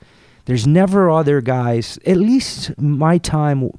[0.44, 1.98] There's never other guys.
[2.06, 3.70] At least my time,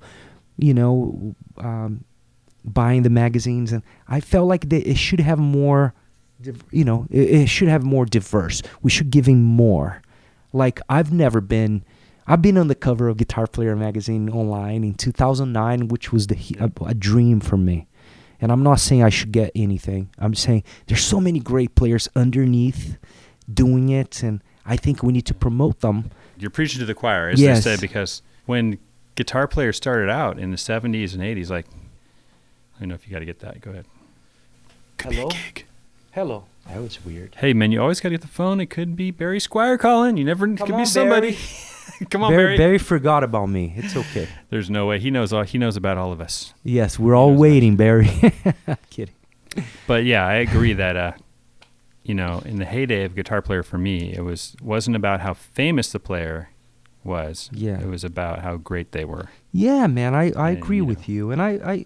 [0.57, 2.03] you know, um,
[2.65, 5.93] buying the magazines, and I felt like they, it should have more.
[6.71, 8.61] You know, it, it should have more diverse.
[8.83, 10.01] We should give him more.
[10.53, 11.83] Like I've never been.
[12.29, 16.37] I've been on the cover of Guitar Player magazine online in 2009, which was the
[16.59, 17.87] a, a dream for me.
[18.39, 20.09] And I'm not saying I should get anything.
[20.19, 22.97] I'm saying there's so many great players underneath
[23.51, 26.11] doing it, and I think we need to promote them.
[26.37, 27.63] You're preaching to the choir, as Yes.
[27.63, 28.77] they say, because when
[29.15, 31.65] guitar players started out in the 70s and 80s, like,
[32.75, 33.59] I don't know if you got to get that.
[33.61, 33.85] Go ahead.
[34.97, 35.29] Could Hello?
[35.29, 35.65] be a gig.
[36.11, 36.45] Hello.
[36.69, 37.35] That was weird.
[37.35, 38.59] Hey, man, you always got to get the phone.
[38.59, 40.17] It could be Barry Squire calling.
[40.17, 41.37] You never it could be on, somebody.
[42.11, 42.57] Come on, Barry, Barry.
[42.57, 43.73] Barry forgot about me.
[43.77, 44.27] It's okay.
[44.49, 45.31] There's no way he knows.
[45.33, 46.53] All, he knows about all of us.
[46.63, 47.41] yes, we're all knows that.
[47.41, 48.09] waiting, Barry.
[48.89, 49.15] Kidding.
[49.87, 51.11] But yeah, I agree that uh,
[52.03, 55.33] you know, in the heyday of guitar player for me, it was wasn't about how
[55.33, 56.49] famous the player
[57.03, 57.49] was.
[57.53, 57.79] Yeah.
[57.81, 59.29] It was about how great they were.
[59.51, 61.85] Yeah, man, I, I And, agree you with you, and I, I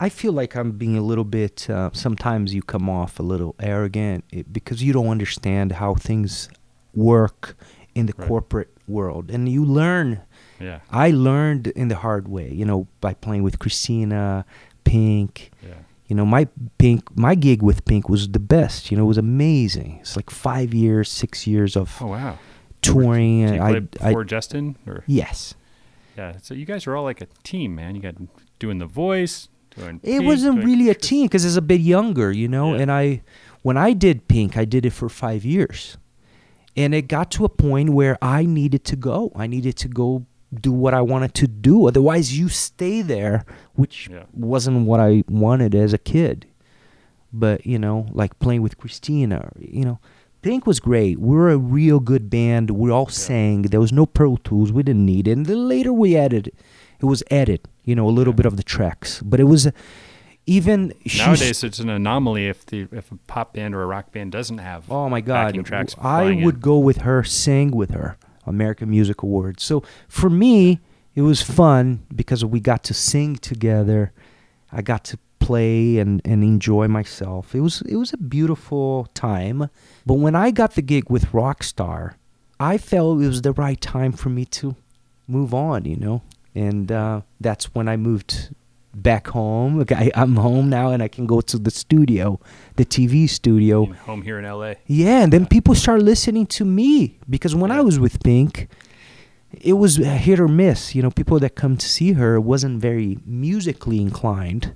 [0.00, 1.68] I feel like I'm being a little bit.
[1.68, 6.48] Uh, sometimes you come off a little arrogant it, because you don't understand how things
[6.94, 7.56] work
[7.94, 8.28] in the Right.
[8.28, 10.20] corporate world, and you learn.
[10.60, 10.80] Yeah.
[10.90, 14.44] I learned in the hard way, you know, by playing with Christina,
[14.84, 15.50] Pink.
[15.62, 15.74] Yeah.
[16.06, 16.48] You know, my
[16.78, 18.90] Pink, my gig with Pink was the best.
[18.90, 19.98] You know, it was amazing.
[20.00, 22.38] It's like five years, six years of Oh wow.
[22.82, 23.46] touring.
[23.46, 25.54] Did I, play I, before Justin or yes.
[26.16, 26.38] yeah?
[26.40, 27.94] So you guys are all like a team, man.
[27.94, 28.14] You got
[28.58, 29.48] doing the voice.
[29.78, 32.74] Doing It wasn't really a Chris- team because it's a bit younger, you know.
[32.74, 32.80] Yeah.
[32.82, 33.22] And I,
[33.62, 35.96] when I did Pink, I did it for five years,
[36.76, 39.32] and it got to a point where I needed to go.
[39.34, 40.24] I needed to go
[40.60, 41.86] do what I wanted to do.
[41.88, 43.44] Otherwise, you stay there,
[43.74, 44.24] which Yeah.
[44.32, 46.46] wasn't what I wanted as a kid.
[47.32, 49.98] But you know, like playing with Christina, you know,
[50.40, 51.18] Pink was great.
[51.20, 52.70] We were a real good band.
[52.70, 53.62] We all sang.
[53.62, 54.72] There was no Pro Tools.
[54.72, 55.32] We didn't need it.
[55.32, 56.52] And then later we added,
[57.00, 59.22] it was added, you know, a little bit of the tracks.
[59.22, 59.70] But it was
[60.46, 64.32] even Nowadays, it's an anomaly if the if a pop band or a rock band
[64.32, 64.90] doesn't have.
[64.90, 65.62] Oh my God!
[65.64, 66.60] tracks I would in.
[66.60, 68.16] go with her, sing with her,
[68.46, 69.62] American Music Awards.
[69.62, 70.80] So for me,
[71.14, 74.12] it was fun because we got to sing together.
[74.72, 77.54] I got to play and, and enjoy myself.
[77.54, 79.68] It was it was a beautiful time.
[80.06, 82.14] But when I got the gig with Rockstar,
[82.58, 84.76] I felt it was the right time for me to
[85.26, 85.84] move on.
[85.84, 86.22] You know,
[86.66, 88.54] and uh, that's when I moved
[88.94, 89.84] back home.
[89.90, 92.40] I, I'm home now, and I can go to the studio,
[92.76, 93.84] the TV studio.
[93.84, 94.76] in- home here in L.A.
[94.86, 98.68] Yeah, and then people start listening to me because when I was with Pink,
[99.52, 100.94] it was a hit or miss.
[100.94, 104.74] You know, people that come to see her wasn't very musically inclined.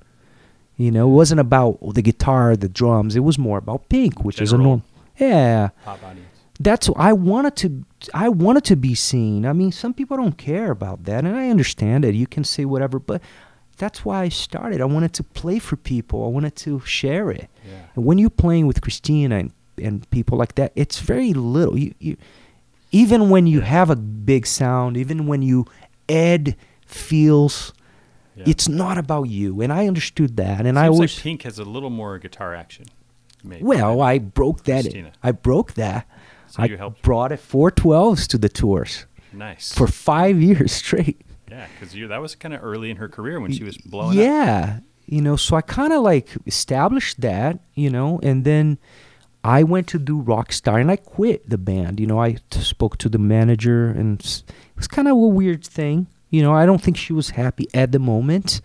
[0.77, 3.15] You know, it wasn't about the guitar, the drums.
[3.17, 4.69] It was more about Pink, which is a General.
[4.69, 4.83] norm.
[5.21, 6.29] Yeah, Pop audience.
[6.59, 7.85] that's I wanted to.
[8.15, 9.47] I wanted to be seen.
[9.47, 12.15] I mean, some people don't care about that, and I understand it.
[12.15, 13.21] You can say whatever, but
[13.79, 14.81] that's why I started.
[14.81, 16.25] I wanted to play for people.
[16.25, 17.49] I wanted to share it.
[17.69, 17.87] Yeah.
[17.95, 21.79] And when you're playing with Christina and, and people like that, it's very little.
[21.79, 22.17] You, you,
[22.93, 23.67] even when you Yeah.
[23.67, 25.67] have a big sound, even when you
[26.09, 26.57] add
[26.87, 27.73] feels,
[28.37, 28.45] Yeah.
[28.47, 29.61] it's not about you.
[29.63, 30.67] And I understood that.
[30.67, 32.87] And I Seems always, like Pink has a little more guitar action.
[33.45, 33.65] Maybe.
[33.65, 34.83] well, I broke that.
[34.85, 35.13] Christina.
[35.23, 36.07] I broke that.
[36.53, 39.07] So I you helped- brought it 412s to the tours.
[39.33, 39.73] Nice.
[39.73, 41.23] For five years straight.
[41.51, 44.25] Yeah, because that was kind of early in her career when she was blowing up.
[44.25, 48.79] yeah you know so i kind of like established that you know and then
[49.45, 51.99] i went to do rockstar and i quit the band.
[52.01, 54.43] You know i t- spoke to the manager and it
[54.77, 56.07] was kind of a weird thing.
[56.31, 58.61] You know i don't think she was happy at the moment.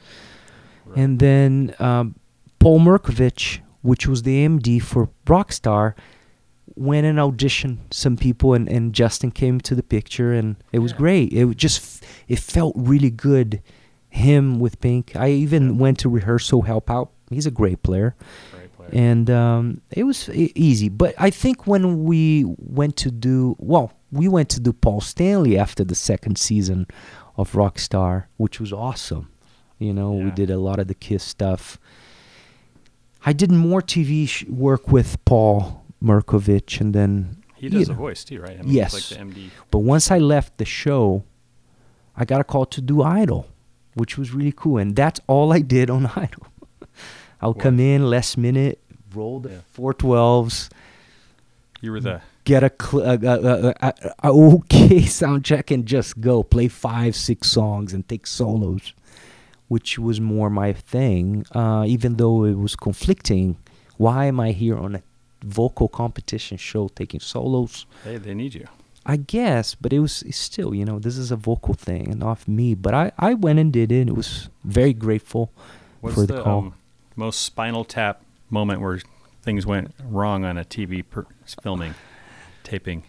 [0.96, 2.16] And then um,
[2.60, 5.94] paul mirkovich which was the md for rockstar
[6.78, 10.92] went and auditioned some people and, and justin came to the picture and it was
[10.92, 10.98] Yeah.
[10.98, 11.34] great.
[11.34, 13.62] It just it felt really good
[14.10, 15.16] him with pink.
[15.16, 17.12] I even went to rehearsal help out.
[17.30, 18.16] He's a great player.
[18.52, 18.90] Great player.
[18.94, 20.90] and um, it was easy.
[20.90, 25.58] But i think when we went to do well we went to do paul stanley
[25.58, 26.88] after the second season
[27.36, 29.30] of rockstar which was awesome.
[29.80, 31.78] You know we did a lot of the kiss stuff.
[33.26, 37.94] I did more tv sh- work with paul mirkovich and then he you does the
[37.94, 38.58] voice too, right?
[38.60, 38.94] I Yes.
[38.94, 39.50] Like the MD.
[39.72, 41.24] but once I left the show,
[42.16, 43.44] I got a call to do Idol,
[43.96, 44.78] which was really cool.
[44.78, 46.48] And that's all I did on Idol.
[47.42, 48.80] I'll come in last minute,
[49.14, 49.60] roll the Yeah.
[49.78, 50.70] 412s,
[51.82, 53.16] You were the get a, cl- a,
[53.82, 53.94] a,
[54.24, 58.94] a okay sound check, and just go play five, six songs and take solos,
[59.68, 61.46] which was more my thing.
[61.52, 63.58] Uh, even though it was conflicting,
[63.98, 65.02] why am I here on a
[65.48, 67.86] vocal competition show taking solos?
[68.04, 68.68] hey, they need you.
[69.10, 72.46] I guess, but it was still, you know, this is a vocal thing and not
[72.46, 72.76] me.
[72.76, 74.10] But I, I went and did it.
[74.10, 75.50] It was very grateful
[76.02, 76.60] What's for the, the, call.
[76.60, 76.74] Um,
[77.16, 79.00] most Spinal Tap moment where
[79.44, 81.26] things went wrong on a TV per-
[81.64, 81.96] filming,
[82.64, 83.04] taping?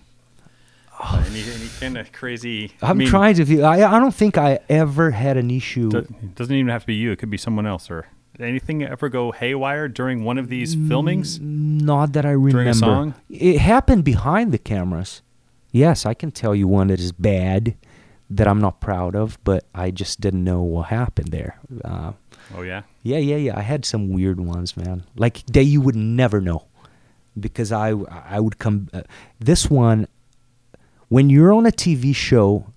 [1.00, 2.72] Uh, any any kind of crazy?
[2.80, 3.62] I I'm mean, trying to.
[3.62, 5.90] I I don't think I ever had an issue.
[5.90, 7.10] doesn't even have to be you.
[7.10, 7.90] It could be someone else.
[7.90, 8.06] Or
[8.40, 11.40] anything ever go haywire during one of these filmings?
[11.40, 12.50] Not that I remember.
[12.52, 13.14] During a song?
[13.30, 15.22] It happened behind the cameras.
[15.72, 17.76] Yes, I can tell you one that is bad,
[18.30, 21.58] that I'm not proud of, but I just didn't know what happened there.
[21.84, 22.12] Uh,
[22.56, 22.82] Oh yeah.
[23.02, 23.58] Yeah, yeah, yeah.
[23.58, 25.04] I had some weird ones, man.
[25.16, 26.64] Like that you would never know,
[27.38, 28.88] because I I would come.
[28.92, 29.02] Uh,
[29.38, 30.08] this one,
[31.08, 32.72] when you're on a TV show,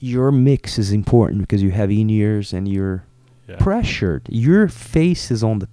[0.00, 3.04] your mix is important because you have in ears and you're
[3.48, 3.56] Yeah.
[3.58, 4.26] pressured.
[4.30, 5.68] Your face is on the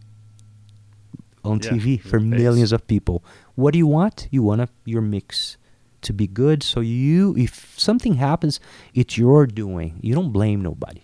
[1.43, 3.23] on Yeah, TV for millions of people.
[3.55, 4.27] What do you want?
[4.31, 5.57] You want a, your mix
[6.01, 6.63] to be good.
[6.63, 8.59] So you, if something happens,
[8.93, 9.99] it's your doing.
[10.01, 11.03] You don't blame nobody.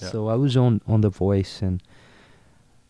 [0.00, 0.08] Yeah.
[0.08, 1.82] So I was on on the voice and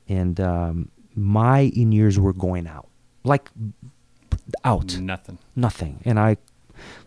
[0.09, 2.89] and um, my in ears were going out
[3.25, 3.51] like
[4.65, 5.39] out Nothing.
[5.55, 6.01] nothing.
[6.05, 6.37] And I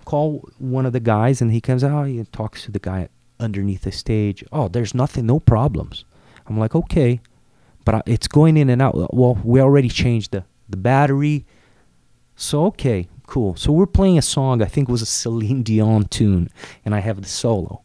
[0.06, 3.10] call one of the guys, and he comes out He talks to the guy
[3.40, 4.44] underneath the stage.
[4.52, 6.06] Oh, there's nothing, no problems.
[6.50, 7.22] I'm like, okay,
[7.86, 9.14] but I, it's going in and out.
[9.14, 11.46] Well, we already changed the the battery,
[12.36, 13.56] so okay, cool.
[13.56, 14.62] So we're playing a song.
[14.62, 16.50] I think it was a Celine Dion tune,
[16.86, 17.82] and I have the solo.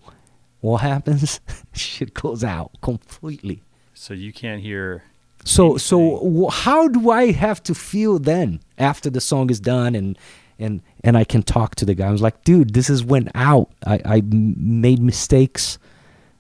[0.61, 1.41] What happens?
[1.73, 3.63] Shit goes out completely.
[3.93, 5.05] So you can't hear.
[5.45, 6.45] So so anything.
[6.45, 10.19] wh- how do I have to feel then after the song is done and
[10.59, 12.09] and and I can talk to the guy?
[12.09, 13.71] I was like, dude, this is went out.
[13.87, 15.79] I, I made mistakes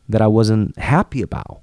[0.08, 1.60] that I wasn't happy about,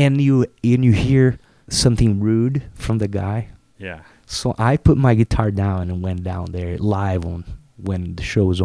[0.00, 3.48] and you and you hear something rude from the guy.
[3.78, 4.00] Yeah.
[4.26, 7.44] So I put my guitar down and went down there live on
[7.76, 8.60] when the show was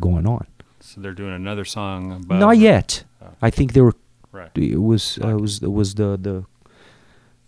[0.00, 0.46] going on.
[0.80, 2.12] So they're doing another song.
[2.12, 3.04] About Not yet.
[3.22, 3.26] Oh.
[3.42, 3.94] I think they were
[4.32, 4.50] Right.
[4.56, 6.44] it was uh, it was it was the the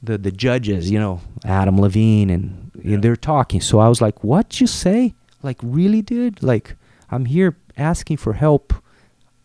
[0.02, 2.94] the the judges, you know, Adam Levine, and, Yeah.
[2.94, 3.60] and they're talking.
[3.62, 5.14] So I was like, "What you say?
[5.42, 6.42] Like, really, dude?
[6.42, 6.76] Like,
[7.10, 8.74] I'm here asking for help.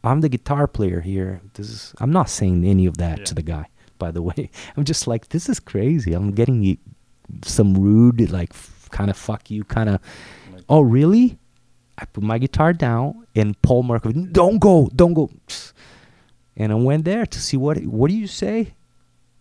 [0.03, 1.39] I'm the guitar player here.
[1.53, 1.93] This is.
[2.01, 3.65] I'm not saying any of that to the guy,
[3.99, 4.49] by the way.
[4.75, 6.13] I'm just like, this is crazy.
[6.13, 6.77] I'm getting
[7.43, 9.99] some rude, like, f- kind of fuck you, kind of.
[10.51, 11.37] Like- Oh, really?
[11.97, 15.29] I put my guitar down, and Paul Markov, don't go, don't go.
[16.55, 18.73] And I went there to see what what do you say?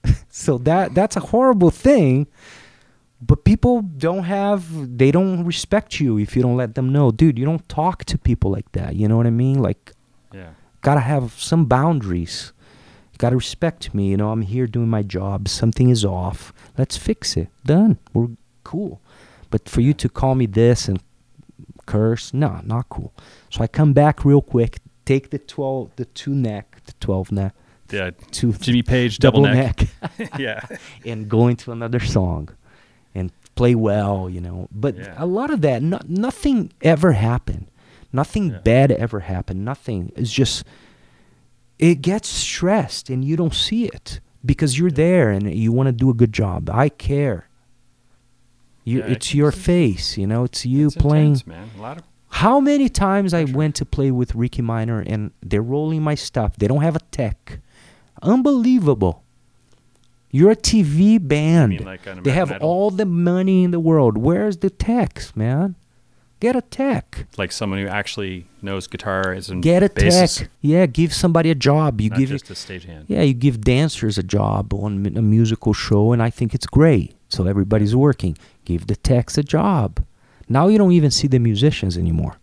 [0.31, 2.27] so that that's a horrible thing.
[3.21, 7.11] But people don't have they don't respect you if you don't let them know.
[7.11, 8.95] Dude, you don't talk to people like that.
[8.97, 9.59] You know what I mean?
[9.61, 9.93] Like
[10.33, 10.51] Yeah.
[10.83, 12.53] gotta have some boundaries.
[13.19, 14.11] You gotta respect me.
[14.11, 15.49] You know, I'm here doing my job.
[15.49, 16.53] Something is off.
[16.77, 17.49] Let's fix it.
[17.65, 17.99] Done.
[18.15, 18.28] We're
[18.62, 19.01] cool.
[19.51, 21.01] But for you to call me this and
[21.86, 23.12] curse, no, not cool.
[23.51, 27.55] So I come back real quick, take the twelve, the two neck, the twelve neck,
[27.90, 28.11] Yeah.
[28.31, 29.89] two Jimmy Page double, neck.
[30.19, 30.61] neck, yeah.
[31.05, 32.51] and go into another song,
[33.16, 34.31] and play well.
[34.31, 35.15] You know, but Yeah.
[35.16, 37.66] a lot of that, no, nothing ever happened.
[38.12, 38.59] Nothing Yeah.
[38.59, 39.65] bad ever happened.
[39.65, 40.12] Nothing.
[40.15, 40.65] It's just
[41.79, 45.93] it gets stressed and you don't see it because you're there and you want to
[45.93, 46.71] do a good job.
[46.71, 47.49] I care.
[48.85, 50.45] You, Yeah, it's your face, you know.
[50.45, 51.33] It's you It's playing.
[51.33, 51.71] intense, man.
[51.77, 55.63] A lot of How many times I went to play with Rickey Minor and they're
[55.63, 56.57] rolling my stuff.
[56.57, 57.59] They don't have a tech.
[58.23, 59.23] Unbelievable.
[60.31, 61.71] You're a TV band.
[61.71, 62.69] mean like they have Idol?
[62.69, 64.19] all the money in the world.
[64.19, 65.75] Where's the techs, man?
[66.40, 67.27] Get a tech.
[67.36, 70.48] Like someone who actually knows guitar is in Get a tech.
[70.60, 72.01] Yeah, give somebody a job.
[72.01, 73.05] You not give just a stagehand.
[73.09, 77.15] yeah, you give dancers a job on a musical show, and I think it's great.
[77.28, 78.39] So everybody's working.
[78.65, 80.05] Give the techs a job.
[80.48, 82.36] Now you don't even see the musicians anymore.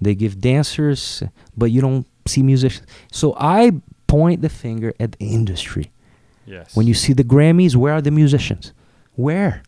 [0.00, 1.22] They give dancers,
[1.56, 2.86] but you don't see musicians.
[3.12, 3.72] So I
[4.06, 5.90] point the finger at the industry.
[6.46, 6.74] Yes.
[6.74, 8.72] When you see the Grammys, where are the musicians?
[9.14, 9.62] Where?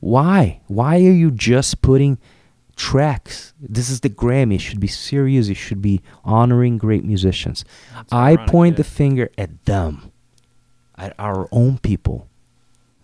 [0.00, 0.60] Why?
[0.66, 2.18] Why are you just putting
[2.78, 3.52] tracks?
[3.60, 4.54] This is the Grammy.
[4.54, 5.48] It should be serious.
[5.48, 7.64] It should be honoring great musicians.
[8.10, 10.12] I ironic, point the finger at them,
[10.96, 12.28] at our own people.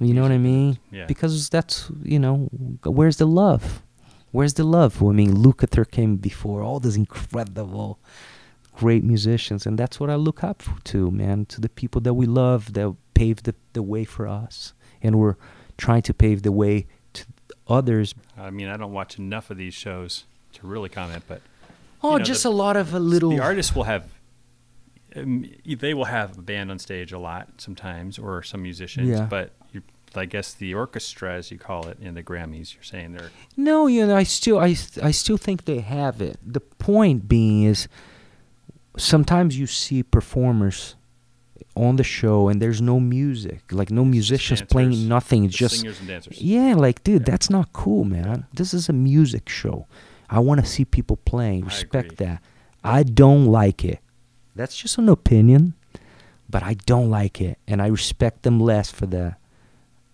[0.00, 0.78] You know what I mean?
[0.90, 1.06] Yeah.
[1.06, 2.48] Because that's, you know,
[2.84, 3.82] where's the love?
[4.30, 5.02] Where's the love?
[5.02, 7.98] I mean, Lukather came before, all these incredible,
[8.76, 9.66] great musicians.
[9.66, 12.94] And that's what I look up to, man, to the people that we love, that
[13.14, 14.72] paved the, the way for us.
[15.02, 15.36] And we're
[15.76, 16.86] trying to pave the way
[17.68, 18.14] others.
[18.36, 20.24] I mean, I don't watch enough of these shows
[20.54, 21.40] to really comment, but
[22.02, 23.30] Oh, know, just the- a lot of a little.
[23.30, 24.04] the artists will have.
[25.16, 29.08] Um, they will have a band on stage a lot sometimes, or some musicians.
[29.08, 29.26] Yeah.
[29.30, 29.82] But you,
[30.16, 33.86] I guess the orchestra, as you call it in the Grammys, you're saying they're No,
[33.86, 36.38] you know, I still, I, I still think they have it.
[36.44, 37.86] The point being is,
[38.96, 40.96] sometimes you see performers
[41.76, 45.44] on the show and there's no music, like no musicians dancers, playing nothing.
[45.44, 46.40] It's just singers and dancers.
[46.40, 47.32] yeah, like dude, Yeah.
[47.32, 48.46] that's not cool, man.
[48.52, 49.86] This is a music show.
[50.30, 51.64] I want to see people playing.
[51.64, 52.26] Respect agree.
[52.26, 52.42] that.
[52.82, 53.98] I don't like it.
[54.56, 55.74] That's just an opinion,
[56.48, 59.38] but I don't like it, and I respect them less for that.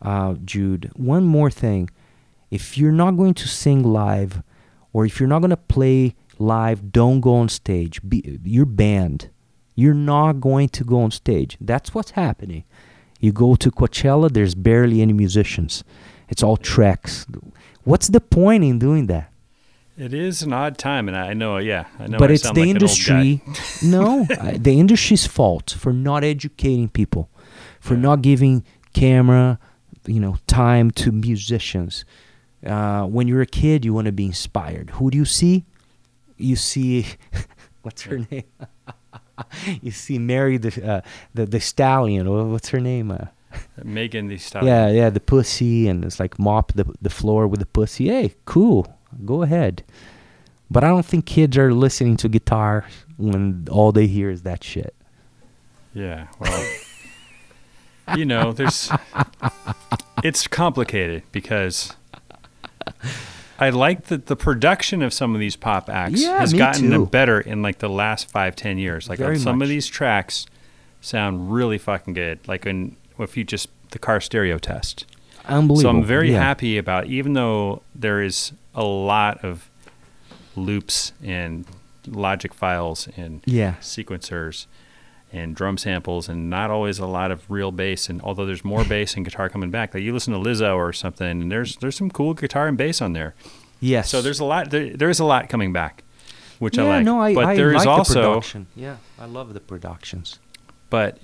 [0.01, 1.91] Uh, Jude, one more thing.
[2.51, 4.43] If you're not going to sing live,
[4.93, 8.01] or if you're not going to play live, don't go on stage.
[8.09, 9.29] Be, you're banned.
[9.81, 11.57] You're not going to go on stage.
[11.71, 12.65] That's what's happening.
[13.25, 15.85] You go to Coachella, there's barely any musicians.
[16.29, 17.27] It's all tracks.
[17.91, 19.27] What's the point in doing that?
[20.07, 22.19] It is an odd time, and I know, yeah, I know.
[22.19, 23.23] but I it's the like an old guy.
[23.23, 23.43] industry.
[23.97, 24.27] no,
[24.69, 27.29] the industry's fault for not educating people,
[27.81, 28.01] for Yeah.
[28.09, 29.59] not giving camera,
[30.07, 32.05] you know, time to musicians.
[32.65, 34.91] Uh, when you're a kid, you want to be inspired.
[34.97, 35.65] Who do you see?
[36.39, 37.07] You see,
[37.83, 38.45] what's her name?
[39.83, 41.01] you see Mary the uh,
[41.35, 42.27] the the stallion.
[42.27, 43.11] or What's her name?
[43.11, 43.27] Uh,
[43.83, 44.69] Megan the Stallion.
[44.73, 48.09] yeah, yeah, the pussy, and it's like mop the the floor with the pussy.
[48.09, 48.87] Hey, cool,
[49.25, 49.83] go ahead.
[50.71, 52.85] But I don't think kids are listening to guitar
[53.17, 54.95] when all they hear is that shit.
[55.95, 56.29] Yeah.
[56.39, 56.65] Well,
[58.17, 58.91] you know, there's.
[60.23, 61.97] It's complicated because
[63.61, 67.41] I like that the production of some of these pop acts Yeah, has gotten better
[67.41, 69.09] in like the last five, ten years.
[69.09, 69.67] Like Very some much.
[69.67, 70.47] of these tracks
[71.03, 72.41] sound really fucking good.
[72.49, 75.05] Like in if you just the car stereo test.
[75.47, 75.93] Unbelievable.
[75.93, 76.39] So I'm very Yeah.
[76.43, 79.69] happy about, even though there is a lot of
[80.57, 81.67] loops and
[82.07, 83.75] logic files and Yeah.
[83.81, 84.67] sequencers
[85.33, 88.09] and drum samples and not always a lot of real bass.
[88.09, 90.93] And although there's more bass and guitar coming back, like you listen to Lizzo or
[90.93, 93.35] something, and there's there's some cool guitar and bass on there.
[93.81, 94.11] Yes.
[94.11, 94.71] So there's a lot.
[94.71, 96.03] There, there is a lot coming back,
[96.59, 97.05] which yeah, I like.
[97.05, 98.67] no, I, but I there is like the also, production.
[98.77, 100.39] Yeah, I love the productions.
[100.91, 101.19] but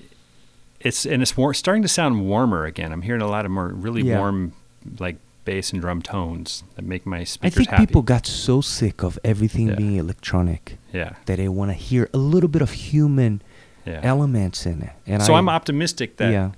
[0.81, 2.93] it's and it's more starting to sound warmer again.
[2.93, 4.19] I'm hearing a lot of more really Yeah.
[4.19, 4.53] warm,
[4.99, 7.87] like bass and drum tones that make my speakers I think happy.
[7.87, 9.75] people got so sick of everything Yeah.
[9.77, 13.43] being electronic yeah, that they want to hear a little bit of human
[13.87, 14.01] yeah.
[14.03, 14.93] elements in it.
[15.07, 16.51] And so I, I'm optimistic that yeah,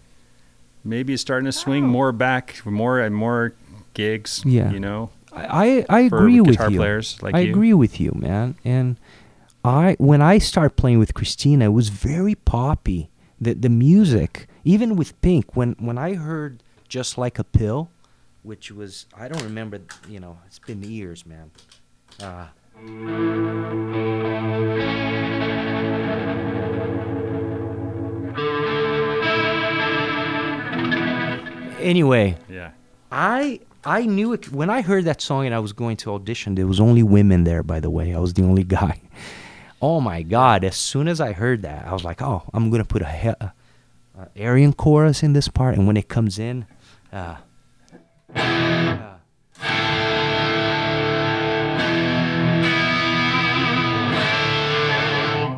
[0.84, 3.54] maybe it's starting to swing more back, more and more
[3.94, 4.42] gigs.
[4.44, 4.70] Yeah.
[4.70, 6.78] you know, I I, I agree with guitar you.
[6.78, 7.50] players like I you.
[7.50, 8.56] agree with you, man.
[8.64, 8.96] And
[9.64, 13.10] I when I started playing with Christina, it was very poppy.
[13.40, 17.90] The the music, even with Pink, when when I heard just like a pill,
[18.42, 21.50] which was I don't remember, you know, it's been years, man.
[22.20, 22.46] Uh,
[31.80, 32.70] anyway, Yeah,
[33.10, 36.54] I I knew it when I heard that song and I was going to audition.
[36.54, 38.14] There was only women there, by the way.
[38.14, 39.00] I was the only guy.
[39.80, 40.64] Oh my God!
[40.64, 43.28] As soon as I heard that, I was like, "Oh, I'm gonna put a, he-
[43.28, 43.52] a,
[44.18, 46.66] a Arion chorus in this part." And when it comes in,
[47.12, 47.36] uh,
[48.34, 49.14] uh,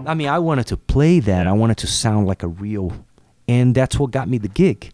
[0.06, 1.46] I mean, I wanted to play that.
[1.46, 2.92] I wanted to sound like a real,
[3.46, 4.92] and that's what got me the gig.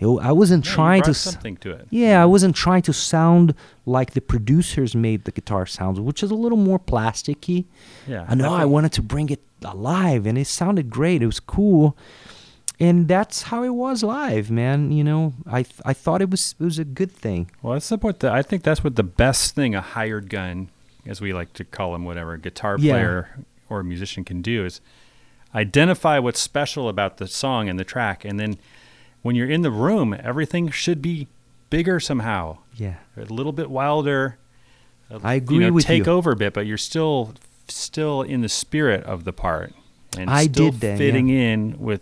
[0.00, 1.14] It, I wasn't Yeah, trying to.
[1.14, 1.86] something to it.
[1.90, 3.54] Yeah, I wasn't trying to sound
[3.84, 7.64] like the producers made the guitar sounds, which is a little more plasticky.
[8.06, 8.24] Yeah.
[8.28, 11.20] I know I wanted to bring it alive, and it sounded great.
[11.22, 11.96] It was cool,
[12.78, 14.92] and that's how it was live, man.
[14.92, 17.50] You know, I th- I thought it was it was a good thing.
[17.60, 20.68] Well, that's what the, I think that's what the best thing a hired gun,
[21.06, 22.92] as we like to call him, whatever guitar Yeah.
[22.92, 23.38] player
[23.68, 24.80] or musician can do is
[25.54, 28.58] identify what's special about the song and the track, and then
[29.22, 31.28] when you're in the room, everything should be
[31.70, 34.38] bigger somehow, Yeah, a little bit wilder.
[35.10, 36.12] uh, I you agree know, with take you.
[36.12, 37.34] over a bit, but you're still
[37.68, 39.74] still in the spirit of the part
[40.16, 42.00] and I still did that, fitting in with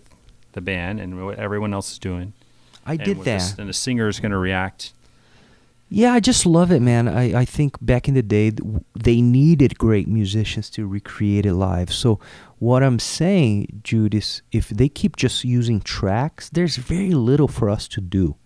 [0.53, 2.33] the band and what everyone else is doing.
[2.85, 3.59] I did what the that.
[3.59, 4.93] and the singer is going to react.
[5.89, 7.09] Yeah, I just love it, man.
[7.09, 8.53] I, I think back in the day,
[8.95, 11.93] they needed great musicians to recreate it live.
[11.93, 12.19] So,
[12.59, 17.69] what I'm saying, Jude, is if they keep just using tracks, there's very little for
[17.69, 18.37] us to do.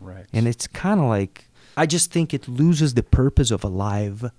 [0.00, 0.26] Right.
[0.32, 4.30] And it's kind of like, I just think it loses the purpose of a live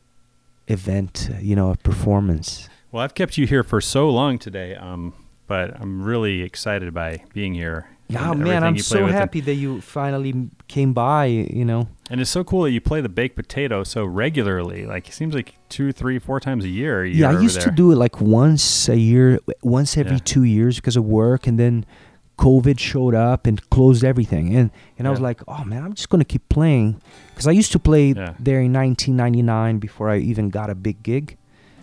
[0.67, 2.69] event, you know, a performance.
[2.91, 5.13] Well, I've kept you here for so long today, um,
[5.47, 7.89] but I'm really excited by being here.
[8.11, 11.87] Yeah, and man, I'm so happy that you finally came by, you know.
[12.09, 14.85] And, it's so cool that you play the baked potato so regularly.
[14.85, 17.05] Like it seems like two, three, four times a year.
[17.05, 20.25] Yeah, I used to do it like once a year, once every Yeah.
[20.25, 21.85] two years because of work, and then
[22.37, 24.55] COVID showed up and closed everything.
[24.55, 27.71] And and I was like, oh man, I'm just gonna keep playing because I used
[27.73, 28.33] to play Yeah.
[28.39, 31.37] there in 1999 before I even got a big gig.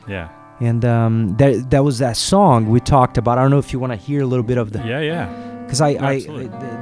[0.09, 0.29] Yeah,
[0.61, 3.39] And um, that that was that song we talked about.
[3.39, 5.27] I don't know if you want to hear a little bit of the yeah, yeah.
[5.69, 6.13] Because I, I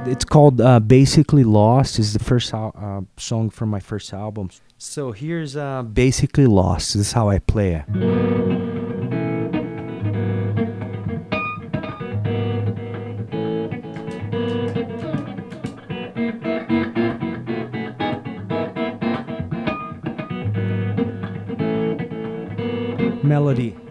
[0.05, 4.49] it's called uh, basically lost is the first uh, song from my first album.
[4.77, 6.93] So here's uh, basically lost.
[6.93, 7.83] This is how I play it.
[23.21, 23.86] Melody.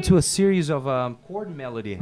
[0.00, 1.96] Into a series of um, chord melody.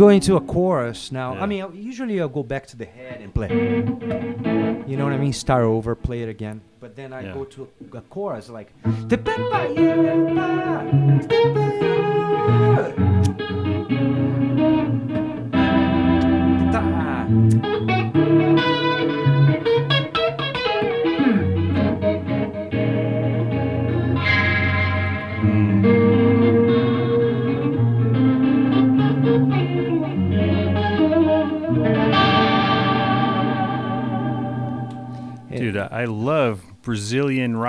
[0.00, 1.34] Go into a chorus now.
[1.34, 1.42] Yeah.
[1.42, 3.50] I mean, usually I'll go back to the head and play.
[4.88, 5.34] You know what I mean?
[5.34, 6.62] Start over, play it again.
[6.80, 7.34] But then I Yeah.
[7.34, 8.72] go to a, a chorus like.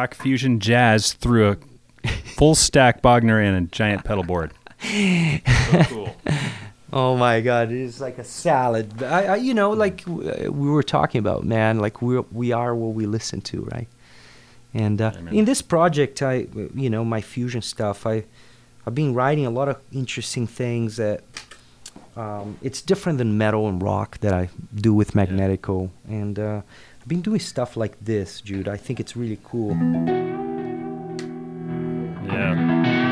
[0.02, 4.52] Rock fusion jazz through a full stack Bogner and a giant pedal board.
[4.82, 5.40] So
[5.84, 6.16] cool.
[6.92, 7.72] Oh my God!
[7.72, 9.04] It's like a salad.
[9.04, 11.80] I, I you know, like uh, we were talking about, man.
[11.80, 13.88] Like we we are what we listen to, right?
[14.74, 18.24] And uh, in this project, I, you know, my fusion stuff, I,
[18.88, 21.24] I've been writing a lot of interesting things that.
[22.18, 26.62] Um, it's different than metal and rock that I do with Magnetico, and uh,
[27.02, 28.68] I've been doing stuff like this, Jude.
[28.68, 29.72] I think it's really cool.
[32.28, 33.11] Yeah.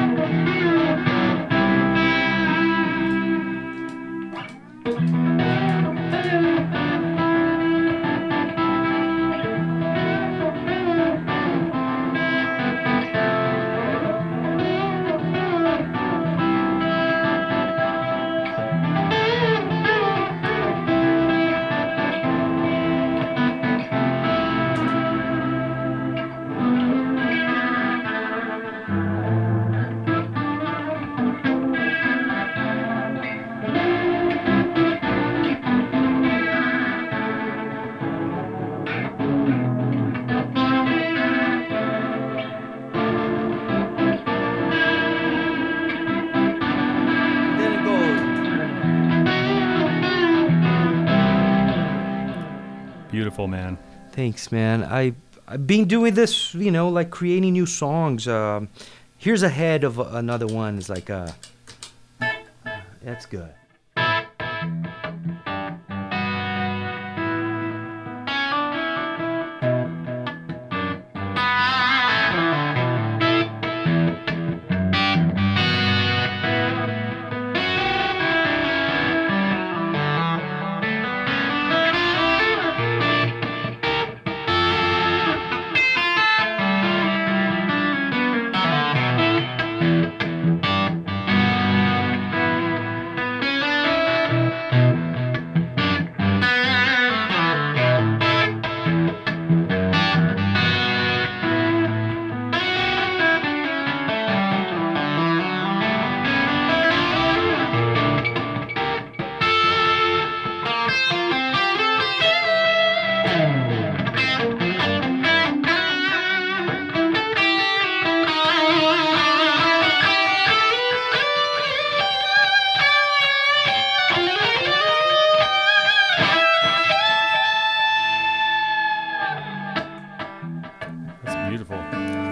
[54.30, 54.84] Thanks, man.
[54.84, 55.16] I
[55.48, 58.28] I've been doing this, you know, like creating new songs.
[58.28, 58.70] Um,
[59.18, 60.78] here's ahead of another one.
[60.78, 61.32] It's like uh,
[63.02, 63.50] that's good.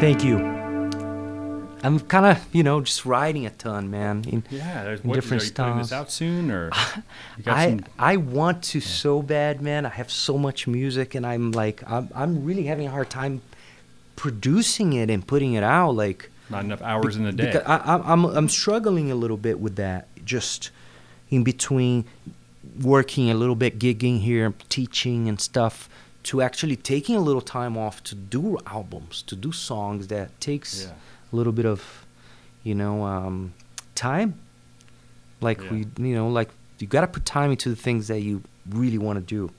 [0.07, 0.37] Thank you.
[1.83, 4.23] I'm kind of, you know, just writing a ton, man.
[4.25, 5.91] In- Yeah, there's In what, different are you putting this styles.
[5.91, 6.69] out soon, or
[7.45, 7.85] I some?
[7.99, 9.85] I want to so bad, man.
[9.85, 13.41] I have so much music, and I'm like, I'm I'm really having a hard time
[14.15, 15.91] producing it and putting it out.
[15.91, 17.61] Like, Not enough hours in the day.
[17.65, 20.07] I, I'm I'm struggling a little bit with that.
[20.23, 20.71] Just
[21.29, 22.05] in between
[22.81, 25.89] working a little bit, gigging here, teaching and stuff,
[26.29, 30.83] to actually taking a little time off to do albums, to do songs that takes
[30.83, 30.91] Yeah.
[31.31, 31.81] a little bit of,
[32.63, 33.53] you know, um,
[33.95, 34.33] time.
[35.41, 35.71] Like Yeah.
[35.71, 35.77] we,
[36.09, 36.49] you know, like
[36.79, 39.51] you got to put time into the things that you really want to do.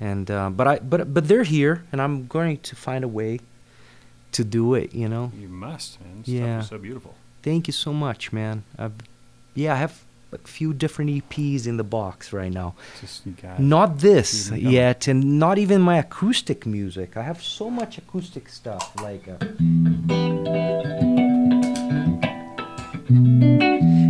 [0.00, 3.40] And uh, but I but but they're here, and I'm going to find a way
[4.32, 4.94] to do it.
[4.94, 5.30] You know.
[5.38, 6.18] You must, man.
[6.24, 6.62] This Yeah.
[6.62, 7.14] so beautiful.
[7.42, 8.62] Thank you so much, man.
[8.78, 8.92] I've,
[9.54, 9.94] yeah, I have
[10.32, 12.74] a few different EPs in the box right now.
[13.00, 13.22] Just
[13.58, 14.72] Not this Keep 'em coming.
[14.74, 17.16] yet, and not even my acoustic music.
[17.16, 18.92] I have so much acoustic stuff.
[19.02, 19.36] Like, uh,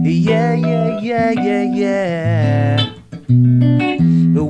[0.02, 2.94] yeah, yeah, yeah, yeah, yeah.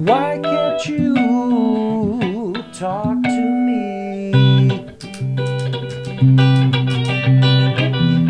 [0.09, 4.32] Why can't you talk to me?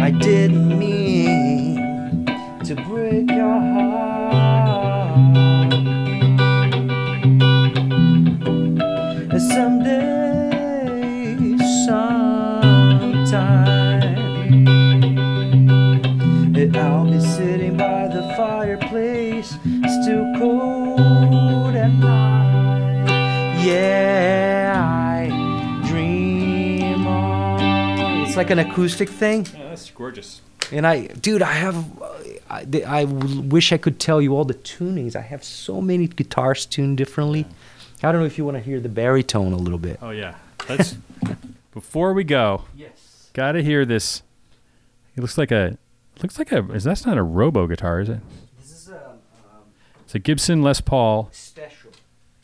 [0.02, 0.89] I didn't mean
[28.30, 29.44] It's like an acoustic thing.
[29.58, 30.40] Yeah, that's gorgeous.
[30.70, 31.84] And I, dude, I have,
[32.48, 35.16] I, I wish I could tell you all the tunings.
[35.16, 37.44] I have so many guitars tuned differently.
[38.04, 39.98] I don't know if you want to hear the baritone a little bit.
[40.00, 40.36] Oh yeah.
[40.68, 40.96] Let's
[41.74, 43.30] before we go, Yes.
[43.32, 44.22] gotta hear this.
[45.16, 45.76] It looks like a
[46.22, 48.20] looks like a is that's not a robo guitar, is it?
[48.60, 49.18] This is a um,
[50.04, 51.90] It's a Gibson Les Paul special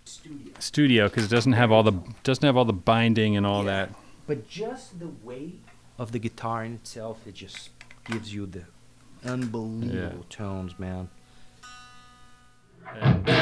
[0.04, 0.52] studio.
[0.58, 1.92] studio because it doesn't have all the
[2.24, 3.70] doesn't have all the binding and all Yeah.
[3.86, 3.90] that.
[4.26, 5.60] But just the weight
[5.98, 7.70] of the guitar in itself, it just
[8.04, 8.64] gives you the
[9.24, 11.08] unbelievable tones, man.
[13.24, 13.34] This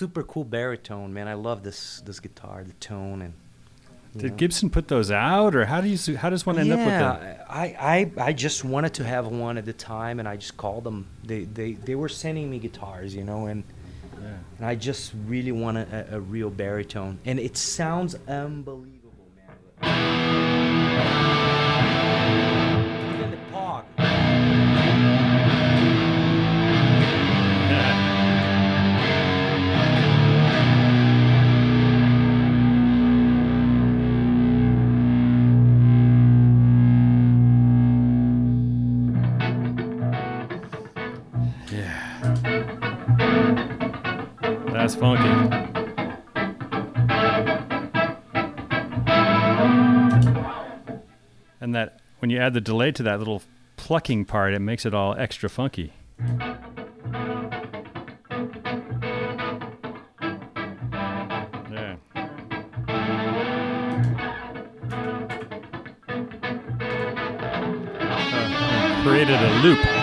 [0.00, 1.28] super cool baritone, man.
[1.28, 3.34] I love this this guitar, the tone, and
[4.16, 4.36] Did know.
[4.38, 7.18] Gibson put those out, or how do you how does one end up with them?
[7.22, 10.56] yeah, I, I I just wanted to have one at the time, and I just
[10.56, 11.06] called them.
[11.22, 13.62] They they they were sending me guitars, you know, and
[14.56, 20.19] and I just really want a, a real baritone, and it sounds unbelievable, man.
[52.20, 53.42] When you add the delay to that little
[53.76, 55.92] plucking part, it makes it all extra funky.
[61.70, 61.96] Yeah.
[68.00, 69.99] Uh, created a loop.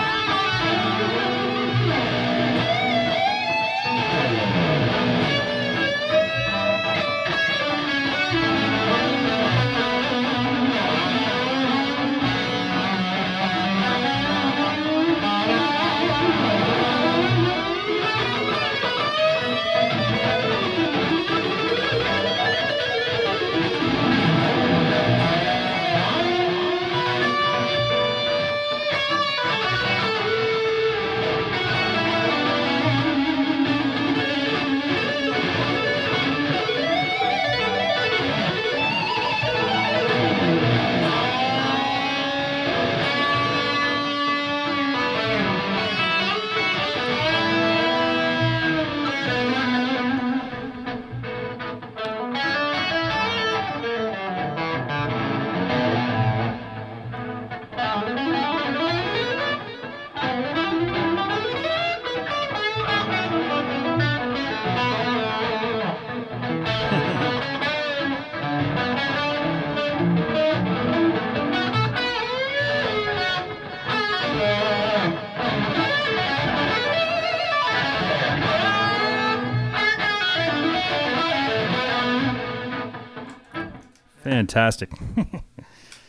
[84.48, 84.90] Fantastic.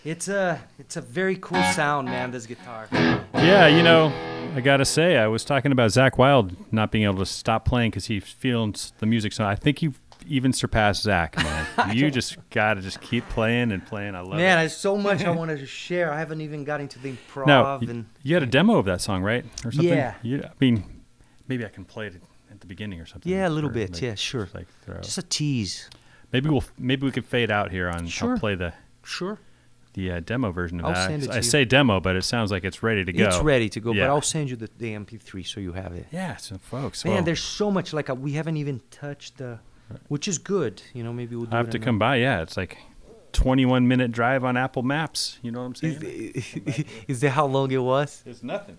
[0.05, 2.31] It's a it's a very cool sound, man.
[2.31, 2.87] This guitar.
[2.93, 4.13] yeah, you know,
[4.55, 7.91] I gotta say, I was talking about Zakk Wylde not being able to stop playing
[7.91, 9.33] because he feels the music.
[9.33, 11.93] So I think you've even surpassed Zakk, man.
[11.97, 14.15] you just gotta just keep playing and playing.
[14.15, 14.37] I love it.
[14.37, 14.61] Man, it.
[14.61, 16.13] there's so much I wanted to share.
[16.13, 19.01] I haven't even got into the improv Now, and you had a demo of that
[19.01, 19.89] song, right, or something?
[19.93, 20.13] Yeah.
[20.21, 21.01] You, I mean,
[21.49, 22.15] maybe I can play it
[22.49, 23.29] at the beginning or something.
[23.29, 23.95] Yeah, a little or, bit.
[23.95, 24.43] like, Yeah, sure.
[24.43, 25.01] just, Like throw.
[25.01, 25.89] just a tease.
[26.31, 28.07] Maybe we'll maybe we could fade out here on.
[28.07, 28.33] Sure.
[28.33, 28.73] I'll play the
[29.03, 29.39] Sure.
[29.93, 31.31] the uh, demo version of I'll that.
[31.31, 31.41] I you.
[31.41, 33.25] say demo, but it sounds like it's ready to go.
[33.27, 34.07] It's ready to go, Yeah.
[34.07, 36.05] but I'll send you the, the MP3 so you have it.
[36.11, 39.59] Yeah, so folks, Man, well, there's so much like uh, we haven't even touched the,
[40.07, 40.81] which is good.
[40.93, 42.17] You know, maybe we'll do I have to come by.
[42.17, 42.77] Yeah, it's like
[43.33, 45.39] 21 minute drive on Apple Maps.
[45.41, 46.01] You know what I'm saying?
[46.03, 48.23] Is, is that how long it was?
[48.25, 48.77] It's nothing.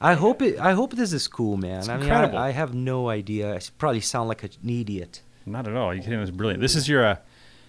[0.00, 0.58] I hope it.
[0.58, 1.80] I hope this is cool, man.
[1.80, 2.38] It's I mean, incredible.
[2.38, 3.54] I, I have no idea.
[3.54, 5.22] I probably sound like an idiot.
[5.50, 5.94] Not at all.
[5.94, 6.14] You can.
[6.14, 6.60] It's brilliant.
[6.60, 7.16] This is your uh,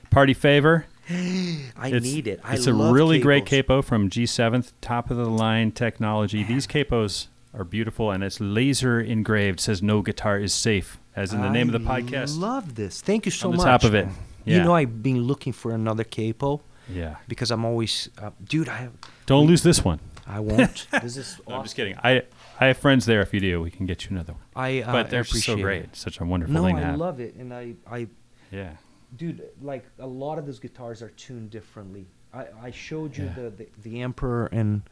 [0.10, 0.86] party favor.
[1.10, 2.40] I it's, need it.
[2.44, 6.44] I it's a really great capo from G7th, top of the line technology.
[6.44, 9.60] These capos are beautiful, and it's laser engraved.
[9.60, 12.38] Says no guitar is safe, as in the name of the podcast.
[12.38, 12.40] I.
[12.40, 13.02] Love this.
[13.02, 13.66] Thank you so On the much.
[13.66, 14.08] top of it.
[14.46, 14.58] Yeah.
[14.58, 17.18] You know, I've been looking for another capo yeah.
[17.28, 18.70] because I'm always, uh, dude.
[18.70, 18.94] I have.
[19.26, 20.00] Don't lose this one.
[20.28, 20.88] I won't.
[21.02, 21.42] this is.
[21.48, 21.98] No, I'm just kidding.
[22.04, 22.24] I
[22.62, 23.22] I have friends there.
[23.22, 24.42] If you do, we can get you another one.
[24.56, 24.82] I.
[24.84, 25.84] Uh, But they're so great.
[25.86, 25.96] it.
[25.96, 28.08] Such a wonderful No, thing to I love it, and I, I,
[28.52, 28.74] yeah.
[29.18, 32.06] dude, like a lot of those guitars are tuned differently.
[32.34, 33.34] I, I showed you Yeah.
[33.34, 34.84] the, the the Emperor and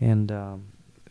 [0.00, 0.66] and um,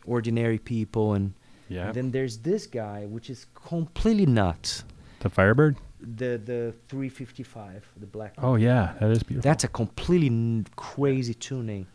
[0.05, 1.33] Ordinary People, and
[1.67, 1.87] Yeah.
[1.87, 4.83] and then there's this guy which is completely nuts.
[5.19, 5.77] the Firebird.
[5.99, 8.33] The the 355, the black.
[8.37, 9.49] Oh yeah, that is beautiful.
[9.49, 11.87] That's a completely n- crazy tuning.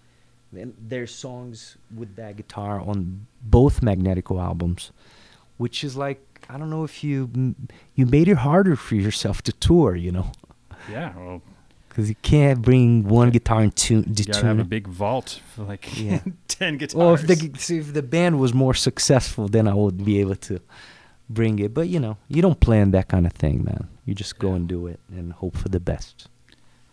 [0.56, 4.92] And there's songs with that guitar on both Magnetico albums,
[5.58, 7.54] which is like I don't know if you
[7.94, 10.32] you made it harder for yourself to tour, you know,
[10.90, 11.12] yeah.
[11.16, 11.42] Well,
[11.88, 14.04] because you can't bring one guitar and tune.
[14.16, 16.20] you gotta have a big vault for like Yeah.
[16.48, 16.94] ten guitars.
[16.94, 20.60] Well, if the if the band was more successful, then I would be able to
[21.28, 21.74] bring it.
[21.74, 23.88] But you know, you don't plan that kind of thing, man.
[24.06, 24.56] You just go Yeah.
[24.56, 26.28] and do it and hope for the best.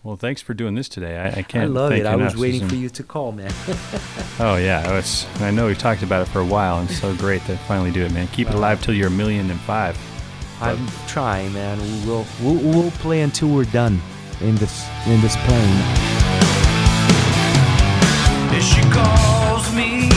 [0.05, 1.17] Well, thanks for doing this today.
[1.17, 1.63] I, I can't.
[1.63, 2.07] I love thank it.
[2.07, 2.69] you I was waiting Susan.
[2.69, 3.51] for you to call, man.
[4.37, 6.99] Oh yeah, it was, I know we've talked about it for a while, and it's
[6.99, 8.27] so great to finally do it, man.
[8.27, 9.97] Keep it alive till you're a million and five.
[10.59, 11.79] I'm trying, man.
[11.79, 14.01] We will we'll, we'll play until we're done
[14.41, 15.79] in this in this plane.
[18.53, 20.09] If she calls me,